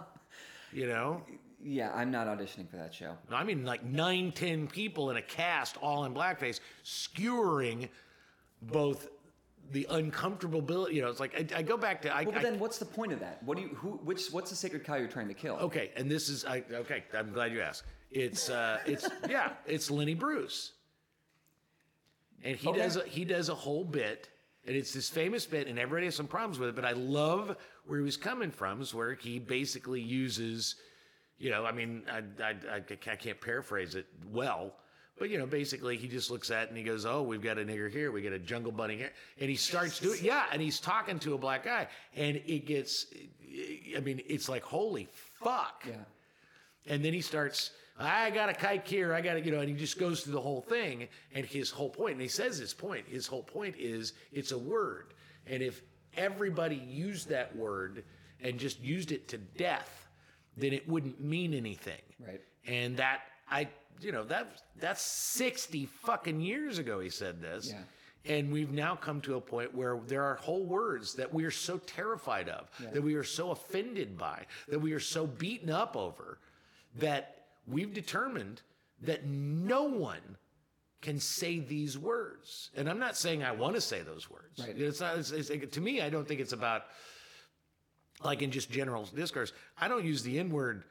You 0.73 0.87
know. 0.87 1.23
Yeah, 1.61 1.91
I'm 1.93 2.13
not 2.13 2.29
auditioning 2.29 2.71
for 2.71 2.77
that 2.77 2.95
show. 2.95 3.17
No, 3.29 3.37
I 3.37 3.43
mean, 3.43 3.65
like 3.65 3.85
nine, 3.85 4.31
ten 4.31 4.69
people 4.69 5.11
in 5.11 5.17
a 5.17 5.23
cast, 5.23 5.77
all 5.79 6.05
in 6.05 6.15
blackface, 6.15 6.61
skewering 6.85 7.89
both 8.63 9.09
the 9.73 9.87
uncomfortability. 9.91 10.95
You 10.95 11.03
know, 11.03 11.09
it's 11.09 11.21
like 11.21 11.53
I, 11.55 11.59
I 11.59 11.63
go 11.63 11.77
back 11.77 12.03
to 12.03 12.15
I, 12.15 12.23
Well, 12.23 12.33
but 12.33 12.41
I- 12.41 12.43
then 12.43 12.59
what's 12.59 12.79
the 12.79 12.85
point 12.87 13.13
of 13.13 13.21
that? 13.21 13.43
What 13.45 13.57
do 13.57 13.63
you 13.63 13.69
who 13.69 13.91
which 14.05 14.29
what's 14.31 14.51
the 14.51 14.57
sacred 14.57 14.85
cow 14.85 14.97
you're 14.97 15.09
trying 15.09 15.29
to 15.29 15.35
kill? 15.35 15.57
okay, 15.57 15.91
and 15.97 16.11
this 16.11 16.29
is 16.29 16.45
I 16.45 16.63
okay. 16.73 17.05
I'm 17.17 17.33
glad 17.33 17.53
you 17.53 17.61
asked. 17.61 17.85
It's 18.11 18.51
uh, 18.51 18.79
it's 18.87 19.09
yeah, 19.29 19.53
it's 19.67 19.91
Lenny 19.91 20.15
Bruce, 20.15 20.73
and 22.43 22.57
he 22.57 22.69
Okay. 22.69 22.79
does 22.79 22.97
a, 22.97 23.05
he 23.05 23.25
does 23.25 23.49
a 23.49 23.55
whole 23.55 23.85
bit. 23.85 24.29
And 24.67 24.77
it's 24.77 24.93
this 24.93 25.09
famous 25.09 25.47
bit, 25.47 25.69
and 25.69 25.79
everybody 25.79 26.05
has 26.05 26.15
some 26.15 26.27
problems 26.27 26.59
with 26.59 26.69
it. 26.69 26.75
But 26.77 26.85
I 26.85 26.93
love 26.93 27.57
where 27.87 27.99
he 27.99 28.05
was 28.05 28.19
coming 28.19 28.51
from, 28.51 28.83
is 28.83 28.93
where 28.93 29.15
he 29.15 29.39
basically 29.39 30.03
uses, 30.03 30.77
you 31.39 31.49
know, 31.49 31.65
I 31.65 31.73
mean, 31.73 32.03
I, 32.13 32.19
I, 32.45 32.51
I, 32.71 32.77
I 32.77 33.17
can't 33.17 33.41
paraphrase 33.41 33.95
it 33.95 34.05
well, 34.31 34.75
but 35.21 35.31
you 35.31 35.39
know, 35.39 35.47
basically 35.47 35.97
he 35.97 36.09
just 36.09 36.31
looks 36.31 36.51
at 36.51 36.65
it 36.65 36.69
and 36.71 36.79
he 36.79 36.83
goes, 36.83 37.07
"Oh, 37.07 37.23
we've 37.23 37.43
got 37.43 37.59
a 37.59 37.61
nigger 37.61 37.89
here, 37.91 38.11
we 38.11 38.23
got 38.23 38.33
a 38.33 38.39
jungle 38.39 38.73
bunny 38.73 38.97
here," 38.97 39.13
and 39.39 39.49
he 39.49 39.55
starts 39.55 40.01
doing, 40.01 40.19
yeah, 40.25 40.47
and 40.51 40.61
he's 40.61 40.81
talking 40.81 41.21
to 41.21 41.35
a 41.35 41.39
black 41.39 41.63
guy, 41.63 41.87
and 42.17 42.37
it 42.47 42.67
gets, 42.67 43.07
I 43.97 44.01
mean, 44.01 44.23
it's 44.27 44.49
like 44.49 44.65
holy 44.65 45.09
fuck, 45.13 45.85
Yeah. 45.87 45.95
and 46.87 47.05
then 47.05 47.13
he 47.13 47.21
starts 47.21 47.71
I 48.03 48.31
got 48.31 48.49
a 48.49 48.55
kike 48.55 48.87
here. 48.87 49.13
I 49.13 49.21
got 49.21 49.35
to, 49.35 49.43
you 49.43 49.51
know, 49.53 49.61
and 49.61 49.69
he 49.69 49.75
just 49.75 49.99
goes 49.99 50.23
through 50.23 50.33
the 50.33 50.41
whole 50.41 50.63
thing. 50.63 51.07
And 51.35 51.45
his 51.45 51.71
whole 51.71 51.91
point, 51.91 52.13
and 52.13 52.23
he 52.23 52.29
says 52.29 52.57
his 52.57 52.73
point, 52.73 53.07
his 53.07 53.27
whole 53.27 53.43
point 53.43 53.77
is 53.79 54.15
it's 54.33 54.53
a 54.53 54.59
word. 54.59 55.13
And 55.47 55.63
if 55.63 55.83
everybody 56.17 56.77
used 56.77 57.29
that 57.29 57.55
word 57.55 58.05
and 58.41 58.59
just 58.59 58.81
used 58.81 59.13
it 59.13 59.29
to 59.29 59.37
death, 59.37 60.09
then 60.57 60.73
it 60.73 60.89
wouldn't 60.89 61.21
mean 61.21 61.53
anything. 61.53 62.01
Right. 62.27 62.41
And 62.67 62.97
that, 62.97 63.21
I, 63.51 63.69
you 64.01 64.13
know, 64.13 64.25
that 64.25 64.63
that's 64.79 65.03
60 65.03 65.87
fucking 65.87 66.41
years 66.41 66.79
ago 66.79 67.01
he 67.01 67.11
said 67.11 67.41
this. 67.41 67.71
Yeah. 67.71 67.83
And 68.27 68.53
we've 68.53 68.73
now 68.73 68.97
come 68.97 69.23
to 69.23 69.37
a 69.37 69.41
point 69.41 69.75
where 69.75 69.99
there 70.07 70.23
are 70.23 70.35
whole 70.35 70.65
words 70.65 71.15
that 71.15 71.33
we 71.33 71.45
are 71.45 71.51
so 71.51 71.79
terrified 71.79 72.51
of, 72.51 72.69
that 72.93 73.03
we 73.03 73.15
are 73.15 73.25
so 73.25 73.51
offended 73.51 74.19
by, 74.19 74.45
that 74.69 74.79
we 74.79 74.93
are 74.93 75.01
so 75.01 75.27
beaten 75.27 75.71
up 75.71 75.97
over, 75.97 76.39
that 76.97 77.45
we've 77.67 77.95
determined 77.95 78.61
that 79.01 79.25
no 79.25 79.85
one 79.85 80.37
can 81.01 81.19
say 81.19 81.61
these 81.61 81.97
words. 81.97 82.71
And 82.77 82.91
I'm 82.91 82.99
not 82.99 83.17
saying 83.17 83.43
I 83.43 83.53
want 83.53 83.75
to 83.77 83.81
say 83.81 84.03
those 84.03 84.31
words. 84.31 84.59
Right. 84.59 84.79
It's 84.79 85.01
not. 85.01 85.17
It's, 85.17 85.31
it's, 85.31 85.75
to 85.75 85.81
me, 85.81 86.03
I 86.03 86.11
don't 86.11 86.29
think 86.29 86.41
it's 86.41 86.53
about 86.53 86.83
like 88.23 88.43
in 88.43 88.51
just 88.51 88.71
general 88.71 89.05
discourse. 89.15 89.53
I 89.79 89.89
don't 89.89 90.05
use 90.05 90.23
the 90.23 90.39
N 90.39 90.51
word 90.51 90.85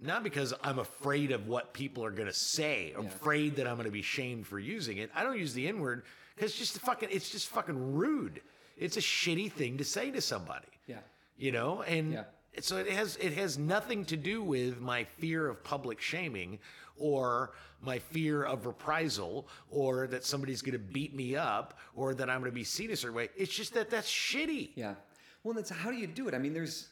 not 0.00 0.22
because 0.22 0.54
I'm 0.62 0.78
afraid 0.78 1.30
of 1.32 1.46
what 1.46 1.72
people 1.72 2.04
are 2.04 2.10
going 2.10 2.28
to 2.28 2.34
say, 2.34 2.92
I'm 2.96 3.04
Yeah. 3.04 3.08
afraid 3.10 3.56
that 3.56 3.66
I'm 3.66 3.74
going 3.76 3.84
to 3.86 3.90
be 3.92 4.02
shamed 4.02 4.46
for 4.46 4.58
using 4.58 4.98
it. 4.98 5.10
I 5.14 5.22
don't 5.22 5.38
use 5.38 5.52
the 5.54 5.68
N 5.68 5.80
word 5.80 6.04
because 6.36 6.50
it's 6.52 6.58
just 6.58 6.78
fucking, 6.80 7.08
it's 7.12 7.30
just 7.30 7.48
fucking 7.48 7.94
rude. 7.94 8.40
It's 8.76 8.96
a 8.96 9.00
shitty 9.00 9.52
thing 9.52 9.76
to 9.78 9.84
say 9.84 10.10
to 10.10 10.20
somebody. 10.20 10.68
Yeah. 10.86 11.00
You 11.36 11.52
know, 11.52 11.82
and 11.82 12.12
Yeah. 12.12 12.24
so 12.60 12.76
it 12.78 12.88
has 12.90 13.16
it 13.16 13.32
has 13.34 13.58
nothing 13.58 14.04
to 14.06 14.16
do 14.16 14.42
with 14.42 14.80
my 14.80 15.04
fear 15.04 15.46
of 15.48 15.62
public 15.64 16.00
shaming 16.00 16.58
or 16.96 17.52
my 17.82 17.98
fear 17.98 18.42
of 18.44 18.66
reprisal 18.66 19.48
or 19.70 20.06
that 20.06 20.24
somebody's 20.24 20.60
going 20.62 20.72
to 20.72 20.78
beat 20.78 21.14
me 21.14 21.34
up 21.36 21.78
or 21.94 22.12
that 22.14 22.28
I'm 22.28 22.40
going 22.40 22.50
to 22.50 22.54
be 22.54 22.64
seen 22.64 22.90
a 22.90 22.96
certain 22.96 23.16
way. 23.16 23.28
It's 23.36 23.54
just 23.54 23.72
that 23.74 23.88
that's 23.90 24.08
shitty. 24.10 24.70
Yeah. 24.74 24.94
Well, 25.44 25.54
that's 25.54 25.70
how 25.70 25.90
do 25.90 25.96
you 25.96 26.06
do 26.06 26.28
it? 26.28 26.34
I 26.34 26.38
mean, 26.38 26.52
there's 26.52 26.88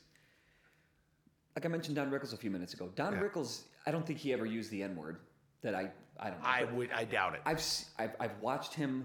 like 1.59 1.67
I 1.67 1.69
mentioned 1.71 1.97
Don 1.97 2.09
Rickles 2.09 2.33
a 2.33 2.37
few 2.37 2.53
minutes 2.53 2.73
ago. 2.73 2.89
Don 2.95 3.15
Yeah. 3.15 3.21
Rickles, 3.21 3.63
I 3.85 3.91
don't 3.91 4.07
think 4.07 4.21
he 4.21 4.33
ever 4.33 4.47
used 4.47 4.71
the 4.71 4.81
N 4.85 4.95
word. 4.95 5.17
That 5.63 5.75
I 5.75 5.91
I 6.21 6.31
don't 6.31 6.41
know. 6.41 6.49
I 6.49 6.65
would 6.73 6.93
I 6.93 7.03
doubt 7.03 7.35
it. 7.35 7.41
I've, 7.45 7.61
I've 7.99 8.15
I've 8.21 8.41
watched 8.41 8.75
him 8.75 9.05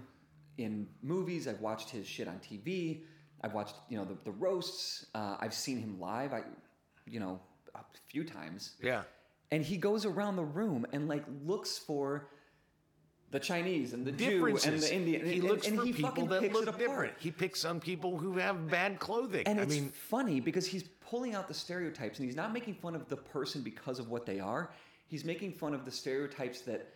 in 0.58 0.86
movies. 1.02 1.48
I've 1.48 1.60
watched 1.60 1.90
his 1.90 2.06
shit 2.06 2.28
on 2.28 2.38
TV. 2.38 3.00
I've 3.42 3.54
watched 3.54 3.74
you 3.88 3.98
know 3.98 4.04
the, 4.04 4.16
the 4.22 4.30
roasts. 4.30 5.06
Uh, 5.16 5.36
I've 5.40 5.52
seen 5.52 5.78
him 5.78 5.98
live. 5.98 6.32
I 6.32 6.44
you 7.08 7.18
know 7.18 7.40
a 7.74 7.80
few 8.06 8.22
times. 8.22 8.76
yeah. 8.80 9.02
And 9.50 9.64
he 9.64 9.76
goes 9.76 10.06
around 10.06 10.36
the 10.36 10.44
room 10.44 10.86
and 10.92 11.08
like 11.08 11.24
looks 11.44 11.76
for 11.76 12.28
the 13.34 13.40
Chinese 13.40 13.94
and 13.94 14.06
the 14.06 14.12
Jew 14.12 14.46
and 14.46 14.78
the 14.80 14.94
Indian. 14.94 15.26
He 15.26 15.40
and, 15.40 15.44
looks 15.44 15.66
and 15.66 15.76
for 15.76 15.84
he 15.84 15.92
people 15.92 16.26
that 16.26 16.52
look 16.52 16.68
apart. 16.68 16.78
different. 16.78 17.14
He 17.18 17.32
picks 17.32 17.64
on 17.64 17.80
people 17.80 18.16
who 18.16 18.38
have 18.38 18.70
bad 18.70 19.00
clothing. 19.00 19.44
And 19.48 19.58
I 19.58 19.64
it's 19.64 19.74
mean, 19.74 19.88
funny 19.88 20.38
because 20.38 20.66
he's 20.66 20.84
pulling 21.14 21.32
out 21.36 21.46
the 21.46 21.54
stereotypes 21.54 22.18
and 22.18 22.26
he's 22.26 22.34
not 22.34 22.52
making 22.52 22.74
fun 22.74 22.96
of 22.96 23.08
the 23.08 23.16
person 23.16 23.62
because 23.62 24.00
of 24.00 24.08
what 24.10 24.26
they 24.26 24.40
are. 24.40 24.70
He's 25.06 25.24
making 25.24 25.52
fun 25.52 25.72
of 25.72 25.84
the 25.84 25.90
stereotypes 25.92 26.62
that 26.62 26.88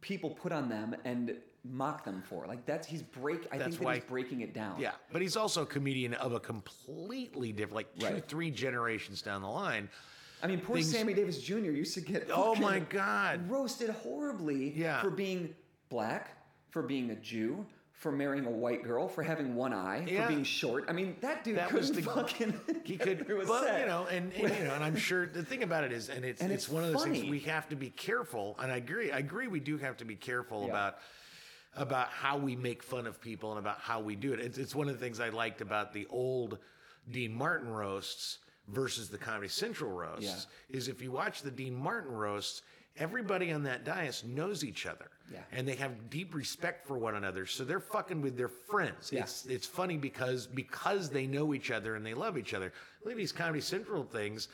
people 0.00 0.30
put 0.30 0.52
on 0.52 0.68
them 0.68 0.94
and 1.04 1.34
mock 1.64 2.04
them 2.04 2.22
for. 2.28 2.46
Like 2.46 2.64
that's 2.66 2.86
he's 2.86 3.02
break 3.02 3.48
I 3.50 3.58
That's 3.58 3.70
think 3.70 3.78
that 3.80 3.84
why- 3.84 3.94
he's 3.96 4.04
breaking 4.04 4.42
it 4.42 4.54
down. 4.54 4.78
yeah, 4.80 4.92
but 5.10 5.22
he's 5.22 5.36
also 5.36 5.62
a 5.62 5.66
comedian 5.66 6.14
of 6.14 6.34
a 6.34 6.38
completely 6.40 7.50
different, 7.50 7.74
like 7.74 7.98
two, 7.98 8.06
Right. 8.06 8.28
three 8.28 8.52
generations 8.52 9.22
down 9.22 9.42
the 9.42 9.48
line. 9.48 9.88
I 10.40 10.46
mean 10.46 10.60
poor 10.60 10.76
Things- 10.76 10.92
Sammy 10.92 11.14
Davis 11.14 11.42
Jr. 11.42 11.72
used 11.72 11.94
to 11.94 12.00
get 12.00 12.28
Oh 12.32 12.54
my 12.54 12.78
God. 12.78 13.50
roasted 13.50 13.90
horribly 13.90 14.70
Yeah. 14.70 15.00
for 15.02 15.10
being 15.10 15.52
black, 15.88 16.36
for 16.70 16.82
being 16.82 17.10
a 17.10 17.16
Jew, 17.16 17.66
for 17.94 18.10
marrying 18.12 18.44
a 18.44 18.50
white 18.50 18.82
girl, 18.82 19.08
for 19.08 19.22
having 19.22 19.54
one 19.54 19.72
eye, 19.72 20.04
Yeah. 20.06 20.26
for 20.26 20.32
being 20.32 20.44
short. 20.44 20.84
I 20.88 20.92
mean 20.92 21.16
that 21.20 21.44
dude 21.44 21.56
That 21.56 21.72
was 21.72 21.92
the 21.92 22.02
fucking 22.14 22.52
he 22.84 22.96
could, 22.96 23.26
but 23.46 23.62
set. 23.64 23.80
you 23.80 23.86
know, 23.86 24.06
and, 24.10 24.32
and 24.34 24.42
you 24.58 24.64
know, 24.64 24.74
and 24.74 24.84
I'm 24.84 24.96
sure 24.96 25.26
the 25.26 25.44
thing 25.44 25.62
about 25.62 25.84
it 25.84 25.92
is, 25.92 26.08
and 26.10 26.24
it's 26.24 26.42
And 26.42 26.52
it's, 26.52 26.64
it's 26.64 26.72
one 26.72 26.84
of 26.84 26.92
those 26.92 27.04
things 27.04 27.24
we 27.24 27.40
have 27.40 27.68
to 27.70 27.76
be 27.76 27.90
careful, 27.90 28.56
and 28.60 28.70
I 28.70 28.76
agree, 28.76 29.10
I 29.12 29.18
agree, 29.18 29.46
we 29.48 29.60
do 29.60 29.78
have 29.78 29.96
to 29.98 30.04
be 30.04 30.16
careful 30.16 30.62
Yeah. 30.64 30.70
about 30.70 30.98
about 31.76 32.08
how 32.08 32.36
we 32.36 32.54
make 32.54 32.84
fun 32.84 33.04
of 33.04 33.20
people 33.20 33.50
and 33.50 33.58
about 33.58 33.80
how 33.80 33.98
we 34.00 34.14
do 34.14 34.32
it. 34.32 34.38
It's, 34.38 34.58
it's 34.58 34.76
one 34.76 34.88
of 34.88 34.94
the 34.94 35.00
things 35.04 35.18
I 35.18 35.30
liked 35.30 35.60
about 35.60 35.92
the 35.92 36.06
old 36.08 36.58
Dean 37.10 37.34
Martin 37.34 37.68
roasts 37.68 38.38
versus 38.68 39.08
the 39.08 39.18
Comedy 39.18 39.48
Central 39.48 39.90
roasts 39.90 40.46
is 40.70 40.86
if 40.86 41.02
you 41.02 41.10
watch 41.10 41.42
the 41.42 41.50
Dean 41.50 41.74
Martin 41.74 42.12
roasts, 42.12 42.62
everybody 42.96 43.50
on 43.50 43.64
that 43.64 43.84
dais 43.84 44.22
knows 44.22 44.62
each 44.62 44.86
other. 44.86 45.10
Yeah. 45.32 45.38
And 45.52 45.66
they 45.66 45.74
have 45.76 46.10
deep 46.10 46.34
respect 46.34 46.86
for 46.86 46.98
one 46.98 47.14
another. 47.14 47.46
So 47.46 47.64
they're 47.64 47.80
fucking 47.80 48.20
with 48.20 48.36
their 48.36 48.48
friends. 48.48 49.10
Yeah. 49.12 49.20
It's 49.22 49.46
it's 49.46 49.66
funny 49.66 49.96
because 49.96 50.46
because 50.46 51.08
they 51.10 51.26
know 51.26 51.54
each 51.54 51.70
other 51.70 51.96
and 51.96 52.04
they 52.04 52.14
love 52.14 52.36
each 52.36 52.52
other. 52.54 52.72
Look 53.04 53.12
at 53.12 53.16
these 53.16 53.32
Comedy 53.32 53.60
Central 53.60 54.04
things, 54.04 54.48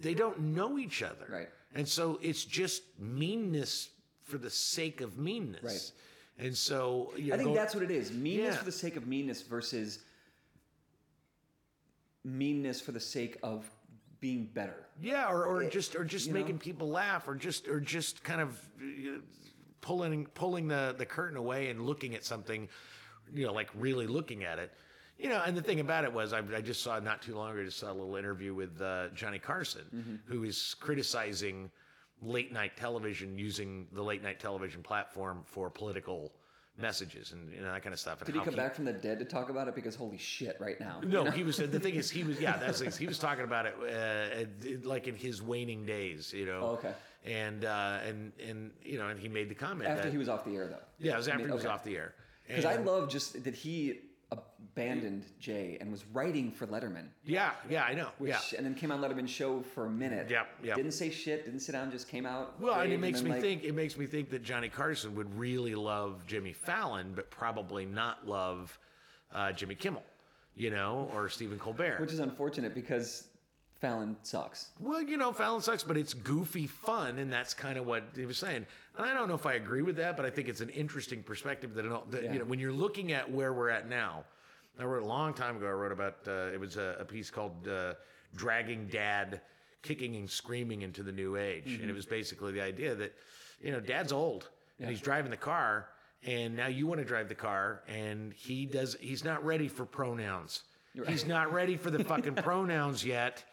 they 0.00 0.14
don't 0.14 0.38
know 0.40 0.78
each 0.78 1.02
other. 1.02 1.26
Right. 1.28 1.48
And 1.74 1.86
so 1.86 2.18
it's 2.22 2.44
just 2.44 2.82
meanness 2.98 3.90
for 4.24 4.38
the 4.38 4.50
sake 4.50 5.00
of 5.00 5.18
meanness. 5.18 5.62
Right. 5.62 6.44
And 6.46 6.56
so 6.56 7.12
you 7.16 7.32
I 7.32 7.36
think 7.36 7.50
go- 7.50 7.54
that's 7.54 7.74
what 7.74 7.84
it 7.84 7.90
is. 7.90 8.10
Meanness 8.12 8.54
Yeah. 8.54 8.58
for 8.58 8.64
the 8.64 8.72
sake 8.72 8.96
of 8.96 9.06
meanness 9.06 9.42
versus 9.42 10.00
meanness 12.24 12.80
for 12.80 12.92
the 12.92 13.00
sake 13.00 13.38
of 13.42 13.70
being 14.20 14.46
better. 14.46 14.86
Yeah, 15.00 15.30
or, 15.30 15.44
or 15.44 15.68
just 15.68 15.94
or 15.94 16.04
just 16.04 16.26
you 16.26 16.32
know? 16.32 16.40
making 16.40 16.58
people 16.58 16.88
laugh, 16.88 17.28
or 17.28 17.34
just 17.34 17.68
or 17.68 17.80
just 17.80 18.24
kind 18.24 18.40
of 18.40 18.58
uh, 18.80 19.18
pulling 19.90 20.26
pulling 20.34 20.66
the 20.66 20.94
the 20.98 21.06
curtain 21.06 21.36
away 21.36 21.70
and 21.70 21.86
looking 21.86 22.14
at 22.16 22.24
something, 22.24 22.68
you 23.32 23.46
know, 23.46 23.52
like 23.52 23.70
really 23.76 24.06
looking 24.08 24.42
at 24.44 24.58
it. 24.58 24.72
You 25.18 25.28
know, 25.30 25.40
and 25.46 25.56
the 25.56 25.62
thing 25.62 25.80
about 25.80 26.04
it 26.04 26.12
was, 26.12 26.32
I, 26.34 26.40
I 26.54 26.60
just 26.60 26.82
saw 26.82 26.98
not 26.98 27.22
too 27.22 27.34
long 27.36 27.52
ago, 27.52 27.60
I 27.62 27.64
just 27.64 27.78
saw 27.78 27.90
a 27.90 27.94
little 27.94 28.16
interview 28.16 28.52
with 28.52 28.82
uh, 28.82 29.08
Johnny 29.14 29.38
Carson, 29.38 29.84
Mm-hmm. 29.94 30.14
who 30.26 30.44
is 30.44 30.74
criticizing 30.80 31.70
late 32.22 32.52
night 32.52 32.76
television 32.76 33.38
using 33.38 33.86
the 33.92 34.02
late 34.02 34.22
night 34.22 34.40
television 34.40 34.82
platform 34.82 35.42
for 35.46 35.70
political 35.70 36.32
messages 36.78 37.32
and 37.32 37.50
you 37.54 37.60
know, 37.62 37.72
that 37.72 37.82
kind 37.82 37.94
of 37.94 37.98
stuff. 38.00 38.18
And 38.20 38.26
Did 38.26 38.34
he 38.34 38.40
come 38.44 38.52
he- 38.54 38.60
back 38.60 38.74
from 38.74 38.84
the 38.84 38.92
dead 38.92 39.18
to 39.20 39.24
talk 39.24 39.48
about 39.48 39.68
it? 39.68 39.74
Because 39.74 39.94
holy 39.94 40.18
shit, 40.18 40.56
right 40.60 40.78
now. 40.80 41.00
no, 41.02 41.24
he 41.30 41.44
was. 41.44 41.56
The 41.56 41.80
thing 41.80 41.94
is, 41.94 42.10
he 42.10 42.22
was. 42.24 42.38
Yeah, 42.38 42.58
that's. 42.58 42.80
He 42.98 43.06
was 43.06 43.18
talking 43.18 43.44
about 43.44 43.64
it, 43.66 43.74
uh, 43.80 44.86
like 44.86 45.06
in 45.08 45.14
his 45.14 45.40
waning 45.40 45.86
days, 45.86 46.32
you 46.34 46.44
know. 46.44 46.60
Oh, 46.62 46.66
okay. 46.78 46.92
And 47.24 47.64
uh, 47.64 47.98
and 48.06 48.32
and 48.46 48.70
you 48.84 48.98
know, 48.98 49.08
and 49.08 49.18
he 49.18 49.28
made 49.28 49.48
the 49.48 49.54
comment 49.54 49.90
After 49.90 50.04
that, 50.04 50.12
he 50.12 50.18
was 50.18 50.28
off 50.28 50.44
the 50.44 50.54
air, 50.54 50.68
though. 50.68 50.76
Yeah, 50.98 51.14
it 51.14 51.16
was 51.16 51.28
after 51.28 51.38
mean, 51.38 51.48
he 51.48 51.54
was 51.54 51.64
okay. 51.64 51.74
off 51.74 51.82
the 51.82 51.96
air. 51.96 52.14
Because 52.46 52.64
I 52.64 52.76
love 52.76 53.08
just 53.08 53.42
that 53.42 53.54
he 53.54 54.00
abandoned 54.30 55.24
Jay 55.40 55.78
and 55.80 55.90
was 55.90 56.04
writing 56.12 56.50
for 56.50 56.66
Letterman. 56.66 57.06
Yeah, 57.24 57.52
yeah, 57.68 57.84
I 57.84 57.94
know. 57.94 58.10
Which, 58.18 58.30
yeah. 58.30 58.40
And 58.56 58.66
then 58.66 58.74
came 58.74 58.92
on 58.92 59.00
Letterman 59.00 59.28
show 59.28 59.62
for 59.62 59.86
a 59.86 59.90
minute. 59.90 60.28
Yeah, 60.30 60.44
yeah. 60.62 60.74
Didn't 60.74 60.92
say 60.92 61.10
shit. 61.10 61.44
Didn't 61.44 61.60
sit 61.60 61.72
down. 61.72 61.90
Just 61.90 62.08
came 62.08 62.26
out. 62.26 62.60
Well, 62.60 62.78
and 62.80 62.92
it 62.92 63.00
makes 63.00 63.20
then, 63.20 63.30
me 63.30 63.34
like, 63.34 63.42
think. 63.42 63.64
It 63.64 63.74
makes 63.74 63.96
me 63.96 64.06
think 64.06 64.30
that 64.30 64.42
Johnny 64.42 64.68
Carson 64.68 65.14
would 65.16 65.36
really 65.38 65.74
love 65.74 66.24
Jimmy 66.26 66.52
Fallon, 66.52 67.12
but 67.14 67.30
probably 67.30 67.86
not 67.86 68.26
love 68.26 68.78
uh, 69.34 69.52
Jimmy 69.52 69.74
Kimmel, 69.74 70.04
you 70.54 70.70
know, 70.70 71.10
or 71.14 71.28
Stephen 71.28 71.58
Colbert. 71.58 72.00
Which 72.00 72.12
is 72.12 72.20
unfortunate 72.20 72.74
because 72.74 73.28
Fallon 73.80 74.16
sucks. 74.22 74.68
Well, 74.80 75.02
you 75.02 75.16
know, 75.18 75.32
Fallon 75.32 75.60
sucks, 75.60 75.82
but 75.82 75.96
it's 75.96 76.14
goofy 76.14 76.66
fun, 76.66 77.18
and 77.18 77.30
that's 77.30 77.52
kind 77.52 77.78
of 77.78 77.86
what 77.86 78.04
he 78.14 78.24
was 78.24 78.38
saying. 78.38 78.66
And 78.96 79.06
I 79.06 79.12
don't 79.14 79.28
know 79.28 79.34
if 79.34 79.44
I 79.46 79.54
agree 79.54 79.82
with 79.82 79.96
that, 79.96 80.16
but 80.16 80.24
I 80.24 80.30
think 80.30 80.48
it's 80.48 80.62
an 80.62 80.70
interesting 80.70 81.22
perspective 81.22 81.74
that, 81.74 82.10
that 82.10 82.24
Yeah. 82.24 82.32
you 82.32 82.38
know, 82.38 82.44
when 82.46 82.58
you're 82.58 82.72
looking 82.72 83.12
at 83.12 83.30
where 83.30 83.52
we're 83.52 83.68
at 83.70 83.88
now. 83.88 84.24
I 84.78 84.84
wrote 84.84 85.02
a 85.02 85.06
long 85.06 85.32
time 85.32 85.56
ago. 85.56 85.66
I 85.66 85.70
wrote 85.70 85.92
about 85.92 86.16
uh, 86.28 86.50
it 86.52 86.60
was 86.60 86.76
a, 86.76 86.96
a 87.00 87.04
piece 87.06 87.30
called 87.30 87.66
uh, 87.66 87.94
"Dragging 88.34 88.88
Dad, 88.88 89.40
Kicking 89.82 90.16
and 90.16 90.28
Screaming 90.28 90.82
into 90.82 91.02
the 91.02 91.12
New 91.12 91.36
Age," 91.36 91.78
and 91.80 91.88
it 91.88 91.94
was 91.94 92.04
basically 92.04 92.52
the 92.52 92.60
idea 92.60 92.94
that, 92.94 93.14
you 93.62 93.72
know, 93.72 93.80
Dad's 93.80 94.12
old 94.12 94.50
and 94.78 94.90
he's 94.90 95.00
driving 95.00 95.30
the 95.30 95.36
car, 95.38 95.88
and 96.26 96.54
now 96.54 96.66
you 96.66 96.86
want 96.86 97.00
to 97.00 97.06
drive 97.06 97.30
the 97.30 97.34
car, 97.34 97.80
and 97.88 98.34
he 98.34 98.66
does. 98.66 98.98
He's 99.00 99.24
not 99.24 99.42
ready 99.46 99.66
for 99.68 99.86
pronouns. 99.86 100.62
He's 101.08 101.24
not 101.26 101.50
ready 101.54 101.78
for 101.78 101.90
the 101.90 102.04
fucking 102.04 102.34
pronouns 102.36 103.02
yet. 103.02 103.44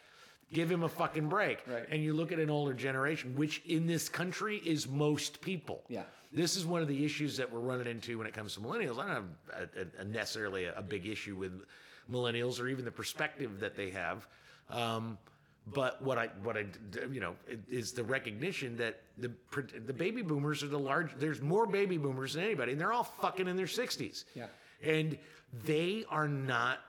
Give 0.52 0.70
him 0.70 0.82
a 0.82 0.88
fucking 0.88 1.28
break. 1.28 1.58
Right. 1.66 1.84
And 1.90 2.02
you 2.02 2.12
look 2.12 2.32
at 2.32 2.38
an 2.38 2.50
older 2.50 2.74
generation, 2.74 3.34
which 3.36 3.62
in 3.66 3.86
this 3.86 4.08
country 4.08 4.58
is 4.64 4.88
most 4.88 5.40
people. 5.40 5.82
Yeah. 5.88 6.02
This 6.32 6.56
is 6.56 6.66
one 6.66 6.82
of 6.82 6.88
the 6.88 7.04
issues 7.04 7.36
that 7.36 7.50
we're 7.50 7.60
running 7.60 7.86
into 7.86 8.18
when 8.18 8.26
it 8.26 8.34
comes 8.34 8.54
to 8.54 8.60
millennials. 8.60 8.98
I 8.98 9.06
don't 9.06 9.28
have 9.54 9.68
a, 9.76 10.02
a, 10.02 10.04
necessarily 10.04 10.64
a, 10.64 10.74
a 10.76 10.82
big 10.82 11.06
issue 11.06 11.36
with 11.36 11.62
millennials 12.10 12.60
or 12.60 12.68
even 12.68 12.84
the 12.84 12.90
perspective 12.90 13.60
that 13.60 13.76
they 13.76 13.90
have. 13.90 14.26
Um, 14.70 15.18
but 15.66 16.02
what 16.02 16.18
I 16.18 16.26
what 16.42 16.58
I 16.58 16.66
you 17.10 17.20
know 17.20 17.34
is 17.70 17.92
the 17.92 18.04
recognition 18.04 18.76
that 18.76 19.00
the 19.16 19.30
the 19.86 19.92
baby 19.92 20.20
boomers 20.20 20.62
are 20.62 20.68
the 20.68 20.78
large. 20.78 21.10
There's 21.18 21.40
more 21.40 21.66
baby 21.66 21.96
boomers 21.96 22.34
than 22.34 22.44
anybody, 22.44 22.72
and 22.72 22.80
they're 22.80 22.92
all 22.92 23.04
fucking 23.04 23.48
in 23.48 23.56
their 23.56 23.66
60s. 23.66 24.24
Yeah. 24.34 24.46
And 24.82 25.16
they 25.64 26.04
are 26.10 26.28
not 26.28 26.80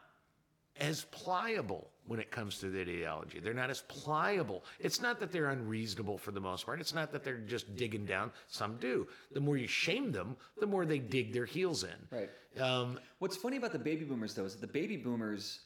as 0.79 1.05
pliable. 1.05 1.89
When 2.07 2.19
it 2.19 2.29
comes 2.31 2.59
to 2.59 2.69
the 2.69 2.81
ideology. 2.81 3.39
They're 3.39 3.53
not 3.53 3.69
as 3.69 3.81
pliable. 3.81 4.63
It's 4.79 5.01
not 5.01 5.19
that 5.19 5.31
they're 5.31 5.49
unreasonable 5.49 6.17
for 6.17 6.31
the 6.31 6.39
most 6.39 6.65
part. 6.65 6.79
It's 6.79 6.93
not 6.93 7.11
that 7.11 7.23
they're 7.23 7.37
just 7.39 7.75
digging 7.75 8.05
down. 8.05 8.31
Some 8.47 8.77
do. 8.77 9.07
The 9.31 9.39
more 9.39 9.57
you 9.57 9.67
shame 9.67 10.11
them, 10.11 10.35
the 10.59 10.67
more 10.67 10.85
they 10.85 10.99
dig 10.99 11.33
their 11.33 11.45
heels 11.45 11.83
in. 11.83 11.89
Right. 12.11 12.29
Um, 12.61 12.99
What's 13.19 13.35
funny 13.37 13.57
about 13.57 13.71
the 13.71 13.79
baby 13.79 14.05
boomers, 14.05 14.33
though, 14.35 14.45
is 14.45 14.53
that 14.55 14.61
the 14.61 14.71
baby 14.71 14.97
boomers, 14.97 15.59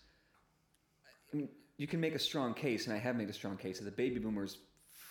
I 1.33 1.37
mean, 1.37 1.49
you 1.77 1.87
can 1.87 1.99
make 1.99 2.15
a 2.15 2.19
strong 2.19 2.53
case, 2.53 2.87
and 2.87 2.95
I 2.95 2.99
have 2.99 3.15
made 3.15 3.29
a 3.29 3.33
strong 3.33 3.57
case, 3.57 3.79
that 3.79 3.85
the 3.85 3.91
baby 3.91 4.19
boomers 4.19 4.57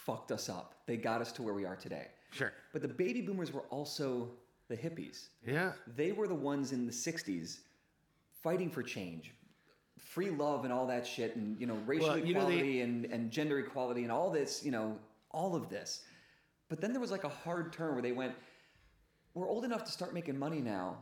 fucked 0.07 0.33
us 0.33 0.49
up. 0.49 0.75
They 0.87 0.97
got 0.97 1.21
us 1.21 1.33
to 1.33 1.43
where 1.43 1.55
we 1.55 1.65
are 1.65 1.77
today. 1.77 2.07
sure. 2.31 2.53
But 2.73 2.83
the 2.83 2.89
baby 2.89 3.21
boomers 3.21 3.53
were 3.53 3.65
also 3.71 4.31
the 4.69 4.77
hippies. 4.77 5.29
Yeah. 5.47 5.73
They 5.97 6.13
were 6.13 6.27
the 6.29 6.35
ones 6.35 6.73
in 6.73 6.87
the 6.87 6.93
60s 6.93 7.59
fighting 8.43 8.71
for 8.71 8.83
change, 8.83 9.35
free 9.99 10.31
love 10.31 10.65
and 10.65 10.73
all 10.73 10.87
that 10.87 11.07
shit, 11.07 11.37
and, 11.37 11.59
you 11.61 11.67
know, 11.67 11.77
racial 11.87 12.09
Well, 12.09 12.19
you 12.19 12.35
know, 12.35 12.41
equality 12.41 12.73
they- 12.79 12.81
and, 12.81 13.05
and 13.07 13.31
gender 13.31 13.59
equality 13.59 14.03
and 14.03 14.13
all 14.13 14.31
this, 14.31 14.65
you 14.65 14.71
know, 14.71 14.97
all 15.31 15.55
of 15.55 15.69
this. 15.69 16.03
But 16.69 16.81
then 16.81 16.93
there 16.93 17.01
was 17.01 17.11
like 17.11 17.25
a 17.25 17.29
hard 17.29 17.73
turn 17.73 17.93
where 17.95 18.03
they 18.03 18.13
went, 18.13 18.35
we're 19.35 19.49
old 19.49 19.65
enough 19.65 19.85
to 19.85 19.93
start 19.93 20.15
making 20.15 20.39
money 20.39 20.61
now. 20.61 20.99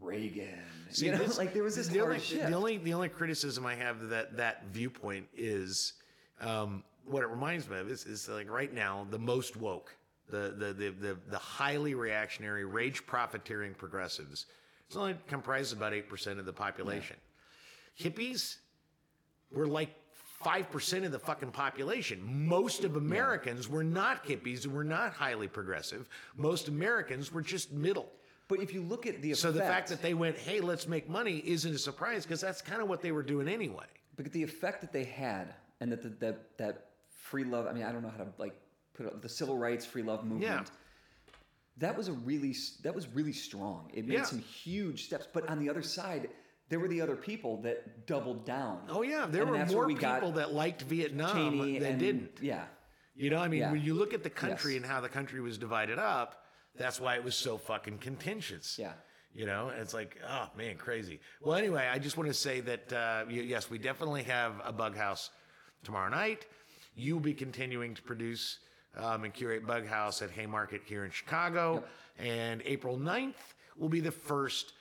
Reagan. 0.00 0.48
See, 0.90 1.06
you 1.06 1.12
know, 1.12 1.18
this- 1.18 1.38
like 1.42 1.52
there 1.54 1.62
was 1.62 1.76
this 1.76 1.88
the 1.88 1.98
hard 1.98 2.12
only, 2.12 2.24
shift. 2.24 2.48
The 2.48 2.54
only 2.54 2.78
the 2.78 2.94
only 2.94 3.08
criticism 3.08 3.64
I 3.64 3.74
have 3.76 4.08
that 4.08 4.36
that 4.36 4.64
viewpoint 4.72 5.28
is 5.36 5.94
um, 6.40 6.82
what 7.04 7.22
it 7.22 7.28
reminds 7.28 7.68
me 7.68 7.78
of 7.78 7.88
is, 7.90 8.04
is 8.04 8.28
like 8.28 8.50
right 8.50 8.72
now 8.72 9.06
the 9.10 9.18
most 9.18 9.56
woke, 9.56 9.94
the 10.28 10.54
the 10.58 10.72
the 10.72 10.90
the, 10.90 11.18
the 11.30 11.38
highly 11.38 11.94
reactionary, 11.94 12.64
rage 12.64 13.06
profiteering 13.06 13.74
progressives. 13.74 14.46
It's 14.88 14.96
only 14.96 15.16
comprised 15.28 15.72
about 15.72 15.94
eight 15.94 16.08
percent 16.08 16.38
of 16.40 16.46
the 16.46 16.52
population. 16.52 17.16
Hippies 17.98 18.56
were 19.50 19.66
like. 19.66 19.94
5% 20.44 21.06
of 21.06 21.12
the 21.12 21.18
fucking 21.18 21.52
population. 21.52 22.20
Most 22.46 22.84
of 22.84 22.96
Americans 22.96 23.66
were 23.66 23.84
not 23.84 24.26
hippies 24.26 24.64
and 24.66 24.74
were 24.74 24.84
not 24.84 25.14
highly 25.14 25.48
progressive. 25.48 26.06
Most 26.36 26.68
Americans 26.68 27.32
were 27.32 27.40
just 27.40 27.72
middle. 27.72 28.12
but 28.48 28.60
if 28.60 28.74
you 28.74 28.82
look 28.82 29.06
at 29.06 29.22
the 29.22 29.30
effect, 29.30 29.38
So 29.40 29.52
the 29.52 29.60
fact 29.60 29.88
that 29.88 30.02
they 30.02 30.12
went, 30.12 30.36
hey, 30.36 30.60
let's 30.60 30.86
make 30.86 31.08
money 31.08 31.42
isn't 31.46 31.74
a 31.74 31.78
surprise 31.78 32.24
because 32.26 32.42
that's 32.42 32.60
kind 32.60 32.82
of 32.82 32.90
what 32.90 33.00
they 33.00 33.10
were 33.10 33.22
doing 33.22 33.48
anyway. 33.48 33.86
but 34.16 34.30
the 34.32 34.42
effect 34.42 34.82
that 34.82 34.92
they 34.92 35.04
had 35.04 35.54
and 35.80 35.90
that 35.90 36.02
the, 36.02 36.10
that 36.10 36.58
that 36.58 36.90
free 37.16 37.44
love, 37.44 37.66
I 37.66 37.72
mean, 37.72 37.84
I 37.84 37.90
don't 37.90 38.02
know 38.02 38.12
how 38.14 38.24
to 38.24 38.30
like 38.36 38.54
put 38.92 39.06
it, 39.06 39.22
the 39.22 39.30
civil 39.30 39.56
rights 39.56 39.86
free 39.86 40.02
love 40.02 40.24
movement. 40.24 40.42
Yeah. 40.42 40.64
That 41.78 41.96
was 41.96 42.08
a 42.08 42.12
really 42.12 42.54
that 42.82 42.94
was 42.94 43.08
really 43.08 43.32
strong. 43.32 43.90
It 43.94 44.06
made 44.06 44.14
Yeah. 44.18 44.24
some 44.24 44.40
huge 44.40 45.06
steps, 45.06 45.26
but 45.32 45.48
on 45.48 45.58
the 45.58 45.70
other 45.70 45.82
side, 45.82 46.28
there 46.74 46.80
were 46.80 46.88
the 46.88 47.00
other 47.00 47.14
people 47.14 47.58
that 47.58 48.04
doubled 48.04 48.44
down. 48.44 48.80
Oh 48.88 49.02
yeah, 49.02 49.26
there 49.30 49.42
And 49.42 49.50
were 49.52 49.64
more 49.66 49.86
we 49.86 49.94
people 49.94 50.32
that 50.32 50.52
liked 50.52 50.82
Vietnam 50.82 51.32
Cheney 51.52 51.78
than 51.78 51.92
and- 51.92 52.00
didn't. 52.00 52.30
Yeah, 52.40 52.64
You 53.14 53.30
know, 53.30 53.38
I 53.38 53.46
mean, 53.46 53.60
Yeah. 53.60 53.70
when 53.70 53.80
you 53.80 53.94
look 53.94 54.12
at 54.12 54.24
the 54.24 54.30
country 54.30 54.72
Yes. 54.74 54.82
and 54.82 54.90
how 54.90 55.00
the 55.00 55.08
country 55.08 55.40
was 55.40 55.56
divided 55.56 56.00
up, 56.00 56.44
that's 56.74 56.98
why 56.98 57.14
it 57.14 57.22
was 57.22 57.36
so 57.36 57.56
fucking 57.58 57.98
contentious. 57.98 58.76
Yeah. 58.76 58.94
You 59.32 59.46
know, 59.46 59.68
and 59.68 59.80
it's 59.80 59.94
like, 59.94 60.18
oh 60.28 60.50
man, 60.56 60.76
crazy. 60.76 61.20
Well, 61.40 61.54
anyway, 61.54 61.86
I 61.86 62.00
just 62.00 62.16
want 62.16 62.26
to 62.28 62.34
say 62.34 62.58
that 62.62 62.92
uh, 62.92 63.24
yes, 63.28 63.70
we 63.70 63.78
definitely 63.78 64.24
have 64.24 64.60
a 64.64 64.72
bug 64.72 64.96
house 64.96 65.30
tomorrow 65.84 66.10
night. 66.10 66.44
You'll 66.96 67.20
be 67.20 67.34
continuing 67.34 67.94
to 67.94 68.02
produce 68.02 68.58
um, 68.96 69.22
and 69.22 69.32
curate 69.32 69.64
Bug 69.64 69.86
House 69.86 70.20
at 70.22 70.30
Haymarket 70.32 70.82
here 70.84 71.04
in 71.04 71.12
Chicago, 71.12 71.84
and 72.18 72.62
April 72.64 72.96
9th 72.98 73.54
will 73.76 73.88
be 73.88 74.00
the 74.00 74.10
first 74.12 74.72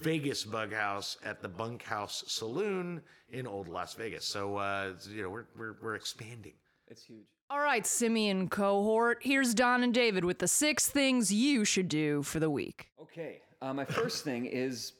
Vegas 0.00 0.44
Bug 0.44 0.72
House 0.72 1.16
at 1.24 1.40
the 1.42 1.48
Bunkhouse 1.48 2.24
Saloon 2.26 3.00
in 3.30 3.46
Old 3.46 3.68
Las 3.68 3.94
Vegas. 3.94 4.24
So 4.24 4.56
uh, 4.56 4.92
you 5.10 5.22
know, 5.22 5.30
we're 5.30 5.46
we're, 5.56 5.76
we're 5.82 5.94
expanding. 5.94 6.54
it's 6.88 7.02
huge. 7.04 7.26
All 7.50 7.60
right, 7.60 7.86
Simian 7.86 8.48
cohort, 8.50 9.18
here's 9.22 9.54
Don 9.54 9.82
and 9.82 9.94
David 9.94 10.22
with 10.24 10.38
the 10.38 10.48
six 10.48 10.86
things 10.88 11.32
you 11.32 11.64
should 11.64 11.88
do 11.88 12.22
for 12.22 12.40
the 12.40 12.50
week. 12.50 12.90
Okay, 13.00 13.40
uh, 13.62 13.72
my 13.72 13.86
first 13.86 14.22
thing 14.22 14.44
is 14.44 14.92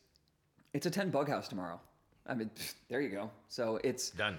it's 0.73 0.87
a 0.87 0.91
ten 0.91 1.11
bug 1.11 1.29
house 1.29 1.47
tomorrow. 1.49 1.79
I 2.27 2.35
mean, 2.35 2.51
there 2.89 3.01
you 3.01 3.11
go. 3.11 3.31
So 3.49 3.79
it's 3.85 4.11
Done. 4.11 4.39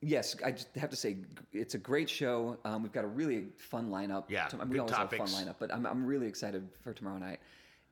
Yes, 0.00 0.36
I 0.44 0.50
just 0.50 0.68
have 0.76 0.90
to 0.90 0.96
say 0.96 1.16
it's 1.52 1.74
a 1.74 1.78
great 1.78 2.10
show. 2.10 2.58
Um, 2.66 2.82
we've 2.82 2.92
got 2.92 3.04
a 3.04 3.08
really 3.08 3.46
fun 3.56 3.88
lineup. 3.90 4.24
Yeah, 4.28 4.46
To- 4.48 4.56
I 4.56 4.60
mean, 4.60 4.68
we 4.68 4.74
good 4.74 4.80
always 4.80 4.94
topics. 4.94 5.18
have 5.20 5.28
a 5.28 5.32
fun 5.44 5.46
lineup, 5.46 5.56
but 5.58 5.72
I'm, 5.72 5.86
I'm 5.86 6.04
really 6.04 6.26
excited 6.26 6.68
for 6.82 6.92
tomorrow 6.92 7.16
night. 7.16 7.40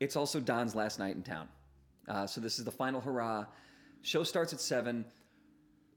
It's 0.02 0.16
also 0.16 0.40
Don's 0.40 0.74
last 0.74 0.98
night 0.98 1.14
in 1.14 1.22
town, 1.22 1.48
uh, 2.08 2.26
so 2.26 2.40
this 2.40 2.58
is 2.58 2.64
the 2.64 2.72
final 2.72 3.00
hurrah. 3.00 3.46
Show 4.02 4.24
starts 4.24 4.52
at 4.52 4.60
seven, 4.60 5.04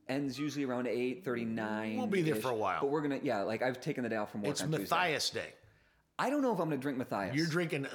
ends 0.07 0.37
usually 0.37 0.63
around 0.63 0.85
eight 0.87 1.25
thirty 1.25 1.43
nine. 1.43 1.97
We'll 1.97 2.05
be 2.05 2.21
there 2.21 2.35
for 2.35 2.51
a 2.51 2.55
while. 2.55 2.81
but 2.81 2.91
we're 2.91 3.01
gonna 3.01 3.19
yeah. 3.23 3.41
Like 3.41 3.63
I've 3.63 3.81
taken 3.81 4.03
the 4.03 4.09
day 4.09 4.17
off 4.17 4.31
from 4.31 4.43
work. 4.43 4.51
It's 4.51 4.61
on 4.61 4.69
Tuesday. 4.71 4.83
Matthias 4.95 5.29
Day. 5.31 5.53
I 6.19 6.29
don't 6.29 6.43
know 6.43 6.53
if 6.53 6.59
I'm 6.59 6.65
gonna 6.69 6.77
drink 6.77 6.99
Matthias. 6.99 7.35
You're 7.35 7.47
drinking. 7.47 7.87
uh, 7.87 7.89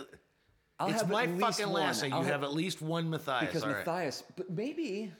I'll 0.80 0.88
it's 0.88 1.00
have 1.02 1.10
my 1.10 1.22
at 1.24 1.30
least 1.30 1.40
fucking 1.58 1.72
one. 1.72 1.82
last. 1.82 2.04
You 2.04 2.12
I'll 2.12 2.22
have, 2.24 2.42
at 2.42 2.54
least 2.54 2.82
one 2.82 3.08
Matthias. 3.08 3.46
because 3.46 3.62
All 3.62 3.68
right. 3.68 3.86
Matthias, 3.86 4.24
but 4.36 4.50
maybe 4.50 5.12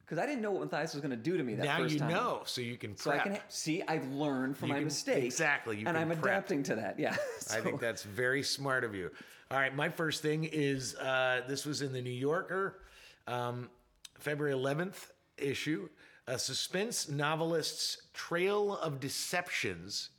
because 0.00 0.16
I 0.16 0.24
didn't 0.24 0.40
know 0.40 0.52
what 0.52 0.62
Matthias 0.72 0.94
was 0.94 1.02
gonna 1.02 1.14
do 1.16 1.36
to 1.36 1.42
me 1.42 1.56
that 1.56 1.64
now 1.66 1.76
first 1.76 1.92
you 1.92 2.00
time. 2.00 2.10
know, 2.10 2.40
so 2.46 2.62
you 2.62 2.78
can 2.78 2.96
So 2.96 3.10
I 3.10 3.18
prep. 3.18 3.24
can 3.34 3.38
see 3.48 3.82
I've 3.86 4.08
learned 4.12 4.56
from 4.56 4.68
You 4.68 4.72
my 4.74 4.78
can- 4.78 4.84
mistakes. 4.86 5.26
exactly, 5.26 5.76
you 5.76 5.86
and 5.86 5.98
I'm 5.98 6.08
prep. 6.08 6.22
adapting 6.24 6.62
to 6.64 6.76
that. 6.76 6.98
Yeah. 6.98 7.10
I 7.52 7.60
think 7.60 7.80
that's 7.80 8.02
very 8.04 8.42
smart 8.42 8.84
of 8.84 8.94
you. 8.94 9.10
All 9.50 9.58
right, 9.58 9.74
my 9.74 9.88
first 9.88 10.20
thing 10.20 10.44
is 10.44 10.94
uh, 10.96 11.40
this 11.48 11.64
was 11.64 11.80
in 11.80 11.94
the 11.94 12.02
New 12.02 12.10
Yorker, 12.10 12.82
um, 13.26 13.70
February 14.18 14.54
11th 14.54 15.06
issue. 15.38 15.88
A 16.26 16.38
suspense 16.38 17.08
novelist's 17.08 17.96
Trail 18.12 18.76
of 18.76 19.00
Deceptions. 19.00 20.10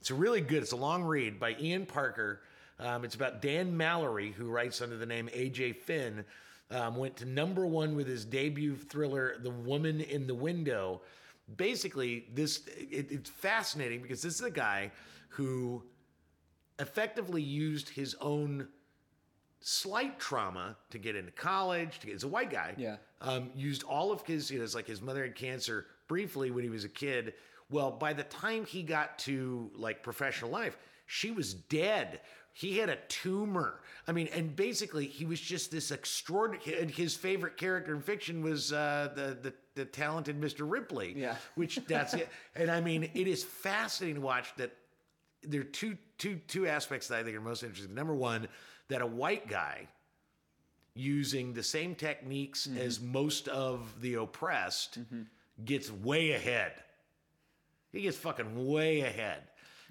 It's 0.00 0.10
really 0.10 0.40
good. 0.40 0.64
It's 0.64 0.72
a 0.72 0.76
long 0.76 1.04
read 1.04 1.38
by 1.38 1.54
Ian 1.60 1.86
Parker. 1.86 2.40
Um, 2.80 3.04
it's 3.04 3.14
about 3.14 3.42
Dan 3.42 3.76
Mallory, 3.76 4.32
who 4.32 4.48
writes 4.48 4.82
under 4.82 4.96
the 4.96 5.06
name 5.06 5.28
AJ 5.32 5.76
Finn. 5.76 6.24
Um, 6.72 6.96
went 6.96 7.16
to 7.18 7.26
number 7.26 7.64
one 7.64 7.94
with 7.94 8.08
his 8.08 8.24
debut 8.24 8.74
thriller, 8.74 9.36
The 9.40 9.50
Woman 9.50 10.00
in 10.00 10.26
the 10.26 10.34
Window. 10.34 11.02
Basically, 11.56 12.26
this 12.34 12.66
it, 12.66 13.12
it's 13.12 13.30
fascinating 13.30 14.02
because 14.02 14.20
this 14.20 14.34
is 14.34 14.42
a 14.42 14.50
guy 14.50 14.90
who 15.28 15.84
effectively 16.78 17.42
used 17.42 17.88
his 17.88 18.14
own 18.20 18.68
slight 19.60 20.18
trauma 20.18 20.76
to 20.90 20.98
get 20.98 21.16
into 21.16 21.32
college. 21.32 21.98
To 22.00 22.06
get, 22.06 22.12
he's 22.14 22.24
a 22.24 22.28
white 22.28 22.50
guy. 22.50 22.74
Yeah. 22.76 22.96
Um, 23.20 23.50
used 23.54 23.82
all 23.82 24.12
of 24.12 24.22
his, 24.22 24.50
you 24.50 24.58
know, 24.58 24.64
it's 24.64 24.74
like 24.74 24.86
his 24.86 25.02
mother 25.02 25.22
had 25.22 25.34
cancer 25.34 25.86
briefly 26.06 26.50
when 26.50 26.64
he 26.64 26.70
was 26.70 26.84
a 26.84 26.88
kid. 26.88 27.34
Well, 27.70 27.90
by 27.90 28.12
the 28.12 28.22
time 28.24 28.64
he 28.64 28.82
got 28.82 29.18
to 29.20 29.70
like 29.74 30.02
professional 30.02 30.50
life, 30.50 30.78
she 31.06 31.30
was 31.30 31.54
dead. 31.54 32.20
He 32.52 32.78
had 32.78 32.88
a 32.88 32.96
tumor. 33.08 33.80
I 34.06 34.12
mean, 34.12 34.28
and 34.34 34.54
basically, 34.56 35.06
he 35.06 35.24
was 35.24 35.40
just 35.40 35.70
this 35.70 35.90
extraordinary. 35.90 36.80
And 36.80 36.90
his 36.90 37.14
favorite 37.14 37.56
character 37.56 37.94
in 37.94 38.00
fiction 38.00 38.42
was 38.42 38.72
uh, 38.72 39.10
the, 39.14 39.38
the 39.40 39.54
the 39.74 39.84
talented 39.84 40.40
Mr. 40.40 40.68
Ripley. 40.68 41.14
Yeah. 41.16 41.36
Which 41.54 41.76
that's 41.86 42.14
it. 42.14 42.28
And 42.56 42.70
I 42.70 42.80
mean, 42.80 43.04
it 43.14 43.28
is 43.28 43.44
fascinating 43.44 44.16
to 44.16 44.20
watch 44.22 44.52
that 44.56 44.72
there 45.42 45.60
are 45.60 45.64
two 45.64 45.96
two 46.18 46.36
two 46.48 46.66
aspects 46.66 47.08
that 47.08 47.18
I 47.18 47.22
think 47.22 47.36
are 47.36 47.40
most 47.40 47.62
interesting. 47.62 47.94
Number 47.94 48.14
one, 48.14 48.48
that 48.88 49.00
a 49.02 49.06
white 49.06 49.48
guy 49.48 49.88
using 50.94 51.52
the 51.52 51.62
same 51.62 51.94
techniques 51.94 52.66
Mm-hmm. 52.66 52.78
as 52.78 53.00
most 53.00 53.48
of 53.48 54.00
the 54.00 54.14
oppressed 54.14 54.98
gets 55.64 55.90
way 55.90 56.32
ahead. 56.32 56.72
He 57.92 58.02
gets 58.02 58.16
fucking 58.16 58.66
way 58.66 59.00
ahead. 59.00 59.42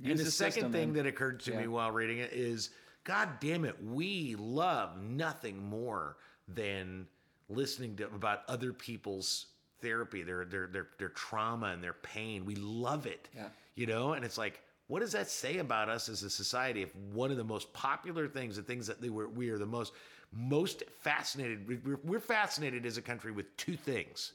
and 0.04 0.20
the, 0.20 0.24
the 0.26 0.32
second 0.32 0.54
system, 0.54 0.72
thing 0.72 0.88
man. 0.94 1.04
that 1.04 1.10
occurred 1.10 1.40
to 1.42 1.54
me 1.56 1.68
while 1.68 1.92
reading 1.92 2.20
it 2.20 2.32
is, 2.34 2.70
God 3.04 3.30
damn 3.40 3.66
it, 3.66 3.76
we 3.84 4.36
love 4.38 5.02
nothing 5.02 5.64
more 5.70 6.18
than 6.48 7.08
listening 7.50 7.96
to 7.96 8.06
about 8.08 8.42
other 8.48 8.74
people's 8.74 9.48
therapy, 9.82 10.24
their 10.24 10.44
their 10.46 10.68
their 10.68 10.88
their 11.00 11.10
trauma 11.10 11.68
and 11.68 11.84
their 11.84 11.94
pain. 11.94 12.46
We 12.46 12.56
love 12.56 13.06
it. 13.06 13.30
Yeah. 13.36 13.48
You 13.76 13.86
know, 13.88 14.14
and 14.14 14.26
it's 14.26 14.38
like, 14.38 14.62
what 14.88 15.02
does 15.02 15.12
that 15.12 15.30
say 15.30 15.58
about 15.58 15.90
us 15.90 16.08
as 16.10 16.24
a 16.24 16.30
society 16.30 16.82
if 16.82 16.96
one 17.14 17.30
of 17.32 17.38
the 17.38 17.44
most 17.44 17.72
popular 17.74 18.28
things, 18.28 18.56
the 18.56 18.62
things 18.62 18.88
that 18.88 19.02
were, 19.12 19.28
we 19.28 19.50
are 19.50 19.58
the 19.58 19.66
most 19.66 19.94
most 20.34 20.84
fascinated, 21.00 21.68
we- 21.68 21.78
we're, 21.78 22.00
we're 22.04 22.20
fascinated 22.20 22.86
as 22.86 22.98
a 22.98 23.02
country 23.02 23.32
with 23.32 23.56
two 23.58 23.76
things: 23.78 24.34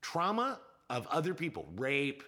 trauma 0.00 0.58
of 0.90 1.06
other 1.08 1.34
people, 1.34 1.66
rape, 1.76 2.22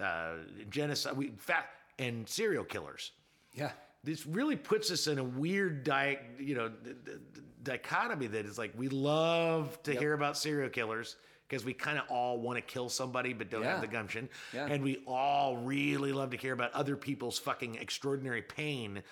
uh, 0.00 0.34
genocide, 0.70 1.16
we, 1.16 1.32
fa- 1.36 1.64
and 1.98 2.28
serial 2.28 2.64
killers. 2.64 3.12
yeah. 3.54 3.70
This 4.04 4.24
really 4.24 4.54
puts 4.54 4.92
us 4.92 5.08
in 5.08 5.18
a 5.18 5.24
weird 5.24 5.82
di- 5.82 6.18
you 6.38 6.54
know, 6.54 6.68
d- 6.68 6.92
d- 7.04 7.40
dichotomy 7.64 8.28
that 8.28 8.46
is 8.46 8.56
like 8.56 8.72
we 8.78 8.88
love 8.88 9.82
to 9.82 9.94
hear 9.98 10.12
about 10.12 10.36
serial 10.36 10.68
killers 10.70 11.16
because 11.48 11.64
we 11.64 11.72
kind 11.72 11.98
of 11.98 12.04
all 12.08 12.38
want 12.38 12.56
to 12.56 12.62
kill 12.62 12.88
somebody 12.88 13.32
but 13.32 13.50
don't 13.50 13.62
have 13.62 13.80
the 13.80 13.86
gumption. 13.86 14.28
Yeah. 14.52 14.66
And 14.66 14.82
we 14.82 15.02
all 15.06 15.56
really 15.56 16.12
love 16.12 16.30
to 16.30 16.36
hear 16.36 16.52
about 16.52 16.72
other 16.72 16.96
people's 16.96 17.38
fucking 17.38 17.76
extraordinary 17.76 18.42
pain. 18.42 19.02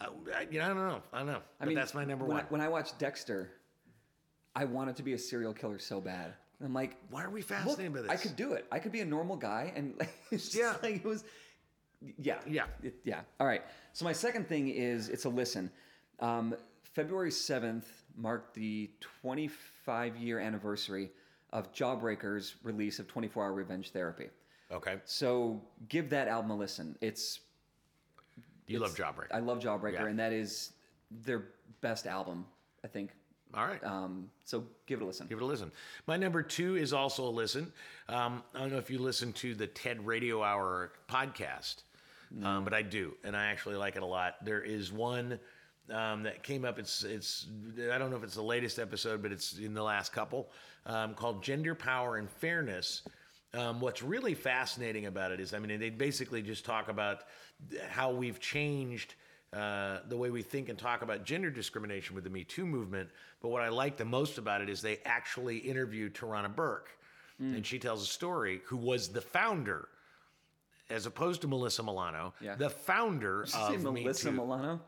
Uh, 0.00 0.06
I, 0.34 0.46
you 0.50 0.58
know, 0.58 0.64
I 0.64 0.68
don't 0.68 0.76
know. 0.76 1.02
I 1.12 1.18
don't 1.18 1.26
know. 1.26 1.32
I 1.34 1.40
but 1.60 1.68
mean, 1.68 1.76
that's 1.76 1.94
my 1.94 2.04
number 2.04 2.24
when 2.24 2.36
one. 2.36 2.44
I, 2.44 2.48
when 2.48 2.60
I 2.60 2.68
watched 2.68 2.98
Dexter, 2.98 3.50
I 4.56 4.64
wanted 4.64 4.96
to 4.96 5.02
be 5.02 5.12
a 5.12 5.18
serial 5.18 5.52
killer 5.52 5.78
so 5.78 6.00
bad. 6.00 6.32
And 6.58 6.66
I'm 6.68 6.74
like, 6.74 6.96
Why 7.10 7.24
are 7.24 7.30
we 7.30 7.42
fascinated 7.42 7.92
by 7.92 8.02
this? 8.02 8.10
I 8.10 8.16
could 8.16 8.36
do 8.36 8.52
it. 8.54 8.66
I 8.72 8.78
could 8.78 8.92
be 8.92 9.00
a 9.00 9.04
normal 9.04 9.36
guy, 9.36 9.72
and 9.76 9.94
it's 10.30 10.44
just 10.48 10.56
Yeah. 10.56 10.74
like 10.82 10.96
it 10.96 11.04
was, 11.04 11.24
yeah, 12.18 12.38
Yeah. 12.46 12.64
It- 12.82 12.96
yeah. 13.04 13.20
All 13.38 13.46
right. 13.46 13.62
So 13.92 14.04
my 14.04 14.12
second 14.12 14.48
thing 14.48 14.68
is 14.68 15.08
it's 15.08 15.24
a 15.24 15.28
listen. 15.28 15.70
Um, 16.20 16.54
February 16.94 17.30
seventh 17.30 17.88
marked 18.16 18.54
the 18.54 18.90
25 19.22 20.16
year 20.16 20.38
anniversary 20.38 21.10
of 21.52 21.72
Jawbreaker's 21.72 22.56
release 22.62 22.98
of 22.98 23.06
24 23.08 23.44
Hour 23.44 23.52
Revenge 23.52 23.90
Therapy. 23.90 24.28
Okay. 24.70 24.96
So 25.04 25.60
give 25.88 26.08
that 26.10 26.28
album 26.28 26.50
a 26.50 26.56
listen. 26.56 26.96
It's 27.00 27.40
You 28.66 28.78
love 28.78 28.96
Jawbreaker. 28.96 29.28
I 29.32 29.40
love 29.40 29.58
Jawbreaker, 29.58 29.92
Yeah. 29.94 30.06
and 30.06 30.18
that 30.18 30.32
is 30.32 30.72
their 31.10 31.48
best 31.80 32.06
album, 32.06 32.46
I 32.82 32.88
think. 32.88 33.10
All 33.54 33.66
right. 33.66 33.84
Um, 33.84 34.30
so 34.44 34.64
give 34.86 35.00
it 35.00 35.02
a 35.02 35.06
listen. 35.06 35.26
Give 35.26 35.36
it 35.38 35.42
a 35.42 35.46
listen. 35.46 35.70
My 36.06 36.16
number 36.16 36.42
two 36.42 36.76
is 36.76 36.94
also 36.94 37.24
a 37.24 37.28
listen. 37.28 37.70
Um, 38.08 38.42
I 38.54 38.60
don't 38.60 38.72
know 38.72 38.78
if 38.78 38.88
you 38.88 38.98
listen 38.98 39.32
to 39.34 39.54
the 39.54 39.66
TED 39.66 40.06
Radio 40.06 40.42
Hour 40.42 40.92
podcast, 41.06 41.82
um, 42.42 42.64
but 42.64 42.72
I 42.72 42.80
do, 42.80 43.14
and 43.24 43.36
I 43.36 43.46
actually 43.46 43.76
like 43.76 43.96
it 43.96 44.02
a 44.02 44.06
lot. 44.06 44.42
There 44.42 44.62
is 44.62 44.90
one 44.90 45.38
um, 45.90 46.22
that 46.22 46.42
came 46.42 46.64
up. 46.64 46.78
It's 46.78 47.04
it's 47.04 47.46
I 47.92 47.98
don't 47.98 48.10
know 48.10 48.16
if 48.16 48.24
it's 48.24 48.34
the 48.34 48.42
latest 48.42 48.78
episode, 48.78 49.22
but 49.22 49.32
it's 49.32 49.58
in 49.58 49.74
the 49.74 49.82
last 49.82 50.12
couple 50.12 50.50
um, 50.86 51.14
called 51.14 51.42
"Gender 51.42 51.74
Power 51.74 52.16
and 52.16 52.30
Fairness." 52.30 53.02
Um, 53.54 53.80
what's 53.80 54.02
really 54.02 54.34
fascinating 54.34 55.04
about 55.06 55.30
it 55.30 55.38
is, 55.38 55.52
I 55.52 55.58
mean, 55.58 55.78
they 55.78 55.90
basically 55.90 56.40
just 56.40 56.64
talk 56.64 56.88
about 56.88 57.24
how 57.90 58.10
we've 58.10 58.40
changed 58.40 59.14
uh, 59.52 59.98
the 60.08 60.16
way 60.16 60.30
we 60.30 60.40
think 60.40 60.70
and 60.70 60.78
talk 60.78 61.02
about 61.02 61.24
gender 61.24 61.50
discrimination 61.50 62.14
with 62.14 62.24
the 62.24 62.30
Me 62.30 62.44
Too 62.44 62.64
movement. 62.64 63.10
But 63.42 63.48
what 63.48 63.60
I 63.60 63.68
like 63.68 63.98
the 63.98 64.06
most 64.06 64.38
about 64.38 64.62
it 64.62 64.70
is 64.70 64.80
they 64.80 65.00
actually 65.04 65.58
interview 65.58 66.08
Tarana 66.08 66.54
Burke, 66.54 66.88
and 67.38 67.66
she 67.66 67.78
tells 67.78 68.02
a 68.02 68.06
story 68.06 68.62
who 68.66 68.76
was 68.78 69.08
the 69.08 69.20
founder, 69.20 69.88
as 70.90 71.06
opposed 71.06 71.40
to 71.42 71.48
Melissa 71.48 71.82
Milano, 71.82 72.34
Yeah. 72.40 72.54
the 72.56 72.68
founder 72.70 73.44
Did 73.44 73.54
you 73.54 73.60
say 73.60 73.74
of 73.76 73.84
Me 73.92 74.02
Melissa 74.02 74.24
Too. 74.30 74.32
Milano? 74.36 74.80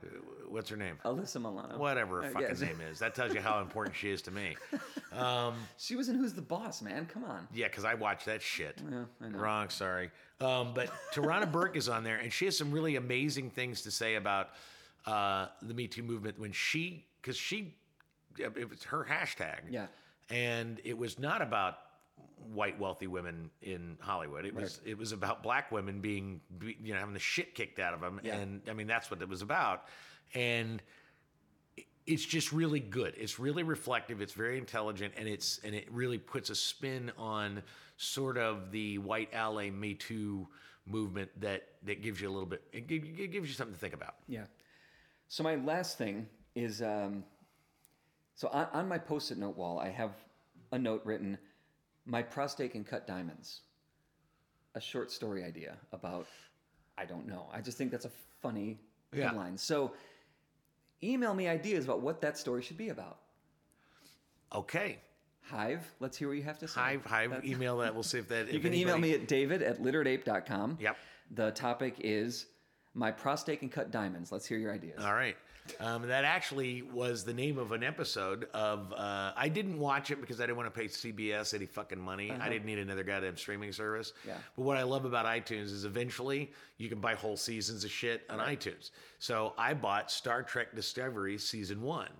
What's 0.49 0.69
her 0.71 0.77
name? 0.77 0.99
Alyssa 1.05 1.41
Milano. 1.41 1.79
Whatever 1.79 2.23
her 2.23 2.29
Uh, 2.29 2.41
fucking 2.41 2.61
name 2.61 2.81
is. 2.81 2.99
That 3.01 3.15
tells 3.15 3.35
you 3.35 3.41
how 3.41 3.61
important 3.61 3.97
she 3.97 4.11
is 4.11 4.23
to 4.23 4.31
me. 4.31 4.57
She 5.79 5.95
was 5.97 6.09
in 6.09 6.17
Who's 6.17 6.33
the 6.35 6.43
Boss, 6.43 6.83
man. 6.83 7.07
Come 7.07 7.25
on. 7.25 7.47
Yeah, 7.53 7.69
because 7.69 7.85
I 7.85 7.95
watch 7.95 8.25
that 8.25 8.43
shit. 8.43 8.83
Yeah. 8.91 9.05
Wrong, 9.21 9.69
sorry. 9.69 10.11
Um, 10.41 10.75
but 10.75 10.91
Tarana 11.13 11.51
Burke 11.51 11.77
is 11.77 11.89
on 11.89 12.03
there, 12.05 12.17
and 12.17 12.33
she 12.33 12.45
has 12.47 12.59
some 12.59 12.73
really 12.73 12.97
amazing 12.97 13.51
things 13.51 13.83
to 13.83 13.91
say 13.93 14.17
about 14.17 14.51
uh, 15.07 15.47
the 15.63 15.73
Me 15.75 15.87
Too 15.87 16.03
movement 16.03 16.39
when 16.39 16.51
she, 16.53 17.07
because 17.23 17.37
she, 17.37 17.75
it 18.39 18.69
was 18.69 18.83
her 18.85 19.07
hashtag. 19.09 19.61
Yeah. 19.71 19.87
And 20.31 20.81
it 20.85 20.97
was 20.99 21.19
not 21.19 21.43
about 21.43 21.79
white 22.53 22.79
wealthy 22.79 23.07
women 23.07 23.51
in 23.63 23.97
Hollywood. 24.01 24.45
It 24.45 24.55
was 24.55 24.81
it 24.85 24.97
was 24.97 25.13
about 25.13 25.43
black 25.43 25.73
women 25.73 26.01
being, 26.01 26.41
you 26.61 26.93
know, 26.95 26.99
having 26.99 27.15
the 27.15 27.21
shit 27.21 27.55
kicked 27.55 27.79
out 27.79 27.95
of 27.95 28.01
them, 28.01 28.21
Yeah. 28.23 28.37
and 28.37 28.63
I 28.69 28.73
mean 28.73 28.87
that's 28.87 29.11
what 29.11 29.21
it 29.23 29.29
was 29.29 29.43
about, 29.43 29.89
and 30.35 30.83
it's 32.07 32.25
just 32.25 32.53
really 32.53 32.81
good. 32.81 33.15
It's 33.17 33.39
really 33.39 33.63
reflective. 33.63 34.21
It's 34.21 34.35
very 34.35 34.59
intelligent, 34.59 35.15
and 35.17 35.29
it's 35.29 35.59
and 35.65 35.75
it 35.75 35.91
really 35.91 36.19
puts 36.19 36.51
a 36.51 36.55
spin 36.55 37.11
on 37.19 37.63
sort 37.97 38.37
of 38.39 38.71
the 38.71 38.99
white 38.99 39.33
ally 39.33 39.71
Me 39.71 39.95
Too 39.95 40.47
movement 40.87 41.31
that 41.41 41.67
that 41.85 42.03
gives 42.03 42.21
you 42.21 42.29
a 42.29 42.33
little 42.33 42.49
bit. 42.49 42.63
It, 42.73 42.91
it 42.91 43.31
gives 43.33 43.49
you 43.49 43.55
something 43.55 43.75
to 43.75 43.81
think 43.81 43.95
about. 43.95 44.17
Yeah. 44.29 44.45
So 45.29 45.43
my 45.43 45.57
last 45.57 45.97
thing 45.97 46.27
is, 46.55 46.83
um, 46.83 47.25
so 48.35 48.49
on, 48.49 48.69
on 48.73 48.89
my 48.89 48.99
post-it 48.99 49.39
note 49.39 49.57
wall, 49.57 49.79
I 49.81 49.89
have 49.89 50.13
a 50.71 50.79
note 50.79 51.01
written, 51.05 51.39
"My 52.07 52.23
prostate 52.23 52.73
can 52.73 52.85
cut 52.85 53.07
diamonds." 53.07 53.63
A 54.75 54.81
short 54.81 55.11
story 55.13 55.45
idea 55.45 55.77
about, 55.93 56.27
I 56.99 57.05
don't 57.05 57.27
know. 57.27 57.49
I 57.53 57.61
just 57.61 57.79
think 57.79 57.91
that's 57.93 58.05
a 58.07 58.13
funny 58.43 58.79
Yeah. 59.13 59.29
headline. 59.29 59.57
So, 59.57 59.95
email 61.03 61.33
me 61.35 61.47
ideas 61.49 61.85
about 61.85 62.01
what 62.01 62.21
that 62.23 62.37
story 62.37 62.63
should 62.63 62.77
be 62.77 62.89
about. 62.89 63.21
Okay, 64.53 64.99
Hive, 65.43 65.95
let's 66.01 66.17
hear 66.17 66.29
what 66.29 66.37
you 66.37 66.43
have 66.43 66.59
to 66.59 66.69
say. 66.69 66.81
Hive, 66.81 67.05
Hive, 67.05 67.31
That's- 67.31 67.49
email 67.51 67.79
that. 67.79 67.95
We'll 67.95 68.03
see 68.03 68.19
if 68.19 68.29
that. 68.29 68.49
You 68.51 68.57
if 68.57 68.63
can 68.63 68.75
email 68.75 68.99
me 68.99 69.13
at 69.15 69.29
david 69.29 69.63
at 69.63 69.79
literateape.com. 69.81 70.79
Yep. 70.81 70.97
The 71.33 71.51
topic 71.53 71.97
is 72.01 72.47
my 72.95 73.11
prostate 73.11 73.61
can 73.61 73.69
cut 73.69 73.91
diamonds. 73.91 74.31
Let's 74.33 74.47
hear 74.47 74.59
your 74.59 74.73
ideas. 74.73 75.03
All 75.05 75.15
right. 75.15 75.37
Um, 75.81 76.09
that 76.09 76.25
actually 76.25 76.83
was 76.83 77.25
the 77.25 77.33
name 77.33 77.59
of 77.59 77.73
an 77.73 77.83
episode 77.83 78.49
of. 78.53 78.93
Uh, 78.93 79.33
I 79.37 79.49
didn't 79.49 79.79
watch 79.79 80.11
it 80.11 80.21
because 80.21 80.41
I 80.41 80.45
didn't 80.45 80.59
want 80.59 80.73
to 80.73 80.79
pay 80.79 80.87
CBS 80.87 81.55
any 81.55 81.67
fucking 81.67 81.99
money. 81.99 82.31
I 82.31 82.49
didn't 82.49 82.67
need 82.67 82.79
another 82.79 83.03
goddamn 83.03 83.37
streaming 83.37 83.73
service. 83.73 84.13
Uh-huh. 84.25 84.33
Yeah. 84.35 84.39
But 84.57 84.63
what 84.63 84.77
I 84.77 84.83
love 84.83 85.05
about 85.05 85.27
iTunes 85.27 85.73
is 85.73 85.85
eventually 85.85 86.53
you 86.77 86.89
can 86.89 87.01
buy 87.01 87.15
whole 87.15 87.37
seasons 87.37 87.85
of 87.85 87.91
shit 87.91 88.23
on 88.29 88.39
iTunes. 88.41 88.91
So 89.19 89.55
I 89.57 89.73
bought 89.75 90.11
Star 90.11 90.43
Trek 90.43 90.75
Discovery 90.75 91.39
season 91.39 91.81
one, 91.81 92.11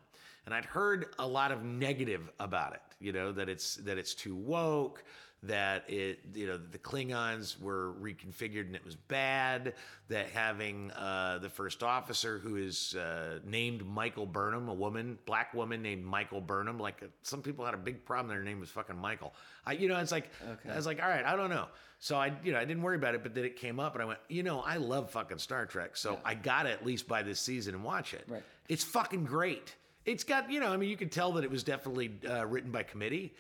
and 0.47 0.55
I'd 0.55 0.65
heard 0.65 1.07
a 1.19 1.27
lot 1.27 1.53
of 1.53 1.63
negative 1.65 2.31
about 2.41 2.73
it. 2.73 2.81
You 2.99 3.13
know 3.13 3.33
that 3.33 3.49
it's 3.51 3.77
that 3.77 3.99
it's 3.99 4.15
too 4.15 4.35
woke. 4.35 5.05
That 5.47 5.85
it, 5.89 6.21
you 6.35 6.47
know, 6.47 6.57
the 6.59 6.79
Klingons 6.79 7.61
were 7.61 7.93
reconfigured 8.01 8.67
and 8.67 8.75
it 8.75 8.85
was 8.85 8.97
bad. 8.97 9.75
That 10.09 10.31
having 10.31 10.91
uh, 10.93 11.39
the 11.43 11.51
first 11.51 11.83
officer, 11.83 12.39
who 12.39 12.57
is 12.57 12.95
uh, 12.95 13.41
named 13.45 13.87
Michael 13.87 14.27
Burnham, 14.27 14.69
a 14.69 14.75
woman, 14.75 15.19
black 15.27 15.53
woman 15.53 15.83
named 15.83 16.05
Michael 16.05 16.41
Burnham, 16.41 16.79
like 16.79 17.03
uh, 17.03 17.07
some 17.23 17.43
people 17.43 17.65
had 17.65 17.75
a 17.75 17.79
big 17.79 18.05
problem. 18.05 18.29
Their 18.29 18.43
name 18.43 18.61
was 18.61 18.71
fucking 18.71 18.97
Michael. 18.97 19.35
I, 19.67 19.73
you 19.73 19.89
know, 19.89 19.99
it's 19.99 20.13
like 20.13 20.31
okay. 20.43 20.71
I 20.71 20.77
was 20.77 20.87
like, 20.87 21.03
all 21.03 21.09
right, 21.09 21.25
I 21.25 21.37
don't 21.37 21.51
know. 21.51 21.67
So 22.01 22.17
I, 22.17 22.33
you 22.45 22.53
know, 22.53 22.59
I 22.59 22.65
didn't 22.67 22.83
worry 22.83 22.97
about 22.97 23.15
it, 23.15 23.23
but 23.23 23.35
then 23.35 23.45
it 23.45 23.57
came 23.57 23.81
up, 23.81 23.95
and 23.95 24.03
I 24.03 24.05
went, 24.05 24.19
you 24.29 24.43
know, 24.43 24.61
I 24.61 24.77
love 24.77 25.11
fucking 25.11 25.39
Star 25.39 25.65
Trek, 25.65 25.97
so 25.97 26.19
I 26.25 26.35
gotta 26.35 26.71
at 26.71 26.85
least 26.85 27.09
buy 27.09 27.23
this 27.23 27.41
season 27.41 27.75
and 27.75 27.83
watch 27.83 28.13
it. 28.13 28.25
Right. 28.29 28.43
It's 28.69 28.85
fucking 28.85 29.25
great. 29.25 29.75
It's 30.05 30.23
got, 30.23 30.51
you 30.51 30.61
know, 30.61 30.71
I 30.71 30.77
mean, 30.77 30.91
you 30.91 30.99
could 30.99 31.11
tell 31.11 31.33
that 31.33 31.45
it 31.45 31.51
was 31.51 31.63
definitely 31.63 32.13
uh, 32.29 32.45
written 32.47 32.71
by 32.71 32.83
committee, 32.83 33.35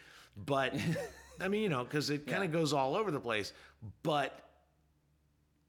but 0.46 0.72
I 1.40 1.48
mean, 1.48 1.62
you 1.62 1.68
know, 1.68 1.84
because 1.84 2.10
it 2.10 2.26
kind 2.26 2.44
of 2.44 2.52
goes 2.52 2.72
all 2.72 2.94
over 2.96 3.10
the 3.10 3.20
place, 3.20 3.52
but 4.02 4.40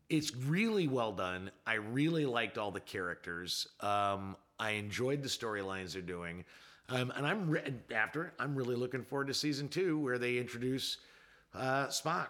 it's 0.10 0.36
really 0.36 0.88
well 0.88 1.12
done. 1.12 1.52
I 1.66 1.76
really 1.76 2.26
liked 2.26 2.58
all 2.58 2.72
the 2.72 2.80
characters. 2.80 3.68
Um, 3.82 4.36
I 4.60 4.72
enjoyed 4.72 5.24
the 5.24 5.30
storylines 5.30 5.94
they're 5.94 6.02
doing. 6.02 6.46
Um, 6.90 7.12
and 7.16 7.26
I'm 7.26 7.50
re- 7.50 7.74
after 7.94 8.32
I'm 8.38 8.56
really 8.56 8.76
looking 8.76 9.04
forward 9.04 9.28
to 9.28 9.34
season 9.34 9.68
two 9.68 9.98
where 10.00 10.20
they 10.20 10.38
introduce 10.38 10.98
uh, 11.56 11.88
Spock 11.88 12.28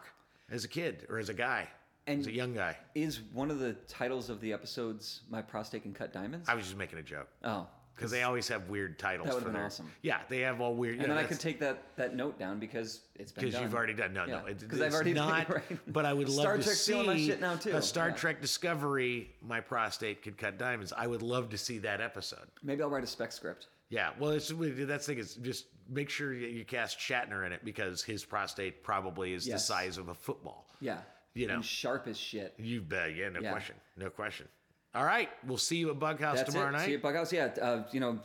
as 0.49 0.63
a 0.63 0.67
kid 0.69 1.05
or 1.09 1.19
as 1.19 1.27
a 1.29 1.33
guy, 1.33 1.67
And- 2.07 2.21
as 2.21 2.27
a 2.27 2.31
young 2.31 2.53
guy. 2.53 2.77
Is 2.95 3.19
one 3.33 3.51
of 3.51 3.59
the 3.59 3.73
titles 3.87 4.29
of 4.29 4.39
the 4.39 4.53
episodes 4.53 5.21
"My 5.29 5.41
Prostate 5.41 5.83
Can 5.83 5.93
Cut 5.93 6.13
Diamonds"? 6.13 6.47
I 6.47 6.55
was 6.55 6.63
just 6.65 6.77
making 6.77 6.99
a 6.99 7.03
joke 7.03 7.27
oh, 7.43 7.67
because 7.95 8.11
they 8.11 8.23
always 8.23 8.47
have 8.49 8.69
weird 8.69 8.99
titles. 8.99 9.27
That 9.27 9.35
would've 9.35 9.43
for 9.47 9.49
been 9.51 9.57
their- 9.59 9.65
awesome. 9.65 9.91
Yeah, 10.01 10.19
they 10.29 10.41
have 10.41 10.59
all 10.61 10.75
weird. 10.75 10.99
and 10.99 11.09
then 11.09 11.17
I 11.17 11.23
could 11.23 11.39
take 11.39 11.59
that 11.61 11.81
that 11.95 12.15
note 12.15 12.37
down 12.37 12.59
because 12.59 13.01
it's 13.15 13.31
been 13.31 13.45
because 13.45 13.61
you've 13.61 13.73
already 13.75 13.93
done 13.93 14.13
no 14.13 14.25
no 14.25 14.45
Yeah, 14.45 14.51
it- 14.51 14.81
I've 14.81 14.93
already 14.93 15.13
done 15.13 15.29
not 15.29 15.49
it, 15.49 15.49
right. 15.69 15.79
but 15.93 16.05
I 16.05 16.13
would 16.13 16.27
love 16.29 16.39
Star 16.41 16.57
to 16.57 16.63
Trek's 16.63 16.81
see 16.81 17.05
my 17.05 17.17
shit 17.17 17.39
now, 17.41 17.55
too. 17.55 17.71
a 17.75 17.81
Star 17.81 18.09
Yeah. 18.09 18.15
Trek 18.15 18.41
Discovery 18.41 19.31
my 19.41 19.61
prostate 19.61 20.21
could 20.21 20.37
cut 20.37 20.57
diamonds 20.57 20.93
I 20.95 21.07
would 21.07 21.21
love 21.21 21.49
to 21.51 21.57
see 21.57 21.77
that 21.79 22.01
episode 22.01 22.47
Maybe 22.63 22.81
I'll 22.83 22.89
write 22.89 23.03
a 23.03 23.07
spec 23.07 23.31
script. 23.31 23.67
yeah 23.89 24.11
well 24.19 24.31
it's 24.31 24.49
that's 24.49 25.05
the 25.05 25.13
thing 25.13 25.17
is 25.19 25.35
just 25.35 25.65
make 25.89 26.09
sure 26.09 26.33
you 26.33 26.65
cast 26.65 26.97
Shatner 26.99 27.45
in 27.45 27.51
it 27.51 27.63
because 27.63 28.03
his 28.03 28.25
prostate 28.25 28.83
probably 28.83 29.33
is 29.33 29.45
the 29.45 29.59
size 29.59 29.97
of 29.97 30.09
a 30.09 30.13
football 30.13 30.67
Yeah, 30.81 30.97
You 31.35 31.47
know. 31.47 31.55
and 31.55 31.65
sharp 31.65 32.07
as 32.07 32.17
shit. 32.17 32.53
you 32.57 32.81
bet 32.81 33.15
yeah 33.15 33.29
no 33.29 33.39
Yeah. 33.39 33.51
question 33.51 33.75
no 33.97 34.09
question 34.09 34.47
all 34.95 35.05
right 35.05 35.29
we'll 35.45 35.57
see 35.57 35.77
you 35.77 35.89
at 35.89 35.99
Bughouse 35.99 36.35
That's 36.35 36.51
tomorrow 36.51 36.69
it. 36.69 36.73
night 36.73 36.85
See 36.85 36.91
you 36.91 36.97
at 36.97 37.03
Bughouse. 37.03 37.31
Yeah, 37.31 37.45
uh, 37.61 37.83
you 37.91 37.99
know, 37.99 38.19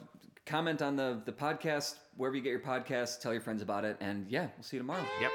comment 0.47 0.83
on 0.83 0.97
the 0.97 1.21
the 1.25 1.33
podcast 1.33 1.97
wherever 2.17 2.37
you 2.37 2.43
get 2.43 2.51
your 2.51 2.61
podcast, 2.61 3.21
Tell 3.21 3.33
your 3.33 3.41
friends 3.41 3.63
about 3.63 3.85
it, 3.85 3.97
and 4.01 4.27
yeah, 4.29 4.49
we'll 4.57 4.63
see 4.63 4.77
you 4.77 4.83
tomorrow. 4.83 5.05
Yep. 5.21 5.31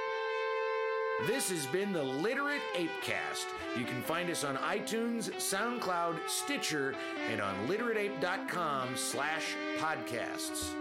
This 1.27 1.49
has 1.49 1.65
been 1.67 1.93
the 1.93 2.03
Literate 2.03 2.61
Apecast. 2.75 3.45
You 3.77 3.85
can 3.85 4.01
find 4.01 4.29
us 4.29 4.43
on 4.43 4.57
iTunes, 4.57 5.31
SoundCloud, 5.35 6.17
Stitcher, 6.27 6.93
and 7.31 7.41
on 7.41 7.55
literateape.com 7.67 8.97
slash 8.97 9.55
podcasts. 9.77 10.73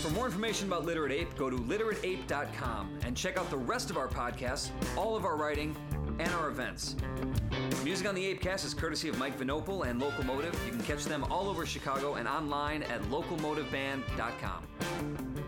For 0.00 0.10
more 0.10 0.26
information 0.26 0.68
about 0.68 0.84
Literate 0.86 1.10
Ape, 1.12 1.36
go 1.36 1.50
to 1.50 1.56
literateape.com 1.56 3.00
and 3.04 3.16
check 3.16 3.36
out 3.36 3.50
the 3.50 3.58
rest 3.58 3.90
of 3.90 3.96
our 3.96 4.08
podcasts, 4.08 4.70
all 4.96 5.16
of 5.16 5.24
our 5.24 5.36
writing, 5.36 5.76
and 6.18 6.32
our 6.34 6.48
events. 6.48 6.96
Music 7.84 8.08
on 8.08 8.14
the 8.14 8.34
Apecast 8.34 8.64
is 8.64 8.74
courtesy 8.74 9.08
of 9.08 9.18
Mike 9.18 9.38
Vinopal 9.38 9.88
and 9.88 10.00
Locomotive. 10.00 10.58
You 10.66 10.72
can 10.72 10.82
catch 10.82 11.04
them 11.04 11.24
all 11.24 11.48
over 11.48 11.66
Chicago 11.66 12.14
and 12.14 12.28
online 12.28 12.82
at 12.84 13.02
locomotiveband.com. 13.02 15.47